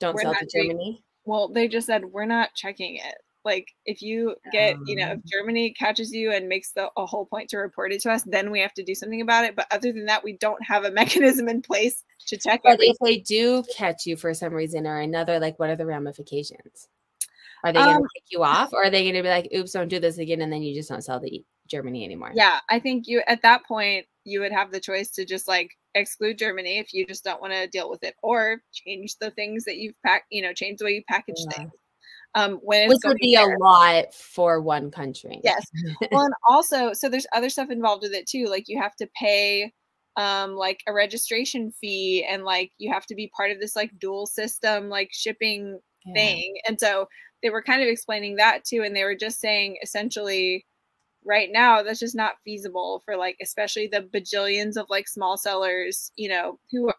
don't 0.04 0.16
we're 0.16 0.22
sell 0.22 0.34
to 0.34 0.46
doing- 0.46 0.70
germany 0.72 1.04
well, 1.26 1.48
they 1.48 1.70
just 1.70 1.88
said 1.88 2.04
we're 2.04 2.26
not 2.26 2.54
checking 2.54 2.98
it. 2.98 3.16
Like 3.46 3.70
if 3.86 4.02
you 4.02 4.36
get, 4.52 4.76
you 4.86 4.96
know, 4.98 5.08
if 5.08 5.14
Um. 5.20 5.24
Germany 5.26 5.72
catches 5.72 6.12
you 6.14 6.32
and 6.34 6.50
makes 6.50 6.72
the 6.74 6.90
a 6.98 7.06
whole 7.06 7.26
point 7.26 7.50
to 7.52 7.58
report 7.58 7.94
it 7.94 8.02
to 8.02 8.12
us, 8.12 8.24
then 8.24 8.52
we 8.52 8.60
have 8.60 8.74
to 8.74 8.84
do 8.84 8.94
something 8.94 9.22
about 9.22 9.46
it. 9.46 9.56
But 9.56 9.68
other 9.72 9.94
than 9.94 10.06
that, 10.08 10.24
we 10.26 10.34
don't 10.38 10.62
have 10.66 10.84
a 10.84 10.92
mechanism 11.02 11.48
in 11.48 11.62
place 11.62 12.04
to 12.28 12.38
check 12.38 12.60
but 12.64 12.74
everything. 12.74 12.92
if 12.94 12.98
they 13.00 13.18
do 13.20 13.64
catch 13.76 14.06
you 14.06 14.18
for 14.18 14.34
some 14.34 14.54
reason 14.54 14.86
or 14.88 15.00
another 15.00 15.40
like 15.40 15.58
what 15.60 15.70
are 15.70 15.76
the 15.78 15.86
ramifications 15.86 16.88
are 17.64 17.72
they 17.72 17.80
going 17.80 17.90
to 17.90 17.96
Um, 18.02 18.08
kick 18.14 18.24
you 18.32 18.44
off 18.44 18.74
or 18.74 18.84
are 18.84 18.90
they 18.90 19.04
going 19.04 19.16
to 19.16 19.24
be 19.24 19.30
like 19.30 19.50
oops 19.56 19.72
don't 19.74 19.88
do 19.90 20.00
this 20.00 20.18
again 20.18 20.42
and 20.42 20.52
then 20.52 20.62
you 20.62 20.74
just 20.74 20.88
don't 20.90 21.02
sell 21.04 21.20
to 21.20 21.40
germany 21.68 22.04
anymore 22.06 22.32
Yeah, 22.34 22.60
I 22.70 22.80
think 22.80 23.08
you 23.08 23.22
at 23.28 23.42
that 23.44 23.66
point 23.66 24.06
you 24.26 24.40
would 24.42 24.52
have 24.54 24.72
the 24.72 24.80
choice 24.80 25.10
to 25.12 25.26
just 25.26 25.48
like 25.48 25.72
exclude 25.96 26.38
Germany 26.38 26.80
if 26.80 26.94
you 26.94 27.06
just 27.06 27.24
don't 27.24 27.42
want 27.42 27.54
to 27.54 27.68
deal 27.68 27.90
with 27.90 28.04
it, 28.04 28.16
or 28.24 28.62
change 28.72 29.18
the 29.20 29.32
things 29.32 29.64
that 29.66 29.78
you've 29.78 30.02
packed. 30.06 30.26
You 30.32 30.42
know, 30.42 30.54
change 30.54 30.80
the 30.80 30.86
way 30.86 30.92
you 30.92 31.04
package 31.08 31.36
Yeah. 31.38 31.58
things. 31.58 31.72
Um, 32.36 32.54
when 32.64 32.90
which 32.90 33.00
would 33.06 33.18
be 33.18 33.36
there. 33.36 33.56
a 33.56 33.60
lot 33.60 34.14
for 34.14 34.60
one 34.60 34.90
country 34.90 35.40
Yes. 35.44 35.66
well, 36.12 36.26
and 36.26 36.34
also, 36.50 36.94
so 36.94 37.08
there's 37.10 37.28
other 37.34 37.50
stuff 37.50 37.70
involved 37.70 38.02
with 38.04 38.14
it 38.14 38.28
too. 38.28 38.46
Like 38.46 38.68
you 38.68 38.82
have 38.82 38.96
to 38.98 39.08
pay 39.20 39.72
um 40.16 40.56
like 40.56 40.80
a 40.88 40.94
registration 40.94 41.72
fee 41.72 42.24
and 42.30 42.44
like 42.44 42.72
you 42.78 42.92
have 42.94 43.06
to 43.08 43.16
be 43.16 43.32
part 43.36 43.50
of 43.52 43.60
this 43.60 43.76
like 43.76 43.92
dual 44.00 44.28
system 44.28 44.90
like 44.90 45.10
shipping 45.12 45.80
Yeah. 46.06 46.14
thing. 46.16 46.56
And 46.68 46.80
so 46.80 47.08
they 47.42 47.50
were 47.50 47.64
kind 47.64 47.82
of 47.82 47.88
explaining 47.88 48.36
that 48.38 48.64
too 48.64 48.84
and 48.84 48.96
they 48.96 49.04
were 49.04 49.16
just 49.16 49.40
saying 49.40 49.78
essentially 49.82 50.66
right 51.26 51.50
now 51.52 51.84
that's 51.84 52.00
just 52.00 52.16
not 52.16 52.42
feasible 52.44 53.02
for 53.06 53.18
like 53.18 53.38
especially 53.42 53.88
the 53.88 54.02
bajillions 54.02 54.78
of 54.78 54.88
like 54.90 55.08
small 55.08 55.38
sellers, 55.38 56.12
you 56.16 56.30
know, 56.30 56.60
who 56.72 56.88
are 56.88 56.96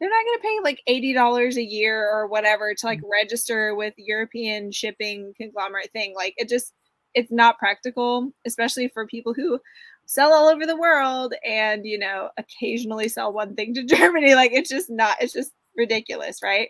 they're 0.00 0.08
not 0.08 0.24
going 0.24 0.38
to 0.38 0.42
pay 0.42 0.58
like 0.62 0.82
$80 0.88 1.56
a 1.56 1.62
year 1.62 2.08
or 2.08 2.28
whatever 2.28 2.72
to 2.72 2.86
like 2.86 3.00
mm. 3.00 3.10
register 3.10 3.74
with 3.74 3.94
European 3.96 4.70
shipping 4.70 5.32
conglomerate 5.36 5.90
thing. 5.92 6.14
Like 6.14 6.34
it 6.36 6.48
just 6.48 6.72
it's 7.14 7.32
not 7.32 7.58
practical, 7.58 8.30
especially 8.46 8.88
for 8.88 9.06
people 9.06 9.34
who 9.34 9.58
sell 10.06 10.32
all 10.32 10.48
over 10.48 10.66
the 10.66 10.76
world 10.76 11.34
and 11.44 11.84
you 11.84 11.98
know 11.98 12.30
occasionally 12.38 13.08
sell 13.08 13.32
one 13.32 13.54
thing 13.54 13.74
to 13.74 13.84
Germany. 13.96 14.34
Like 14.34 14.52
it's 14.52 14.70
just 14.70 14.90
not. 14.90 15.16
It's 15.20 15.32
just 15.32 15.52
ridiculous, 15.76 16.42
right? 16.42 16.68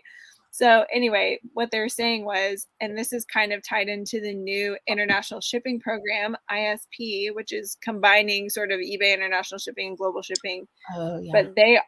So 0.51 0.85
anyway, 0.91 1.39
what 1.53 1.71
they're 1.71 1.89
saying 1.89 2.25
was, 2.25 2.67
and 2.81 2.97
this 2.97 3.13
is 3.13 3.23
kind 3.25 3.53
of 3.53 3.63
tied 3.67 3.87
into 3.87 4.19
the 4.19 4.33
new 4.33 4.77
international 4.87 5.41
shipping 5.41 5.79
program 5.79 6.35
(ISP), 6.51 7.33
which 7.33 7.53
is 7.53 7.77
combining 7.81 8.49
sort 8.49 8.71
of 8.71 8.79
eBay 8.79 9.13
international 9.13 9.59
shipping 9.59 9.89
and 9.89 9.97
global 9.97 10.21
shipping. 10.21 10.67
Oh 10.95 11.19
yeah. 11.19 11.31
But 11.31 11.55
they 11.55 11.79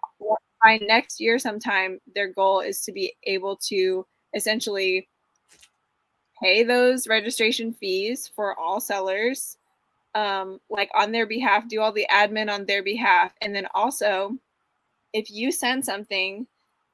by 0.63 0.79
next 0.83 1.19
year 1.19 1.39
sometime 1.39 1.99
their 2.13 2.31
goal 2.31 2.59
is 2.59 2.81
to 2.81 2.91
be 2.91 3.13
able 3.23 3.57
to 3.57 4.05
essentially 4.35 5.09
pay 6.41 6.63
those 6.63 7.07
registration 7.07 7.73
fees 7.73 8.31
for 8.35 8.57
all 8.59 8.79
sellers 8.79 9.57
um, 10.13 10.59
like 10.69 10.89
on 10.93 11.11
their 11.11 11.25
behalf 11.25 11.67
do 11.67 11.81
all 11.81 11.91
the 11.91 12.07
admin 12.11 12.51
on 12.51 12.65
their 12.65 12.83
behalf. 12.83 13.33
And 13.41 13.55
then 13.55 13.67
also 13.73 14.37
if 15.13 15.31
you 15.31 15.51
send 15.51 15.83
something 15.85 16.47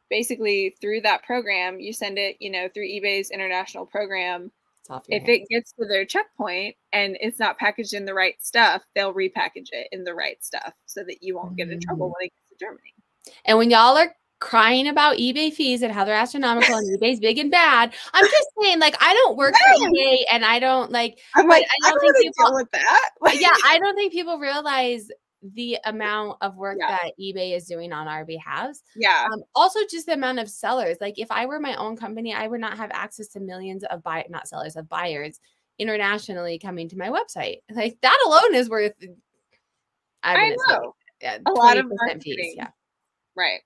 basically 0.09 0.75
through 0.81 1.01
that 1.01 1.23
program 1.23 1.79
you 1.79 1.91
send 1.93 2.17
it 2.17 2.35
you 2.39 2.49
know 2.49 2.67
through 2.73 2.87
ebay's 2.87 3.29
international 3.31 3.85
program 3.85 4.51
it's 4.81 4.89
off 4.89 5.03
your 5.07 5.19
if 5.19 5.25
hands. 5.27 5.39
it 5.41 5.49
gets 5.53 5.71
to 5.73 5.85
their 5.85 6.05
checkpoint 6.05 6.75
and 6.93 7.17
it's 7.19 7.39
not 7.39 7.57
packaged 7.57 7.93
in 7.93 8.05
the 8.05 8.13
right 8.13 8.35
stuff 8.41 8.83
they'll 8.95 9.13
repackage 9.13 9.67
it 9.71 9.87
in 9.91 10.03
the 10.03 10.13
right 10.13 10.43
stuff 10.43 10.73
so 10.85 11.03
that 11.03 11.21
you 11.21 11.35
won't 11.35 11.55
get 11.55 11.69
in 11.69 11.79
trouble 11.79 12.07
Mm. 12.07 12.13
when 12.19 12.25
it 12.27 12.31
gets 12.33 12.49
to 12.59 12.65
germany 12.65 12.93
And 13.45 13.57
when 13.57 13.69
y'all 13.69 13.97
are 13.97 14.13
crying 14.39 14.87
about 14.87 15.17
eBay 15.17 15.51
fees 15.51 15.81
and 15.81 15.91
how 15.91 16.05
they're 16.05 16.13
astronomical 16.15 16.75
and 16.77 16.99
eBay's 17.01 17.19
big 17.19 17.39
and 17.39 17.49
bad, 17.49 17.91
I'm 18.13 18.23
just 18.23 18.47
saying, 18.61 18.79
like, 18.79 18.95
I 19.01 19.11
don't 19.15 19.35
work 19.35 19.55
for 19.55 19.83
eBay 19.87 20.17
and 20.31 20.45
I 20.45 20.59
don't 20.59 20.91
like, 20.91 21.17
I'm 21.35 21.47
like, 21.47 21.63
I 21.63 21.87
I 21.87 21.91
don't 21.91 22.01
don't, 22.03 22.13
think 22.13 22.17
think 22.17 22.35
people- 22.35 22.49
deal 22.51 22.55
with 22.57 22.71
that. 22.71 23.09
Like, 23.19 23.41
yeah, 23.41 23.49
I 23.65 23.79
don't 23.79 23.95
think 23.95 24.13
people 24.13 24.37
realize 24.37 25.09
the 25.41 25.77
amount 25.85 26.37
of 26.41 26.55
work 26.57 26.77
Yeah. 26.79 26.97
that 27.03 27.11
eBay 27.19 27.55
is 27.55 27.65
doing 27.67 27.93
on 27.93 28.07
our 28.07 28.25
behalf. 28.25 28.77
yeah, 28.95 29.27
Um, 29.31 29.43
also, 29.55 29.79
just 29.89 30.05
the 30.07 30.13
amount 30.13 30.39
of 30.39 30.49
sellers. 30.49 30.97
Like, 30.99 31.19
if 31.19 31.31
I 31.31 31.45
were 31.45 31.59
my 31.59 31.75
own 31.75 31.95
company, 31.95 32.33
I 32.33 32.47
would 32.47 32.61
not 32.61 32.77
have 32.77 32.89
access 32.93 33.27
to 33.29 33.39
millions 33.39 33.83
of 33.85 34.01
buy 34.03 34.25
not 34.29 34.47
sellers 34.47 34.75
of 34.75 34.89
buyers 34.89 35.39
internationally 35.79 36.57
coming 36.57 36.89
to 36.89 36.97
my 36.97 37.09
website. 37.09 37.57
Like 37.71 37.97
that 38.01 38.17
alone 38.25 38.55
is 38.55 38.69
worth. 38.69 38.93
I 40.23 40.55
know 40.67 40.95
yeah, 41.21 41.37
a 41.45 41.51
lot 41.51 41.77
of 41.77 41.85
20% 41.85 41.89
marketing. 42.05 42.53
Yeah. 42.57 42.67
Right. 43.35 43.59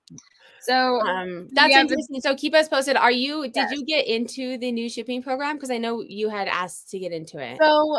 So 0.60 1.00
Um, 1.00 1.48
that's 1.52 1.74
interesting. 1.74 2.20
So 2.20 2.36
keep 2.36 2.54
us 2.54 2.68
posted. 2.68 2.96
Are 2.96 3.10
you? 3.10 3.42
Did 3.44 3.56
Yes. 3.56 3.72
you 3.72 3.84
get 3.86 4.06
into 4.06 4.58
the 4.58 4.70
new 4.70 4.88
shipping 4.88 5.22
program? 5.22 5.56
Because 5.56 5.70
I 5.70 5.78
know 5.78 6.02
you 6.06 6.28
had 6.28 6.46
asked 6.48 6.90
to 6.90 6.98
get 6.98 7.10
into 7.12 7.38
it. 7.38 7.58
So 7.60 7.98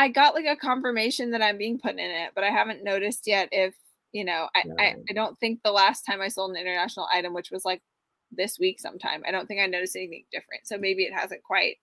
I 0.00 0.08
got 0.08 0.34
like 0.34 0.46
a 0.46 0.56
confirmation 0.56 1.30
that 1.32 1.42
I'm 1.42 1.58
being 1.58 1.78
put 1.78 1.92
in 1.92 1.98
it, 1.98 2.32
but 2.34 2.42
I 2.42 2.48
haven't 2.48 2.82
noticed 2.82 3.26
yet 3.26 3.50
if, 3.52 3.74
you 4.12 4.24
know, 4.24 4.48
I, 4.56 4.62
I, 4.80 4.94
I 5.10 5.12
don't 5.12 5.38
think 5.38 5.60
the 5.62 5.72
last 5.72 6.02
time 6.06 6.22
I 6.22 6.28
sold 6.28 6.52
an 6.52 6.56
international 6.56 7.06
item, 7.12 7.34
which 7.34 7.50
was 7.50 7.66
like 7.66 7.82
this 8.32 8.58
week 8.58 8.80
sometime, 8.80 9.22
I 9.28 9.30
don't 9.30 9.46
think 9.46 9.60
I 9.60 9.66
noticed 9.66 9.96
anything 9.96 10.24
different. 10.32 10.66
So 10.66 10.78
maybe 10.78 11.02
it 11.02 11.12
hasn't 11.12 11.42
quite, 11.42 11.76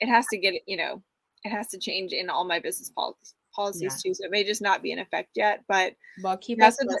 it 0.00 0.08
has 0.08 0.26
to 0.26 0.36
get, 0.38 0.54
you 0.66 0.76
know, 0.76 1.02
it 1.44 1.50
has 1.50 1.68
to 1.68 1.78
change 1.78 2.12
in 2.12 2.28
all 2.28 2.44
my 2.44 2.58
business 2.58 2.90
policies 2.90 3.34
policies 3.54 4.02
too. 4.02 4.12
So 4.12 4.26
it 4.26 4.30
may 4.30 4.44
just 4.44 4.60
not 4.60 4.82
be 4.82 4.92
in 4.92 4.98
effect 4.98 5.30
yet, 5.34 5.64
but 5.66 5.94
well, 6.22 6.36
keep 6.36 6.62
us 6.62 6.76
so 6.76 6.84
the- 6.84 7.00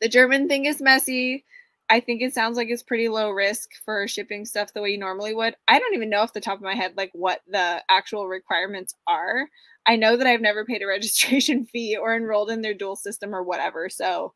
the 0.00 0.08
German 0.08 0.48
thing 0.48 0.64
is 0.64 0.80
messy. 0.80 1.44
I 1.90 2.00
think 2.00 2.22
it 2.22 2.32
sounds 2.34 2.56
like 2.56 2.68
it's 2.70 2.82
pretty 2.84 3.08
low 3.08 3.30
risk 3.30 3.70
for 3.84 4.06
shipping 4.06 4.44
stuff 4.44 4.72
the 4.72 4.80
way 4.80 4.90
you 4.90 4.98
normally 4.98 5.34
would. 5.34 5.56
I 5.68 5.78
don't 5.78 5.94
even 5.94 6.08
know 6.10 6.20
off 6.20 6.32
the 6.32 6.40
top 6.40 6.56
of 6.58 6.62
my 6.62 6.74
head 6.74 6.94
like 6.96 7.10
what 7.14 7.40
the 7.48 7.82
actual 7.90 8.28
requirements 8.28 8.94
are. 9.08 9.48
I 9.86 9.96
know 9.96 10.16
that 10.16 10.26
I've 10.26 10.40
never 10.40 10.64
paid 10.64 10.82
a 10.82 10.86
registration 10.88 11.66
fee 11.66 11.96
or 11.96 12.14
enrolled 12.14 12.50
in 12.50 12.62
their 12.62 12.74
dual 12.74 12.96
system 12.96 13.34
or 13.34 13.42
whatever. 13.42 13.88
So 13.88 14.34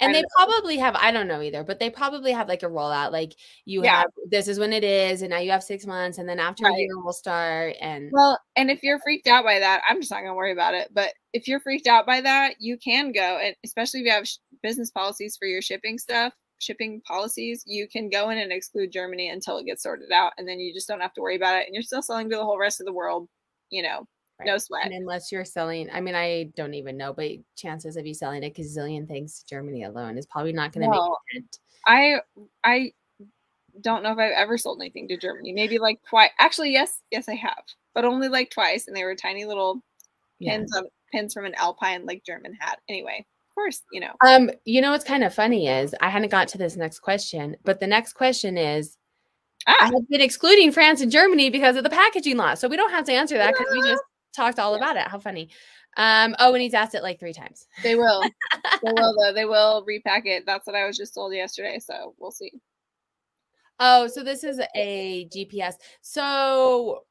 And 0.00 0.14
they 0.14 0.22
know. 0.22 0.28
probably 0.36 0.76
have, 0.78 0.96
I 0.96 1.10
don't 1.12 1.28
know 1.28 1.42
either, 1.42 1.64
but 1.64 1.78
they 1.80 1.90
probably 1.90 2.32
have 2.32 2.48
like 2.48 2.62
a 2.62 2.66
rollout. 2.68 3.12
Like 3.12 3.34
you 3.64 3.82
Yeah. 3.82 3.98
have, 3.98 4.06
this 4.30 4.48
is 4.48 4.58
when 4.58 4.72
it 4.72 4.84
is, 4.84 5.22
and 5.22 5.30
now 5.30 5.38
you 5.38 5.50
have 5.50 5.62
six 5.62 5.86
months, 5.86 6.18
and 6.18 6.28
then 6.28 6.38
after 6.38 6.66
a 6.66 6.72
year 6.72 6.98
we'll 7.02 7.12
start. 7.12 7.76
And 7.80 8.10
well, 8.12 8.38
and 8.56 8.70
if 8.70 8.82
you're 8.82 8.98
freaked 9.00 9.26
out 9.26 9.44
by 9.44 9.58
that, 9.60 9.82
I'm 9.88 10.00
just 10.00 10.10
not 10.10 10.20
gonna 10.20 10.34
worry 10.34 10.52
about 10.52 10.74
it. 10.74 10.90
But 10.92 11.14
if 11.32 11.48
you're 11.48 11.60
freaked 11.60 11.86
out 11.86 12.06
by 12.06 12.20
that, 12.20 12.56
you 12.60 12.76
can 12.76 13.12
go, 13.12 13.38
and 13.38 13.54
especially 13.64 14.00
if 14.00 14.06
you 14.06 14.12
have 14.12 14.28
sh- 14.28 14.38
business 14.62 14.90
policies 14.90 15.36
for 15.36 15.46
your 15.46 15.62
shipping 15.62 15.98
stuff, 15.98 16.34
shipping 16.62 17.00
policies, 17.02 17.62
you 17.66 17.88
can 17.88 18.08
go 18.08 18.30
in 18.30 18.38
and 18.38 18.52
exclude 18.52 18.92
Germany 18.92 19.28
until 19.28 19.58
it 19.58 19.66
gets 19.66 19.82
sorted 19.82 20.12
out, 20.12 20.32
and 20.38 20.46
then 20.48 20.60
you 20.60 20.72
just 20.72 20.88
don't 20.88 21.00
have 21.00 21.12
to 21.14 21.20
worry 21.20 21.36
about 21.36 21.56
it, 21.60 21.66
and 21.66 21.74
you're 21.74 21.82
still 21.82 22.02
selling 22.02 22.30
to 22.30 22.36
the 22.36 22.44
whole 22.44 22.58
rest 22.58 22.80
of 22.80 22.86
the 22.86 22.92
world. 22.92 23.28
You 23.70 23.82
know, 23.82 24.06
no 24.44 24.58
sweat. 24.58 24.84
and 24.84 24.92
unless 24.94 25.32
you're 25.32 25.44
selling, 25.44 25.88
I 25.90 26.00
mean, 26.00 26.14
I 26.14 26.44
don't 26.56 26.74
even 26.74 26.96
know, 26.96 27.12
but 27.12 27.30
chances 27.56 27.96
of 27.96 28.06
you 28.06 28.14
selling 28.14 28.44
a 28.44 28.50
gazillion 28.50 29.06
things 29.08 29.38
to 29.40 29.46
Germany 29.46 29.84
alone 29.84 30.18
is 30.18 30.26
probably 30.26 30.52
not 30.52 30.72
going 30.72 30.82
to 30.90 30.90
No. 30.94 31.16
make 31.32 31.42
dent. 31.42 31.58
I 31.86 32.20
I 32.64 32.92
don't 33.80 34.02
know 34.02 34.12
if 34.12 34.18
I've 34.18 34.32
ever 34.32 34.58
sold 34.58 34.80
anything 34.80 35.08
to 35.08 35.16
Germany. 35.16 35.52
Maybe 35.52 35.78
like 35.78 36.00
twice. 36.08 36.30
Actually, 36.38 36.72
yes, 36.72 37.00
yes, 37.10 37.28
I 37.28 37.34
have, 37.34 37.64
but 37.94 38.04
only 38.04 38.28
like 38.28 38.50
twice, 38.50 38.86
and 38.86 38.96
they 38.96 39.04
were 39.04 39.14
tiny 39.14 39.44
little 39.44 39.80
Yeah. 40.38 40.52
pins 40.52 40.76
on 40.76 40.84
pins 41.12 41.34
from 41.34 41.44
an 41.46 41.54
Alpine 41.54 42.06
like 42.06 42.24
German 42.24 42.54
hat. 42.54 42.80
Anyway, 42.88 43.26
course, 43.54 43.82
you 43.92 44.00
know. 44.00 44.12
Um, 44.26 44.50
you 44.64 44.80
know 44.80 44.90
what's 44.92 45.04
kind 45.04 45.24
of 45.24 45.34
funny 45.34 45.68
is 45.68 45.94
I 46.00 46.10
hadn't 46.10 46.30
got 46.30 46.48
to 46.48 46.58
this 46.58 46.76
next 46.76 47.00
question, 47.00 47.56
but 47.64 47.80
the 47.80 47.86
next 47.86 48.14
question 48.14 48.56
is 48.56 48.96
I 49.66 49.76
Ah, 49.80 49.84
have 49.86 50.08
been 50.08 50.20
excluding 50.20 50.72
France 50.72 51.00
and 51.00 51.10
Germany 51.12 51.50
because 51.50 51.76
of 51.76 51.84
the 51.84 51.90
packaging 51.90 52.36
law. 52.36 52.54
So 52.54 52.68
we 52.68 52.76
don't 52.76 52.90
have 52.90 53.04
to 53.06 53.12
answer 53.12 53.38
that 53.38 53.54
because 53.56 53.72
we 53.72 53.80
just 53.82 54.02
talked 54.34 54.58
all 54.58 54.74
about 54.74 54.96
it. 54.96 55.06
How 55.06 55.18
funny. 55.18 55.50
Um, 55.96 56.34
oh, 56.38 56.54
and 56.54 56.62
he's 56.62 56.74
asked 56.74 56.94
it 56.94 57.02
like 57.02 57.20
three 57.20 57.34
times. 57.34 57.66
they 57.82 57.94
will. 57.94 58.22
they 58.22 58.92
will 58.96 59.14
though. 59.18 59.32
They 59.32 59.44
will 59.44 59.84
repack 59.86 60.26
it. 60.26 60.44
That's 60.46 60.66
what 60.66 60.74
I 60.76 60.86
was 60.86 60.96
just 60.96 61.14
told 61.14 61.34
yesterday. 61.34 61.78
So 61.78 62.14
we'll 62.18 62.30
see. 62.30 62.52
Oh, 63.78 64.06
so 64.06 64.22
this 64.22 64.44
is 64.44 64.60
a 64.74 65.28
GPS. 65.34 65.74
So 66.00 67.02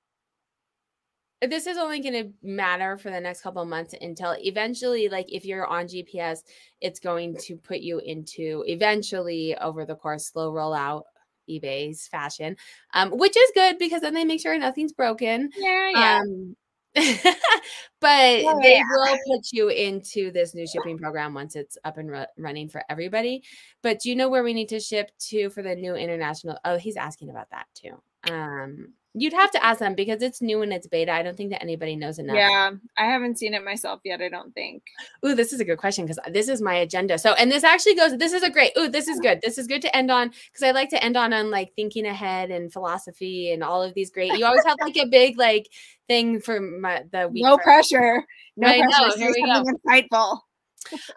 this 1.50 1.66
is 1.68 1.78
only 1.78 2.00
going 2.02 2.14
to 2.14 2.32
matter 2.44 2.98
for 2.98 3.10
the 3.10 3.20
next 3.20 3.42
couple 3.42 3.62
of 3.62 3.68
months 3.68 3.96
until 4.00 4.36
eventually, 4.40 5.10
like 5.10 5.32
if 5.32 5.46
you're 5.46 5.66
on 5.66 5.86
GPS, 5.88 6.40
it's 6.82 7.00
going 7.00 7.36
to 7.38 7.58
put 7.58 7.80
you 7.80 8.00
into 8.00 8.64
eventually 8.68 9.56
over 9.58 9.86
the 9.86 9.96
course 9.96 10.28
slow 10.28 10.52
rollout 10.52 11.04
eBay's 11.50 12.08
fashion, 12.08 12.56
um, 12.94 13.12
which 13.18 13.36
is 13.36 13.52
good 13.56 13.78
because 13.80 14.02
then 14.02 14.14
they 14.14 14.24
make 14.24 14.42
sure 14.42 14.58
nothing's 14.58 14.94
broken. 14.94 15.50
Yeah, 15.58 16.20
Um, 16.22 16.56
but 16.96 18.42
Yeah, 18.42 18.54
they 18.62 18.74
yeah. 18.76 18.84
will 18.90 19.18
put 19.28 19.46
you 19.52 19.70
into 19.70 20.32
this 20.32 20.54
new 20.54 20.68
shipping 20.68 20.98
program 20.98 21.34
once 21.34 21.56
it's 21.56 21.78
up 21.84 21.98
and 21.98 22.10
ru- 22.10 22.26
running 22.38 22.70
for 22.70 22.84
everybody. 22.90 23.44
But 23.82 24.00
do 24.00 24.10
you 24.10 24.16
know 24.16 24.30
where 24.30 24.44
we 24.44 24.54
need 24.54 24.70
to 24.70 24.80
ship 24.80 25.12
to 25.30 25.50
for 25.50 25.62
the 25.62 25.76
new 25.76 25.96
international? 25.96 26.58
Oh, 26.66 26.78
he's 26.78 26.98
asking 26.98 27.30
about 27.30 27.50
that 27.52 27.68
too. 27.74 28.02
Um, 28.30 28.94
you'd 29.14 29.34
have 29.34 29.52
to 29.52 29.64
ask 29.64 29.80
them 29.80 29.94
because 29.94 30.22
it's 30.22 30.42
new 30.42 30.62
and 30.62 30.72
it's 30.72 30.88
beta. 30.88 31.12
I 31.12 31.22
don't 31.22 31.36
think 31.36 31.52
that 31.52 31.62
anybody 31.62 31.96
knows 31.96 32.18
enough. 32.18 32.36
yeah. 32.36 32.72
I 32.98 33.06
haven't 33.06 33.38
seen 33.38 33.54
it 33.54 33.64
myself 33.64 34.00
yet. 34.04 34.22
I 34.22 34.30
don't 34.30 34.54
think. 34.54 34.84
Ooh, 35.26 35.36
this 35.36 35.52
is 35.52 35.60
a 35.60 35.66
good 35.66 35.78
question 35.78 36.06
because 36.06 36.20
this 36.32 36.48
is 36.48 36.62
my 36.62 36.76
agenda. 36.76 37.18
So, 37.18 37.34
and 37.34 37.52
this 37.52 37.64
actually 37.64 37.96
goes. 37.96 38.18
This 38.18 38.34
is 38.34 38.44
a 38.44 38.50
great. 38.50 38.72
Ooh, 38.78 38.88
this 38.88 39.08
is 39.08 39.20
good. 39.20 39.40
This 39.42 39.58
is 39.58 39.68
good 39.68 39.82
to 39.82 39.96
end 39.96 40.12
on 40.12 40.30
because 40.30 40.64
I 40.64 40.72
like 40.72 40.90
to 40.90 41.04
end 41.04 41.18
on 41.18 41.34
on 41.34 41.52
like 41.52 41.74
thinking 41.76 42.06
ahead 42.06 42.52
and 42.52 42.72
philosophy 42.72 43.52
and 43.52 43.64
all 43.64 43.84
of 43.84 43.94
these 43.94 44.12
great. 44.12 44.38
You 44.38 44.46
always 44.46 44.66
have 44.66 44.78
like 44.82 44.98
a 44.98 45.08
big 45.08 45.38
like 45.38 45.68
thing 46.08 46.40
for 46.40 46.60
my 46.62 47.04
the 47.12 47.28
week. 47.28 47.44
No 47.44 47.58
pressure. 47.58 48.24
No 48.56 48.68
pressure. 48.68 49.18
here 49.18 49.34
we 49.36 49.44
go. 49.44 49.64
insightful. 49.64 50.40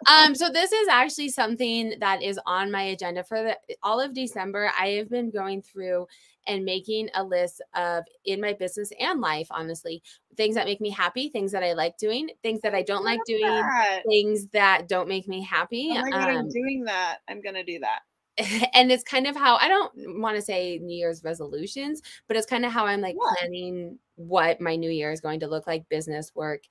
Um 0.09 0.35
so 0.35 0.49
this 0.49 0.71
is 0.71 0.87
actually 0.87 1.29
something 1.29 1.93
that 1.99 2.21
is 2.21 2.39
on 2.45 2.71
my 2.71 2.83
agenda 2.83 3.23
for 3.23 3.41
the 3.43 3.57
all 3.83 3.99
of 3.99 4.13
december 4.13 4.71
i 4.79 4.89
have 4.89 5.09
been 5.09 5.29
going 5.29 5.61
through 5.61 6.07
and 6.47 6.63
making 6.63 7.09
a 7.15 7.23
list 7.23 7.61
of 7.75 8.03
in 8.25 8.39
my 8.39 8.53
business 8.53 8.91
and 8.99 9.19
life 9.21 9.47
honestly 9.49 10.01
things 10.37 10.55
that 10.55 10.65
make 10.65 10.81
me 10.81 10.89
happy 10.89 11.29
things 11.29 11.51
that 11.51 11.63
i 11.63 11.73
like 11.73 11.97
doing 11.97 12.29
things 12.43 12.61
that 12.61 12.75
i 12.75 12.81
don't 12.81 13.03
like 13.05 13.23
doing 13.25 13.41
That. 13.41 14.03
things 14.07 14.47
that 14.47 14.87
don't 14.87 15.07
make 15.07 15.27
me 15.27 15.41
happy 15.41 15.89
Oh 15.91 16.01
my 16.01 16.11
god, 16.11 16.29
I'm 16.29 16.37
um, 16.37 16.49
doing 16.49 16.83
that. 16.85 17.19
I'm 17.27 17.41
gonna 17.41 17.63
do 17.63 17.79
that. 17.79 18.01
and 18.73 18.91
it's 18.91 19.03
kind 19.03 19.27
of 19.27 19.35
how 19.35 19.55
I 19.55 19.67
don't 19.67 20.19
want 20.19 20.35
to 20.35 20.41
say 20.41 20.77
New 20.79 20.95
Year's 20.95 21.23
resolutions, 21.23 22.01
but 22.27 22.35
it's 22.35 22.45
kind 22.45 22.65
of 22.65 22.71
how 22.71 22.85
I'm 22.85 23.01
like 23.01 23.15
Yeah. 23.15 23.33
planning 23.39 23.97
what 24.15 24.59
my 24.59 24.75
new 24.75 24.89
year 24.89 25.11
is 25.11 25.21
going 25.21 25.39
to 25.41 25.47
look 25.47 25.67
like, 25.67 25.87
business, 25.89 26.33
work, 26.35 26.63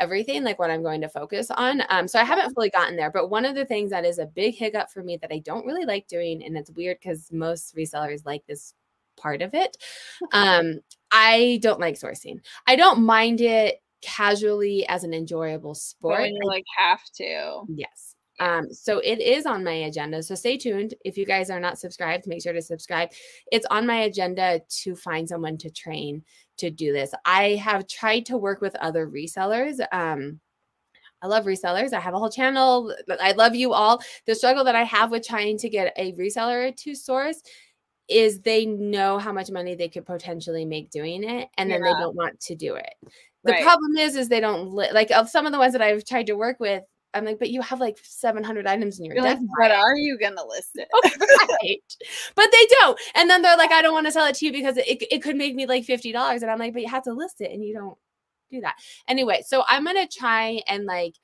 everything, 0.00 0.42
like 0.42 0.58
what 0.58 0.70
I'm 0.70 0.82
going 0.82 1.00
to 1.02 1.08
focus 1.08 1.50
on. 1.50 1.82
Um, 1.90 2.08
so 2.08 2.18
I 2.18 2.24
haven't 2.24 2.52
fully 2.54 2.70
gotten 2.70 2.96
there, 2.96 3.10
but 3.10 3.28
one 3.30 3.44
of 3.44 3.54
the 3.54 3.64
things 3.66 3.90
that 3.90 4.04
is 4.04 4.18
a 4.18 4.26
big 4.26 4.56
hiccup 4.56 4.90
for 4.90 5.02
me 5.02 5.16
that 5.18 5.32
I 5.32 5.38
don't 5.38 5.66
really 5.66 5.84
like 5.84 6.08
doing, 6.08 6.42
and 6.42 6.56
it's 6.56 6.70
weird 6.72 6.98
because 7.00 7.30
most 7.30 7.76
resellers 7.76 8.26
like 8.26 8.44
this 8.46 8.74
part 9.16 9.42
of 9.42 9.54
it. 9.54 9.76
Um, 10.32 10.80
I 11.12 11.58
don't 11.62 11.80
like 11.80 11.96
sourcing. 11.98 12.40
I 12.66 12.76
don't 12.76 13.02
mind 13.02 13.40
it 13.40 13.82
casually 14.02 14.86
as 14.86 15.04
an 15.04 15.12
enjoyable 15.12 15.72
But 15.72 15.78
sport. 15.78 16.20
when 16.20 16.34
you 16.34 16.46
like 16.46 16.64
have 16.76 17.02
to. 17.16 17.62
Yes. 17.68 18.14
Um, 18.38 18.72
so 18.72 18.98
it 19.00 19.20
is 19.20 19.44
on 19.44 19.62
my 19.64 19.72
agenda. 19.72 20.22
So 20.22 20.34
stay 20.34 20.56
tuned. 20.56 20.94
If 21.04 21.18
you 21.18 21.26
guys 21.26 21.50
are 21.50 21.60
not 21.60 21.78
subscribed, 21.78 22.26
make 22.26 22.42
sure 22.42 22.54
to 22.54 22.62
subscribe. 22.62 23.10
It's 23.52 23.66
on 23.70 23.86
my 23.86 24.02
agenda 24.02 24.62
to 24.82 24.96
find 24.96 25.28
someone 25.28 25.58
to 25.58 25.70
train 25.70 26.22
to 26.60 26.70
do 26.70 26.92
this. 26.92 27.12
I 27.24 27.56
have 27.56 27.86
tried 27.86 28.26
to 28.26 28.36
work 28.36 28.60
with 28.60 28.74
other 28.76 29.06
resellers. 29.08 29.80
Um, 29.92 30.40
I 31.22 31.26
love 31.26 31.44
resellers. 31.44 31.92
I 31.92 32.00
have 32.00 32.14
a 32.14 32.18
whole 32.18 32.30
channel. 32.30 32.94
I 33.20 33.32
love 33.32 33.54
you 33.54 33.72
all. 33.74 34.00
The 34.26 34.34
struggle 34.34 34.64
that 34.64 34.74
I 34.74 34.84
have 34.84 35.10
with 35.10 35.26
trying 35.26 35.58
to 35.58 35.68
get 35.68 35.92
a 35.96 36.12
reseller 36.12 36.74
to 36.74 36.94
source 36.94 37.42
is 38.08 38.40
they 38.40 38.66
know 38.66 39.18
how 39.18 39.32
much 39.32 39.50
money 39.50 39.74
they 39.74 39.88
could 39.88 40.06
potentially 40.06 40.64
make 40.64 40.90
doing 40.90 41.22
it 41.22 41.48
and 41.58 41.70
then 41.70 41.82
they 41.82 41.92
don't 41.92 42.16
want 42.16 42.40
to 42.40 42.54
do 42.56 42.74
it. 42.74 42.94
The 43.44 43.52
Right. 43.52 43.62
problem 43.62 43.96
is 43.96 44.16
is 44.16 44.28
they 44.28 44.40
don't 44.40 44.72
li- 44.72 44.92
like 44.92 45.10
of 45.10 45.28
some 45.28 45.46
of 45.46 45.52
the 45.52 45.58
ones 45.58 45.72
that 45.74 45.82
I've 45.82 46.04
tried 46.04 46.26
to 46.26 46.36
work 46.36 46.58
with 46.58 46.82
I'm 47.12 47.24
like, 47.24 47.38
but 47.38 47.50
you 47.50 47.60
have 47.62 47.80
like 47.80 47.98
700 48.02 48.66
items 48.66 48.98
in 48.98 49.04
your 49.04 49.14
You're 49.16 49.24
like, 49.24 49.38
desk. 49.38 49.50
but 49.58 49.70
are 49.72 49.96
you 49.96 50.18
gonna 50.18 50.44
list 50.46 50.70
it? 50.74 50.88
right. 51.62 51.82
But 52.34 52.48
they 52.52 52.66
don't. 52.80 52.98
And 53.14 53.28
then 53.28 53.42
they're 53.42 53.56
like, 53.56 53.72
I 53.72 53.82
don't 53.82 53.92
want 53.94 54.06
to 54.06 54.12
sell 54.12 54.26
it 54.26 54.36
to 54.36 54.46
you 54.46 54.52
because 54.52 54.76
it, 54.76 55.02
it 55.10 55.22
could 55.22 55.36
make 55.36 55.54
me 55.54 55.66
like 55.66 55.84
$50. 55.84 56.14
And 56.42 56.50
I'm 56.50 56.58
like, 56.58 56.72
but 56.72 56.82
you 56.82 56.88
have 56.88 57.04
to 57.04 57.12
list 57.12 57.40
it 57.40 57.50
and 57.52 57.64
you 57.64 57.74
don't 57.74 57.96
do 58.50 58.60
that. 58.60 58.76
Anyway, 59.08 59.42
so 59.46 59.64
I'm 59.68 59.84
going 59.84 59.96
to 59.96 60.18
try 60.18 60.62
and 60.68 60.84
like 60.84 61.14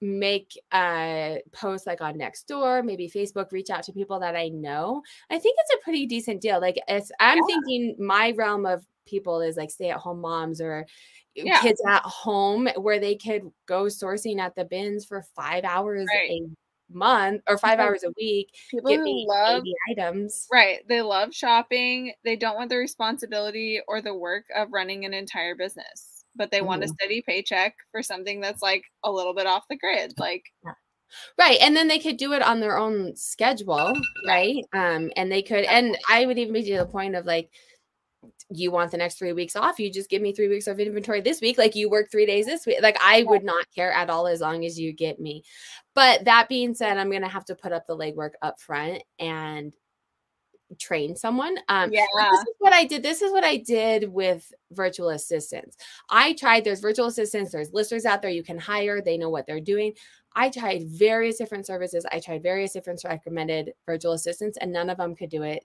make 0.00 0.52
uh 0.72 1.36
posts 1.52 1.86
like 1.86 2.00
on 2.00 2.14
Nextdoor, 2.18 2.84
maybe 2.84 3.08
Facebook, 3.08 3.52
reach 3.52 3.70
out 3.70 3.82
to 3.84 3.92
people 3.92 4.20
that 4.20 4.36
I 4.36 4.48
know. 4.48 5.02
I 5.30 5.38
think 5.38 5.56
it's 5.60 5.74
a 5.80 5.82
pretty 5.84 6.06
decent 6.06 6.40
deal. 6.40 6.60
Like 6.60 6.78
it's 6.88 7.10
I'm 7.20 7.38
Yeah. 7.38 7.44
thinking 7.46 7.96
my 7.98 8.32
realm 8.36 8.66
of 8.66 8.84
people 9.06 9.40
is 9.40 9.56
like 9.56 9.70
stay 9.70 9.90
at 9.90 9.98
home 9.98 10.20
moms 10.20 10.60
or 10.60 10.86
Yeah. 11.34 11.60
kids 11.60 11.80
at 11.86 12.02
home 12.02 12.68
where 12.76 12.98
they 12.98 13.16
could 13.16 13.50
go 13.66 13.84
sourcing 13.84 14.38
at 14.40 14.54
the 14.56 14.64
bins 14.64 15.04
for 15.04 15.22
five 15.34 15.64
hours 15.64 16.06
Right. 16.12 16.30
a 16.30 16.48
month 16.90 17.42
or 17.48 17.56
five 17.58 17.78
People- 17.78 17.84
hours 17.86 18.04
a 18.04 18.10
week 18.16 18.54
People 18.70 19.26
love 19.26 19.62
80 19.62 19.74
items. 19.90 20.46
right. 20.52 20.86
They 20.86 21.00
love 21.02 21.34
shopping. 21.34 22.12
They 22.24 22.36
don't 22.36 22.56
want 22.56 22.68
the 22.70 22.76
responsibility 22.76 23.80
or 23.88 24.00
the 24.02 24.14
work 24.14 24.44
of 24.54 24.72
running 24.72 25.04
an 25.04 25.14
entire 25.14 25.54
business, 25.54 26.13
but 26.36 26.50
they 26.50 26.60
want 26.62 26.82
a 26.84 26.86
Mhm. 26.86 26.94
steady 26.94 27.22
paycheck 27.22 27.76
for 27.90 28.02
something 28.02 28.40
that's 28.40 28.62
like 28.62 28.84
a 29.04 29.10
little 29.12 29.34
bit 29.34 29.46
off 29.46 29.64
the 29.68 29.76
grid. 29.76 30.12
Like 30.18 30.44
Right. 31.38 31.58
And 31.60 31.76
then 31.76 31.86
they 31.88 31.98
could 32.00 32.16
do 32.16 32.32
it 32.32 32.42
on 32.42 32.60
their 32.60 32.76
own 32.78 33.14
schedule, 33.16 33.94
right? 34.26 34.64
Um, 34.72 35.12
and 35.16 35.30
they 35.30 35.42
could, 35.42 35.64
and 35.64 35.96
I 36.10 36.26
would 36.26 36.38
even 36.38 36.52
be 36.54 36.64
to 36.64 36.78
the 36.78 36.86
point 36.86 37.14
of 37.14 37.24
like 37.26 37.50
you 38.50 38.70
want 38.70 38.90
the 38.90 38.96
next 38.96 39.18
three 39.18 39.32
weeks 39.32 39.56
off, 39.56 39.78
you 39.78 39.90
just 39.92 40.08
give 40.10 40.22
me 40.22 40.32
three 40.32 40.48
weeks 40.48 40.66
of 40.66 40.80
inventory 40.80 41.20
this 41.20 41.40
week. 41.40 41.58
Like 41.58 41.74
you 41.74 41.90
work 41.90 42.10
three 42.10 42.26
days 42.26 42.46
this 42.46 42.66
week. 42.66 42.78
Like 42.82 42.96
I 43.02 43.22
would 43.24 43.44
not 43.44 43.66
care 43.74 43.92
at 43.92 44.10
all 44.10 44.26
as 44.26 44.40
long 44.40 44.64
as 44.64 44.78
you 44.78 44.92
get 44.92 45.20
me. 45.20 45.42
But 45.94 46.24
that 46.24 46.48
being 46.48 46.74
said, 46.74 46.96
I'm 46.98 47.10
gonna 47.10 47.28
have 47.28 47.44
to 47.46 47.54
put 47.54 47.72
up 47.72 47.86
the 47.86 47.96
legwork 47.96 48.32
up 48.42 48.58
front 48.60 49.02
and 49.18 49.74
train 50.78 51.16
someone. 51.16 51.56
Um, 51.68 51.92
yeah. 51.92 52.06
This 52.30 52.40
is 52.40 52.54
what 52.58 52.72
I 52.72 52.84
did. 52.84 53.02
This 53.02 53.22
is 53.22 53.32
what 53.32 53.44
I 53.44 53.56
did 53.56 54.12
with 54.12 54.52
virtual 54.72 55.10
assistants. 55.10 55.76
I 56.10 56.34
tried, 56.34 56.64
there's 56.64 56.80
virtual 56.80 57.06
assistants, 57.06 57.52
there's 57.52 57.72
listers 57.72 58.04
out 58.06 58.22
there 58.22 58.30
you 58.30 58.44
can 58.44 58.58
hire, 58.58 59.00
they 59.00 59.16
know 59.16 59.30
what 59.30 59.46
they're 59.46 59.60
doing. 59.60 59.94
I 60.36 60.50
tried 60.50 60.88
various 60.88 61.38
different 61.38 61.66
services. 61.66 62.04
I 62.10 62.20
tried 62.20 62.42
various 62.42 62.72
different 62.72 63.02
recommended 63.04 63.72
virtual 63.86 64.12
assistants, 64.12 64.58
and 64.60 64.72
none 64.72 64.90
of 64.90 64.98
them 64.98 65.14
could 65.14 65.30
do 65.30 65.42
it 65.42 65.64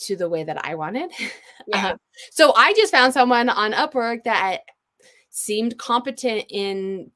to 0.00 0.16
the 0.16 0.28
way 0.28 0.44
that 0.44 0.64
I 0.64 0.74
wanted. 0.74 1.10
Yeah. 1.68 1.90
Um, 1.90 1.98
so 2.32 2.52
I 2.56 2.72
just 2.72 2.90
found 2.90 3.14
someone 3.14 3.48
on 3.48 3.72
Upwork 3.72 4.24
that 4.24 4.62
seemed 5.30 5.78
competent 5.78 6.46
in 6.50 7.12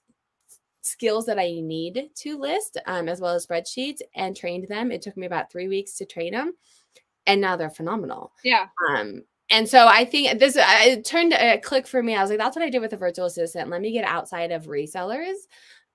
skills 0.87 1.27
that 1.27 1.39
I 1.39 1.61
need 1.61 2.11
to 2.15 2.39
list, 2.39 2.79
um, 2.87 3.09
as 3.09 3.21
well 3.21 3.35
as 3.35 3.47
spreadsheets, 3.47 4.01
and 4.15 4.37
trained 4.37 4.69
them. 4.69 4.91
It 4.91 5.03
took 5.03 5.17
me 5.17 5.27
about 5.27 5.51
three 5.51 5.69
weeks 5.69 5.97
to 5.99 6.05
train 6.05 6.33
them, 6.33 6.55
and 7.27 7.41
now 7.41 7.57
they're 7.57 7.71
phenomenal. 7.71 8.33
Yeah. 8.45 8.67
Um, 8.89 9.23
and 9.51 9.69
so 9.69 9.87
I 9.87 10.05
think 10.05 10.41
this 10.41 10.57
it 10.59 11.05
turned 11.05 11.33
a 11.33 11.59
click 11.59 11.87
for 11.87 12.03
me. 12.03 12.17
I 12.17 12.23
was 12.23 12.31
like, 12.31 12.39
that's 12.39 12.57
what 12.57 12.65
I 12.65 12.71
did 12.71 12.81
with 12.81 12.93
a 12.93 12.97
virtual 12.97 13.27
assistant. 13.27 13.71
Let 13.71 13.81
me 13.81 13.93
get 13.93 14.05
outside 14.05 14.51
of 14.51 14.67
resellers 14.67 15.37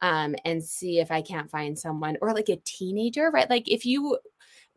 um, 0.01 0.35
and 0.45 0.63
see 0.63 0.99
if 0.99 1.11
I 1.11 1.21
can't 1.21 1.49
find 1.49 1.77
someone 1.77 2.17
or 2.21 2.33
like 2.33 2.49
a 2.49 2.61
teenager, 2.63 3.29
right? 3.29 3.49
Like 3.49 3.69
if 3.69 3.85
you 3.85 4.17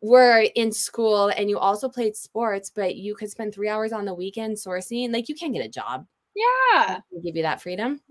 were 0.01 0.45
in 0.55 0.71
school 0.71 1.29
and 1.29 1.49
you 1.49 1.57
also 1.57 1.87
played 1.87 2.15
sports, 2.15 2.69
but 2.69 2.95
you 2.95 3.15
could 3.15 3.31
spend 3.31 3.53
three 3.53 3.69
hours 3.69 3.93
on 3.93 4.05
the 4.05 4.13
weekend 4.13 4.57
sourcing, 4.57 5.11
like 5.11 5.29
you 5.29 5.35
can 5.35 5.53
get 5.53 5.65
a 5.65 5.69
job. 5.69 6.05
Yeah. 6.35 6.99
Give 7.23 7.35
you 7.35 7.43
that 7.43 7.61
freedom. 7.61 8.01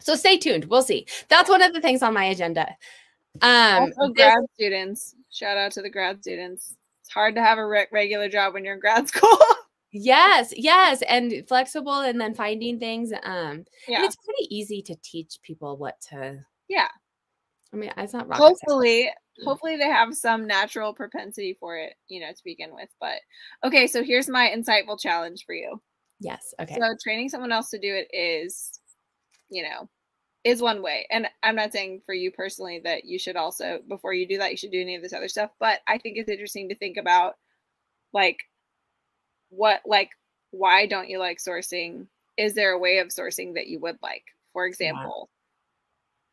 So 0.00 0.14
stay 0.14 0.38
tuned. 0.38 0.66
We'll 0.66 0.82
see. 0.82 1.06
That's 1.28 1.50
one 1.50 1.62
of 1.62 1.72
the 1.72 1.80
things 1.80 2.02
on 2.02 2.14
my 2.14 2.24
agenda. 2.24 2.68
Um, 3.42 3.92
also 3.98 4.12
grad 4.12 4.38
students. 4.54 5.14
Shout 5.30 5.56
out 5.56 5.72
to 5.72 5.82
the 5.82 5.90
grad 5.90 6.20
students. 6.22 6.76
It's 7.02 7.10
hard 7.10 7.34
to 7.34 7.42
have 7.42 7.58
a 7.58 7.66
re- 7.66 7.86
regular 7.92 8.28
job 8.28 8.54
when 8.54 8.64
you're 8.64 8.74
in 8.74 8.80
grad 8.80 9.08
school. 9.14 9.38
yes, 9.92 10.52
yes, 10.56 11.02
and 11.02 11.44
flexible, 11.46 12.00
and 12.00 12.20
then 12.20 12.34
finding 12.34 12.78
things. 12.78 13.12
Um, 13.22 13.64
yeah, 13.86 14.04
it's 14.04 14.16
pretty 14.16 14.54
easy 14.54 14.82
to 14.82 14.96
teach 15.02 15.38
people 15.42 15.76
what 15.76 16.00
to. 16.10 16.38
Yeah, 16.68 16.88
I 17.72 17.76
mean, 17.76 17.92
it's 17.96 18.12
not 18.12 18.28
rocket 18.28 18.42
hopefully. 18.42 19.02
Science. 19.04 19.14
Hopefully 19.44 19.76
they 19.76 19.84
have 19.88 20.14
some 20.14 20.48
natural 20.48 20.92
propensity 20.92 21.56
for 21.60 21.76
it, 21.76 21.94
you 22.08 22.20
know, 22.20 22.32
to 22.32 22.44
begin 22.44 22.74
with. 22.74 22.88
But 23.00 23.18
okay, 23.64 23.86
so 23.86 24.02
here's 24.02 24.28
my 24.28 24.52
insightful 24.54 24.98
challenge 25.00 25.44
for 25.46 25.54
you. 25.54 25.80
Yes. 26.18 26.54
Okay. 26.60 26.74
So 26.74 26.96
training 27.00 27.28
someone 27.28 27.52
else 27.52 27.70
to 27.70 27.78
do 27.78 27.94
it 27.94 28.08
is 28.12 28.80
you 29.50 29.62
know, 29.62 29.88
is 30.44 30.62
one 30.62 30.82
way. 30.82 31.06
And 31.10 31.28
I'm 31.42 31.56
not 31.56 31.72
saying 31.72 32.02
for 32.06 32.14
you 32.14 32.30
personally 32.30 32.80
that 32.84 33.04
you 33.04 33.18
should 33.18 33.36
also, 33.36 33.80
before 33.88 34.14
you 34.14 34.26
do 34.26 34.38
that, 34.38 34.50
you 34.50 34.56
should 34.56 34.70
do 34.70 34.80
any 34.80 34.94
of 34.94 35.02
this 35.02 35.12
other 35.12 35.28
stuff. 35.28 35.50
But 35.58 35.80
I 35.86 35.98
think 35.98 36.16
it's 36.16 36.30
interesting 36.30 36.68
to 36.68 36.74
think 36.74 36.96
about 36.96 37.36
like 38.12 38.38
what, 39.50 39.80
like, 39.84 40.10
why 40.50 40.86
don't 40.86 41.08
you 41.08 41.18
like 41.18 41.38
sourcing? 41.38 42.06
Is 42.36 42.54
there 42.54 42.72
a 42.72 42.78
way 42.78 42.98
of 42.98 43.08
sourcing 43.08 43.54
that 43.54 43.66
you 43.66 43.78
would 43.80 43.98
like? 44.02 44.24
For 44.52 44.66
example, 44.66 45.28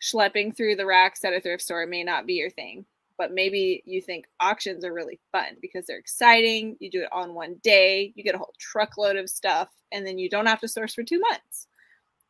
yeah. 0.01 0.19
schlepping 0.19 0.55
through 0.55 0.75
the 0.75 0.85
racks 0.85 1.23
at 1.25 1.33
a 1.33 1.41
thrift 1.41 1.63
store 1.63 1.85
may 1.85 2.03
not 2.03 2.25
be 2.25 2.33
your 2.33 2.49
thing, 2.49 2.85
but 3.17 3.33
maybe 3.33 3.83
you 3.85 4.01
think 4.01 4.27
auctions 4.39 4.85
are 4.85 4.93
really 4.93 5.19
fun 5.31 5.57
because 5.61 5.85
they're 5.85 5.97
exciting. 5.97 6.77
You 6.79 6.89
do 6.89 7.01
it 7.01 7.09
on 7.11 7.33
one 7.33 7.55
day, 7.63 8.13
you 8.15 8.23
get 8.23 8.35
a 8.35 8.37
whole 8.37 8.53
truckload 8.59 9.15
of 9.17 9.29
stuff, 9.29 9.69
and 9.91 10.05
then 10.05 10.17
you 10.17 10.29
don't 10.29 10.45
have 10.45 10.61
to 10.61 10.67
source 10.67 10.93
for 10.93 11.03
two 11.03 11.19
months 11.19 11.67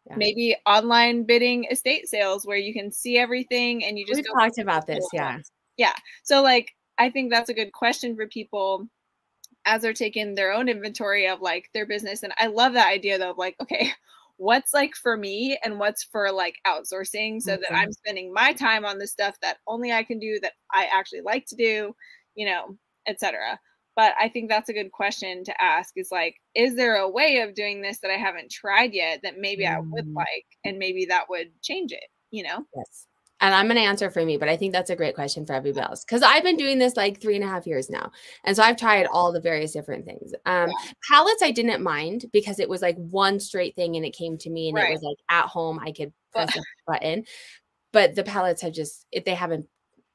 yeah. 0.08 0.16
maybe 0.16 0.56
online 0.66 1.24
bidding 1.24 1.66
estate 1.66 2.08
sales 2.08 2.46
where 2.46 2.58
you 2.58 2.74
can 2.74 2.92
see 2.92 3.18
everything 3.18 3.84
and 3.84 3.98
you 3.98 4.06
just 4.06 4.18
we 4.18 4.24
talked 4.24 4.58
about 4.58 4.86
this 4.88 5.06
yeah. 5.14 5.40
yeah. 5.78 5.94
So 6.24 6.42
like 6.42 6.72
i 6.98 7.10
think 7.10 7.32
that's 7.32 7.50
a 7.50 7.54
good 7.54 7.72
question 7.74 8.16
for 8.16 8.28
people 8.28 8.88
as 9.66 9.82
they're 9.82 9.94
taking 9.94 10.36
their 10.36 10.54
own 10.54 10.70
inventory 10.70 11.28
of 11.28 11.42
like 11.42 11.70
their 11.74 11.86
business. 11.86 12.24
And 12.24 12.34
i 12.38 12.48
love 12.48 12.74
that 12.74 12.92
idea 12.92 13.18
though 13.18 13.32
of 13.32 13.38
like 13.38 13.56
okay 13.62 13.92
what's 14.38 14.74
like 14.74 14.96
for 14.96 15.16
me 15.16 15.58
and 15.64 15.80
what's 15.80 16.04
for 16.04 16.32
like 16.32 16.56
outsourcing 16.68 17.42
so 17.42 17.54
mm-hmm. 17.54 17.62
that 17.62 17.74
i'm 17.74 17.94
spending 17.94 18.34
my 18.34 18.52
time 18.52 18.84
on 18.84 18.98
the 18.98 19.08
stuff 19.08 19.38
that 19.42 19.60
only 19.66 19.94
i 19.94 20.04
can 20.04 20.20
do 20.20 20.38
that 20.42 20.52
i 20.74 20.90
actually 20.92 21.22
like 21.22 21.46
to 21.46 21.56
do 21.56 21.96
you 22.36 22.46
know 22.46 22.78
etc 23.08 23.58
but 23.96 24.14
i 24.20 24.28
think 24.30 24.50
that's 24.50 24.70
a 24.70 24.74
good 24.74 24.92
question 24.92 25.44
to 25.44 25.62
ask 25.62 25.94
is 25.96 26.10
like 26.12 26.36
is 26.54 26.76
there 26.76 26.96
a 26.96 27.10
way 27.10 27.40
of 27.40 27.56
doing 27.56 27.82
this 27.82 28.00
that 28.00 28.12
i 28.12 28.18
haven't 28.18 28.52
tried 28.52 28.94
yet 28.94 29.20
that 29.24 29.40
maybe 29.40 29.64
mm. 29.64 29.76
i 29.76 29.80
would 29.80 30.08
mm. 30.08 30.16
like 30.16 30.46
and 30.64 30.78
maybe 30.78 31.06
that 31.06 31.30
would 31.30 31.50
change 31.62 31.92
it 31.92 32.06
you 32.32 32.44
know 32.44 32.64
yes 32.76 33.08
and 33.42 33.54
i'm 33.54 33.66
going 33.66 33.76
to 33.76 33.82
answer 33.82 34.10
for 34.10 34.24
me 34.24 34.38
but 34.38 34.50
i 34.50 34.56
think 34.56 34.72
that's 34.72 34.90
a 34.90 34.96
great 34.96 35.16
question 35.16 35.46
for 35.46 35.54
everybody 35.54 35.86
else 35.86 36.04
because 36.04 36.22
i've 36.22 36.44
been 36.44 36.58
doing 36.58 36.80
this 36.80 36.96
like 36.96 37.22
three 37.22 37.36
and 37.36 37.44
a 37.44 37.48
half 37.48 37.68
years 37.68 37.90
now 37.90 38.12
and 38.44 38.56
so 38.56 38.64
i've 38.64 38.78
tried 38.78 39.06
all 39.08 39.32
the 39.32 39.42
various 39.42 39.74
different 39.74 40.06
things 40.06 40.34
um 40.46 40.70
yeah. 40.70 40.92
palettes 41.10 41.44
i 41.44 41.52
didn't 41.52 41.84
mind 41.84 42.26
because 42.32 42.60
it 42.60 42.70
was 42.70 42.82
like 42.82 42.98
one 42.98 43.40
straight 43.40 43.76
thing 43.76 43.96
and 43.96 44.06
it 44.06 44.16
came 44.16 44.38
to 44.38 44.50
me 44.50 44.70
and 44.70 44.78
right. 44.78 44.90
it 44.90 44.94
was 44.94 45.02
like 45.02 45.18
at 45.30 45.48
home 45.48 45.80
i 45.80 45.92
could 45.92 46.14
press 46.32 46.56
a 46.56 46.62
button 46.88 47.24
but 47.92 48.16
the 48.16 48.24
palettes 48.24 48.62
have 48.62 48.74
just 48.74 49.06
if 49.12 49.26
they 49.26 49.36
haven't 49.36 49.66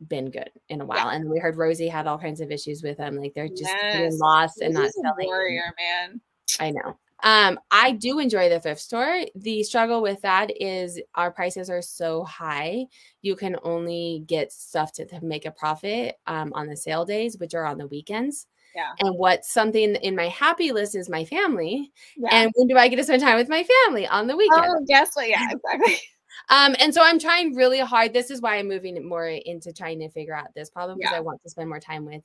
been 0.09 0.30
good 0.30 0.51
in 0.68 0.80
a 0.80 0.86
while. 0.86 1.07
Yeah. 1.07 1.16
And 1.16 1.30
we 1.30 1.38
heard 1.38 1.57
Rosie 1.57 1.88
had 1.88 2.07
all 2.07 2.18
kinds 2.18 2.40
of 2.40 2.51
issues 2.51 2.82
with 2.82 2.98
them. 2.98 3.16
Like 3.16 3.34
they're 3.34 3.48
just 3.48 3.62
yes. 3.62 4.18
lost 4.18 4.61
and 4.61 4.74
not 4.74 4.90
selling. 4.90 5.26
Warrior, 5.26 5.74
man. 5.78 6.20
I 6.59 6.70
know. 6.70 6.98
Um, 7.22 7.61
I 7.70 7.92
do 7.92 8.18
enjoy 8.18 8.48
the 8.48 8.61
thrift 8.61 8.80
store. 8.80 9.26
The 9.34 9.62
struggle 9.62 10.03
with 10.03 10.22
that 10.22 10.51
is 10.61 11.01
our 11.14 11.30
prices 11.30 11.68
are 11.68 11.82
so 11.82 12.24
high. 12.24 12.86
You 13.22 13.36
can 13.36 13.57
only 13.62 14.24
get 14.26 14.53
stuff 14.53 14.92
to, 14.94 15.07
to 15.07 15.20
make 15.22 15.44
a 15.44 15.51
profit 15.51 16.16
um, 16.26 16.53
on 16.55 16.66
the 16.66 16.76
sale 16.76 17.05
days, 17.05 17.36
which 17.38 17.55
are 17.55 17.66
on 17.66 17.78
the 17.78 17.88
weekends. 17.88 18.46
Yeah. 18.74 18.92
And 19.01 19.16
what's 19.16 19.53
something 19.53 19.96
in 19.96 20.14
my 20.14 20.28
happy 20.28 20.72
list 20.72 20.94
is 20.94 21.09
my 21.09 21.24
family. 21.24 21.92
Yeah. 22.16 22.28
And 22.32 22.53
when 22.55 22.68
do 22.68 22.76
I 22.78 22.88
get 22.88 22.96
to 22.96 23.05
spend 23.05 23.20
time 23.20 23.36
with 23.36 23.48
my 23.48 23.64
family 23.86 24.07
on 24.07 24.26
the 24.26 24.36
weekend? 24.36 24.64
Oh, 24.64 24.84
guess 24.86 25.11
what? 25.14 25.28
Yeah, 25.28 25.48
exactly. 25.51 25.96
Um, 26.49 26.74
and 26.78 26.93
so 26.95 27.03
I'm 27.03 27.18
trying 27.18 27.55
really 27.55 27.81
hard. 27.81 28.12
This 28.12 28.31
is 28.31 28.41
why 28.41 28.57
I'm 28.57 28.68
moving 28.68 29.07
more 29.07 29.26
into 29.26 29.72
trying 29.72 30.01
to 30.01 30.09
figure 30.09 30.35
out 30.35 30.49
this 30.55 30.70
problem 30.70 30.99
because 30.99 31.12
yeah. 31.12 31.18
I 31.18 31.20
want 31.20 31.43
to 31.43 31.51
spend 31.51 31.68
more 31.68 31.81
time 31.81 32.05
with 32.05 32.22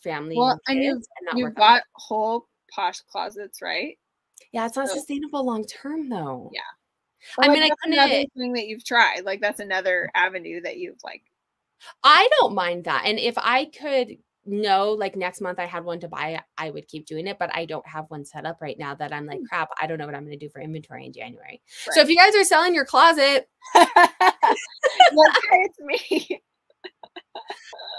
family. 0.00 0.36
Well, 0.36 0.58
and, 0.66 0.78
and 0.78 0.84
you've, 0.84 1.02
you've 1.34 1.54
got 1.54 1.82
whole 1.94 2.46
posh 2.70 3.00
closets, 3.02 3.62
right? 3.62 3.98
Yeah, 4.52 4.66
it's 4.66 4.76
not 4.76 4.88
so, 4.88 4.94
sustainable 4.94 5.44
long 5.44 5.64
term 5.64 6.08
though. 6.08 6.50
Yeah. 6.52 6.60
Well, 7.38 7.50
I 7.50 7.54
mean, 7.54 7.62
I 7.62 7.70
another 7.84 8.24
thing 8.36 8.52
that 8.52 8.66
you've 8.66 8.84
tried. 8.84 9.22
Like 9.24 9.40
that's 9.40 9.60
another 9.60 10.10
avenue 10.14 10.60
that 10.62 10.76
you've 10.76 11.02
like. 11.02 11.22
I 12.02 12.28
don't 12.38 12.54
mind 12.54 12.84
that, 12.84 13.02
and 13.06 13.18
if 13.18 13.34
I 13.36 13.66
could 13.66 14.16
know 14.46 14.92
like 14.92 15.16
next 15.16 15.40
month 15.40 15.58
I 15.58 15.66
had 15.66 15.84
one 15.84 16.00
to 16.00 16.08
buy, 16.08 16.40
I 16.58 16.70
would 16.70 16.88
keep 16.88 17.06
doing 17.06 17.26
it, 17.26 17.38
but 17.38 17.54
I 17.54 17.64
don't 17.64 17.86
have 17.86 18.06
one 18.08 18.24
set 18.24 18.46
up 18.46 18.60
right 18.60 18.78
now 18.78 18.94
that 18.94 19.12
I'm 19.12 19.26
like, 19.26 19.38
hmm. 19.38 19.46
crap, 19.46 19.70
I 19.80 19.86
don't 19.86 19.98
know 19.98 20.06
what 20.06 20.14
I'm 20.14 20.24
going 20.24 20.38
to 20.38 20.46
do 20.46 20.50
for 20.50 20.60
inventory 20.60 21.06
in 21.06 21.12
January. 21.12 21.62
Right. 21.86 21.94
So 21.94 22.00
if 22.00 22.08
you 22.08 22.16
guys 22.16 22.34
are 22.34 22.44
selling 22.44 22.74
your 22.74 22.84
closet, 22.84 23.48
it's 23.74 25.78
me. 25.80 26.42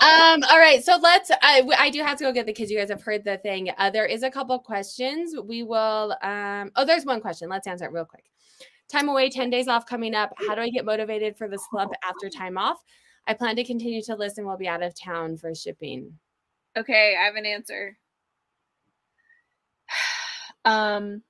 um 0.01 0.43
all 0.49 0.59
right 0.59 0.83
so 0.83 0.97
let's 1.01 1.31
I, 1.41 1.67
I 1.77 1.89
do 1.89 2.01
have 2.01 2.17
to 2.17 2.25
go 2.25 2.31
get 2.31 2.45
the 2.45 2.53
kids 2.53 2.69
you 2.69 2.77
guys 2.77 2.89
have 2.89 3.01
heard 3.01 3.23
the 3.23 3.37
thing 3.37 3.69
uh, 3.77 3.89
there 3.89 4.05
is 4.05 4.23
a 4.23 4.29
couple 4.29 4.57
questions 4.59 5.35
we 5.45 5.63
will 5.63 6.15
um 6.21 6.71
oh 6.75 6.85
there's 6.85 7.05
one 7.05 7.21
question 7.21 7.49
let's 7.49 7.67
answer 7.67 7.85
it 7.85 7.91
real 7.91 8.05
quick 8.05 8.25
time 8.89 9.09
away 9.09 9.29
10 9.29 9.49
days 9.49 9.67
off 9.67 9.85
coming 9.85 10.13
up 10.13 10.33
how 10.47 10.53
do 10.53 10.61
i 10.61 10.69
get 10.69 10.85
motivated 10.85 11.37
for 11.37 11.47
the 11.47 11.59
slump 11.69 11.93
after 12.03 12.29
time 12.29 12.57
off 12.57 12.77
i 13.27 13.33
plan 13.33 13.55
to 13.55 13.63
continue 13.63 14.01
to 14.01 14.15
listen 14.15 14.45
while 14.45 14.53
we'll 14.53 14.59
be 14.59 14.67
out 14.67 14.83
of 14.83 14.93
town 14.99 15.37
for 15.37 15.55
shipping 15.55 16.11
Okay, 16.77 17.15
I 17.19 17.25
have 17.25 17.35
an 17.35 17.45
answer. 17.45 17.97
Um, 20.67 21.21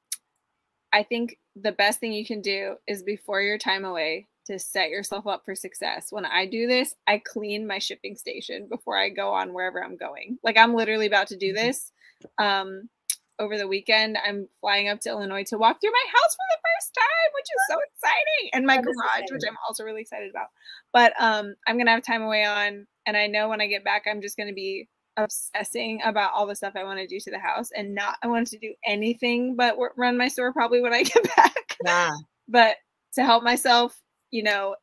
I 0.93 1.04
think 1.04 1.38
the 1.58 1.74
best 1.74 2.00
thing 2.00 2.14
you 2.14 2.26
can 2.26 2.39
do 2.39 2.78
is 2.88 3.04
before 3.04 3.41
your 3.41 3.58
time 3.58 3.84
away 3.84 4.30
to 4.46 4.58
set 4.58 4.89
yourself 4.89 5.28
up 5.28 5.43
for 5.43 5.56
success. 5.56 6.08
When 6.10 6.26
I 6.26 6.46
do 6.46 6.68
this, 6.68 6.96
I 7.06 7.18
clean 7.18 7.68
my 7.68 7.80
shipping 7.80 8.16
station 8.16 8.68
before 8.70 8.98
I 8.98 9.10
go 9.10 9.34
on 9.34 9.54
wherever 9.54 9.84
I'm 9.84 9.98
going. 9.98 10.39
Like 10.41 10.58
I'm 10.58 10.74
literally 10.74 11.08
about 11.08 11.28
to 11.28 11.38
do 11.38 11.54
mm-hmm. 11.54 11.68
this. 11.68 11.91
Um, 12.38 12.89
over 13.38 13.58
the 13.58 13.68
weekend, 13.68 14.18
I'm 14.26 14.48
flying 14.62 14.88
up 14.88 15.02
to 15.02 15.10
Illinois 15.10 15.43
to 15.46 15.58
walk 15.58 15.82
through 15.82 15.91
my 15.91 16.06
house 16.08 16.36
for 16.36 16.46
the 16.52 16.62
first 16.64 16.93
time, 16.96 17.32
which 17.34 17.43
is 17.43 17.62
so 17.68 17.78
exciting, 17.93 18.50
and 18.54 18.66
my 18.66 18.78
garage, 18.78 19.30
which 19.30 19.41
I'm 19.46 19.58
also 19.68 19.84
really 19.84 20.02
excited 20.02 20.30
about. 20.30 20.48
But 20.93 21.12
um, 21.20 21.56
I'm 21.68 21.78
gonna 21.78 21.91
have 21.91 22.04
time 22.04 22.22
away 22.22 22.46
on, 22.46 22.88
and 23.06 23.18
I 23.18 23.28
know 23.28 23.50
when 23.50 23.60
I 23.60 23.68
get 23.68 23.84
back, 23.84 24.04
I'm 24.10 24.22
just 24.22 24.38
gonna 24.38 24.54
be 24.54 24.88
obsessing 25.18 26.01
about 26.03 26.34
all 26.34 26.45
the 26.45 26.55
stuff 26.55 26.74
I 26.76 26.84
want 26.84 26.99
to 26.99 27.07
do 27.07 27.20
to 27.20 27.32
the 27.32 27.39
house 27.39 27.72
and 27.76 27.95
not 27.95 28.18
I 28.22 28.28
wanted 28.28 28.47
to 28.47 28.57
do 28.59 28.74
anything 28.86 29.55
but 29.55 29.78
run 29.95 30.18
my 30.18 30.28
store 30.28 30.51
probably 30.51 30.82
when 30.82 30.93
I 30.93 31.03
get 31.03 31.36
back. 31.36 31.78
Yeah. 31.84 32.11
but 32.47 32.78
to 33.13 33.24
help 33.24 33.43
myself, 33.43 33.99
you 34.32 34.43
know, 34.43 34.76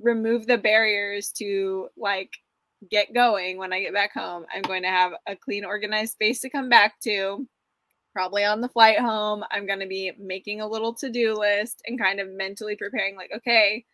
remove 0.00 0.46
the 0.46 0.58
barriers 0.58 1.30
to 1.32 1.88
like 1.96 2.32
get 2.90 3.14
going 3.14 3.58
when 3.58 3.72
I 3.72 3.80
get 3.80 3.92
back 3.92 4.12
home, 4.12 4.46
I'm 4.54 4.62
going 4.62 4.82
to 4.82 4.88
have 4.88 5.12
a 5.26 5.36
clean 5.36 5.64
organized 5.64 6.12
space 6.12 6.40
to 6.40 6.50
come 6.50 6.68
back 6.68 7.00
to 7.00 7.46
probably 8.18 8.44
on 8.44 8.60
the 8.60 8.68
flight 8.68 8.98
home, 8.98 9.44
I'm 9.50 9.64
going 9.64 9.78
to 9.78 9.86
be 9.86 10.10
making 10.18 10.60
a 10.60 10.66
little 10.66 10.92
to 10.94 11.08
do 11.08 11.34
list 11.34 11.82
and 11.86 12.00
kind 12.00 12.18
of 12.18 12.28
mentally 12.28 12.74
preparing, 12.74 13.14
like, 13.14 13.30
okay, 13.36 13.84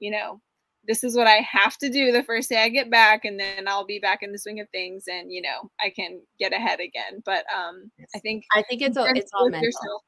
you 0.00 0.10
know, 0.10 0.40
this 0.86 1.04
is 1.04 1.16
what 1.16 1.26
I 1.26 1.46
have 1.50 1.76
to 1.78 1.88
do 1.88 2.12
the 2.12 2.22
first 2.22 2.48
day 2.48 2.62
I 2.62 2.68
get 2.68 2.90
back, 2.90 3.24
and 3.24 3.38
then 3.38 3.66
I'll 3.68 3.86
be 3.86 3.98
back 3.98 4.22
in 4.22 4.32
the 4.32 4.38
swing 4.38 4.60
of 4.60 4.68
things, 4.70 5.04
and 5.10 5.32
you 5.32 5.42
know, 5.42 5.70
I 5.80 5.90
can 5.90 6.20
get 6.38 6.52
ahead 6.52 6.80
again. 6.80 7.22
But 7.24 7.44
um, 7.54 7.90
I 8.14 8.18
think 8.18 8.44
I 8.54 8.62
think 8.62 8.82
it's 8.82 8.96
all, 8.96 9.06
it's 9.06 9.30
all 9.34 9.48
mental. 9.50 9.66
Yourself, 9.66 10.02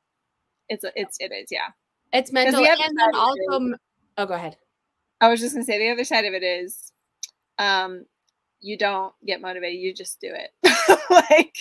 it's 0.68 0.84
it's 0.94 1.16
it 1.20 1.32
is 1.32 1.48
yeah. 1.50 1.68
It's 2.12 2.32
mental, 2.32 2.62
the 2.62 2.70
and 2.70 2.98
then 2.98 3.14
also. 3.14 3.76
oh, 4.18 4.26
go 4.26 4.34
ahead. 4.34 4.56
I 5.20 5.28
was 5.28 5.40
just 5.40 5.54
gonna 5.54 5.64
say 5.64 5.78
the 5.78 5.90
other 5.90 6.04
side 6.04 6.24
of 6.24 6.34
it 6.34 6.42
is, 6.42 6.92
um, 7.58 8.04
you 8.60 8.76
don't 8.76 9.12
get 9.26 9.40
motivated, 9.40 9.80
you 9.80 9.94
just 9.94 10.20
do 10.20 10.32
it. 10.32 10.50
like, 11.10 11.56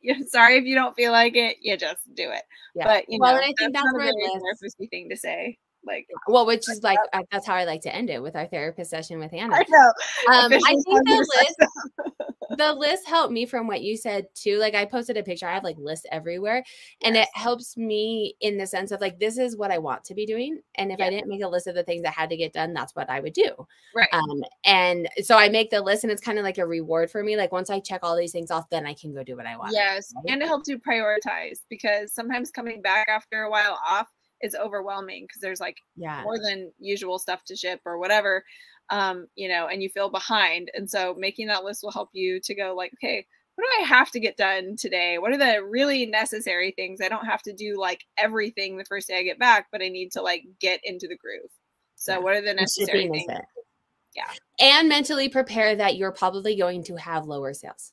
you're 0.00 0.26
sorry 0.28 0.56
if 0.58 0.64
you 0.64 0.74
don't 0.74 0.94
feel 0.94 1.12
like 1.12 1.36
it, 1.36 1.58
you 1.60 1.76
just 1.76 2.02
do 2.14 2.30
it. 2.30 2.42
Yeah. 2.74 2.84
But 2.84 3.04
you 3.08 3.18
well, 3.20 3.34
know, 3.34 3.40
I 3.40 3.52
think 3.58 3.74
that's, 3.74 3.84
that's 3.84 3.94
a 3.94 3.98
really 3.98 4.88
thing 4.90 5.08
to 5.10 5.16
say. 5.16 5.58
Like, 5.86 6.06
well, 6.26 6.46
which 6.46 6.68
is 6.68 6.82
like 6.82 6.98
that's 7.30 7.46
how 7.46 7.54
I 7.54 7.64
like 7.64 7.82
to 7.82 7.94
end 7.94 8.10
it 8.10 8.22
with 8.22 8.36
our 8.36 8.46
therapist 8.46 8.90
session 8.90 9.18
with 9.18 9.32
Anna. 9.32 9.54
I 9.54 9.64
know. 9.68 9.92
Um, 10.32 10.52
I 10.52 10.58
think 10.58 10.84
the 10.84 11.26
list, 11.38 12.16
the 12.58 12.72
list 12.74 13.06
helped 13.06 13.32
me 13.32 13.46
from 13.46 13.66
what 13.66 13.82
you 13.82 13.96
said 13.96 14.26
too. 14.34 14.58
Like, 14.58 14.74
I 14.74 14.84
posted 14.84 15.16
a 15.16 15.22
picture. 15.22 15.46
I 15.46 15.54
have 15.54 15.64
like 15.64 15.78
lists 15.78 16.06
everywhere, 16.10 16.64
and 17.02 17.14
yes. 17.14 17.26
it 17.26 17.40
helps 17.40 17.76
me 17.76 18.34
in 18.40 18.58
the 18.58 18.66
sense 18.66 18.90
of 18.90 19.00
like 19.00 19.18
this 19.18 19.38
is 19.38 19.56
what 19.56 19.70
I 19.70 19.78
want 19.78 20.04
to 20.04 20.14
be 20.14 20.26
doing, 20.26 20.60
and 20.74 20.90
if 20.90 20.98
yes. 20.98 21.06
I 21.06 21.10
didn't 21.10 21.28
make 21.28 21.42
a 21.42 21.48
list 21.48 21.66
of 21.66 21.74
the 21.74 21.84
things 21.84 22.02
that 22.02 22.14
had 22.14 22.30
to 22.30 22.36
get 22.36 22.52
done, 22.52 22.72
that's 22.72 22.94
what 22.96 23.08
I 23.08 23.20
would 23.20 23.32
do. 23.32 23.52
Right. 23.94 24.08
Um, 24.12 24.42
and 24.64 25.08
so 25.22 25.36
I 25.36 25.48
make 25.48 25.70
the 25.70 25.80
list, 25.80 26.04
and 26.04 26.12
it's 26.12 26.22
kind 26.22 26.38
of 26.38 26.44
like 26.44 26.58
a 26.58 26.66
reward 26.66 27.10
for 27.10 27.22
me. 27.22 27.36
Like 27.36 27.52
once 27.52 27.70
I 27.70 27.80
check 27.80 28.00
all 28.02 28.16
these 28.16 28.32
things 28.32 28.50
off, 28.50 28.68
then 28.70 28.86
I 28.86 28.94
can 28.94 29.14
go 29.14 29.22
do 29.22 29.36
what 29.36 29.46
I 29.46 29.56
want. 29.56 29.72
Yes, 29.72 30.12
right? 30.16 30.32
and 30.32 30.42
it 30.42 30.46
helps 30.46 30.68
you 30.68 30.78
prioritize 30.78 31.60
because 31.68 32.12
sometimes 32.12 32.50
coming 32.50 32.82
back 32.82 33.08
after 33.08 33.42
a 33.42 33.50
while 33.50 33.78
off 33.88 34.08
is 34.42 34.54
overwhelming 34.54 35.24
because 35.24 35.40
there's 35.40 35.60
like 35.60 35.78
yeah. 35.96 36.22
more 36.22 36.38
than 36.38 36.72
usual 36.78 37.18
stuff 37.18 37.44
to 37.44 37.56
ship 37.56 37.80
or 37.84 37.98
whatever 37.98 38.44
um 38.90 39.26
you 39.34 39.48
know 39.48 39.66
and 39.66 39.82
you 39.82 39.88
feel 39.88 40.08
behind 40.08 40.70
and 40.74 40.88
so 40.88 41.14
making 41.18 41.46
that 41.46 41.64
list 41.64 41.82
will 41.82 41.90
help 41.90 42.10
you 42.12 42.40
to 42.40 42.54
go 42.54 42.74
like 42.76 42.92
okay 42.94 43.26
what 43.56 43.64
do 43.64 43.82
i 43.82 43.86
have 43.86 44.10
to 44.10 44.20
get 44.20 44.36
done 44.36 44.76
today? 44.78 45.16
What 45.16 45.32
are 45.32 45.38
the 45.38 45.64
really 45.64 46.04
necessary 46.04 46.72
things? 46.72 47.00
I 47.00 47.08
don't 47.08 47.24
have 47.24 47.40
to 47.44 47.54
do 47.54 47.78
like 47.78 48.04
everything 48.18 48.76
the 48.76 48.84
first 48.84 49.08
day 49.08 49.18
i 49.18 49.22
get 49.22 49.38
back 49.38 49.68
but 49.72 49.82
i 49.82 49.88
need 49.88 50.12
to 50.12 50.22
like 50.22 50.44
get 50.60 50.80
into 50.84 51.08
the 51.08 51.16
groove. 51.16 51.50
So 51.96 52.12
yeah. 52.12 52.18
what 52.18 52.34
are 52.34 52.42
the 52.42 52.52
necessary 52.52 53.08
things? 53.08 53.32
yeah. 54.14 54.30
And 54.60 54.90
mentally 54.90 55.30
prepare 55.30 55.74
that 55.74 55.96
you're 55.96 56.12
probably 56.12 56.54
going 56.54 56.84
to 56.84 56.96
have 56.96 57.24
lower 57.26 57.54
sales 57.54 57.92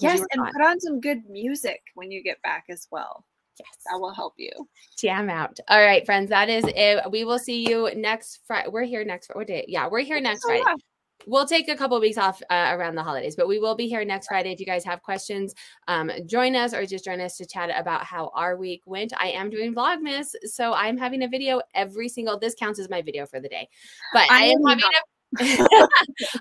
yes 0.00 0.20
and 0.32 0.46
put 0.52 0.62
on 0.64 0.80
some 0.80 1.00
good 1.00 1.18
music 1.28 1.80
when 1.94 2.10
you 2.10 2.22
get 2.22 2.40
back 2.42 2.64
as 2.68 2.86
well 2.90 3.24
Yes. 3.58 3.68
That 3.90 4.00
will 4.00 4.12
help 4.12 4.34
you. 4.36 4.50
Jam 4.98 5.28
out. 5.28 5.58
All 5.68 5.80
right, 5.80 6.04
friends. 6.06 6.30
That 6.30 6.48
is 6.48 6.64
it. 6.68 7.10
We 7.10 7.24
will 7.24 7.38
see 7.38 7.68
you 7.68 7.90
next 7.94 8.40
Friday. 8.46 8.68
We're 8.70 8.84
here 8.84 9.04
next 9.04 9.30
what 9.34 9.46
day? 9.46 9.64
Yeah, 9.68 9.88
we're 9.88 10.00
here 10.00 10.20
next 10.20 10.42
oh, 10.44 10.48
Friday. 10.48 10.80
We'll 11.26 11.46
take 11.46 11.68
a 11.68 11.76
couple 11.76 11.96
of 11.96 12.00
weeks 12.00 12.16
off 12.16 12.40
uh, 12.50 12.70
around 12.72 12.94
the 12.94 13.02
holidays, 13.02 13.36
but 13.36 13.46
we 13.46 13.58
will 13.58 13.74
be 13.74 13.88
here 13.88 14.04
next 14.04 14.28
Friday. 14.28 14.52
If 14.52 14.60
you 14.60 14.66
guys 14.66 14.84
have 14.84 15.02
questions, 15.02 15.54
um, 15.86 16.10
join 16.26 16.56
us 16.56 16.72
or 16.72 16.86
just 16.86 17.04
join 17.04 17.20
us 17.20 17.36
to 17.36 17.46
chat 17.46 17.70
about 17.78 18.04
how 18.04 18.30
our 18.34 18.56
week 18.56 18.82
went. 18.86 19.12
I 19.18 19.28
am 19.28 19.50
doing 19.50 19.74
Vlogmas, 19.74 20.28
so 20.44 20.72
I'm 20.72 20.96
having 20.96 21.22
a 21.22 21.28
video 21.28 21.60
every 21.74 22.08
single. 22.08 22.38
This 22.38 22.54
counts 22.54 22.78
as 22.78 22.88
my 22.88 23.02
video 23.02 23.26
for 23.26 23.38
the 23.38 23.48
day, 23.48 23.68
but 24.14 24.30
I, 24.30 24.44
I 24.44 24.46
am 24.46 24.66
having 24.66 24.84
a 24.84 25.19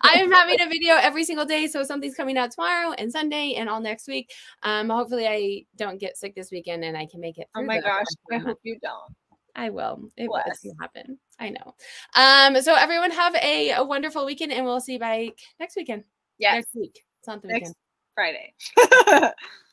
I'm 0.01 0.31
having 0.31 0.61
a 0.61 0.67
video 0.67 0.95
every 0.95 1.23
single 1.23 1.45
day. 1.45 1.67
So 1.67 1.83
something's 1.83 2.15
coming 2.15 2.37
out 2.37 2.51
tomorrow 2.51 2.93
and 2.93 3.11
Sunday 3.11 3.53
and 3.53 3.69
all 3.69 3.81
next 3.81 4.07
week. 4.07 4.31
Um, 4.63 4.89
hopefully 4.89 5.27
I 5.27 5.65
don't 5.75 5.99
get 5.99 6.17
sick 6.17 6.35
this 6.35 6.51
weekend 6.51 6.83
and 6.83 6.97
I 6.97 7.05
can 7.05 7.19
make 7.19 7.37
it. 7.37 7.47
oh 7.55 7.63
my 7.63 7.79
gosh. 7.79 8.05
I 8.31 8.37
hope 8.37 8.59
you 8.63 8.79
don't. 8.81 9.15
I 9.55 9.69
will. 9.69 10.09
It 10.15 10.29
will 10.29 10.41
happen. 10.79 11.19
I 11.39 11.49
know. 11.49 11.75
Um, 12.15 12.61
so 12.61 12.75
everyone 12.75 13.11
have 13.11 13.35
a, 13.35 13.71
a, 13.71 13.83
wonderful 13.83 14.25
weekend 14.25 14.53
and 14.53 14.65
we'll 14.65 14.79
see 14.79 14.93
you 14.93 14.99
by 14.99 15.31
next 15.59 15.75
weekend. 15.75 16.03
Yeah. 16.37 16.55
Next 16.55 16.73
week. 16.75 17.03
It's 17.19 17.27
not 17.27 17.41
the 17.41 17.49
next 17.49 17.73
weekend. 18.15 18.53
Friday. 18.75 19.33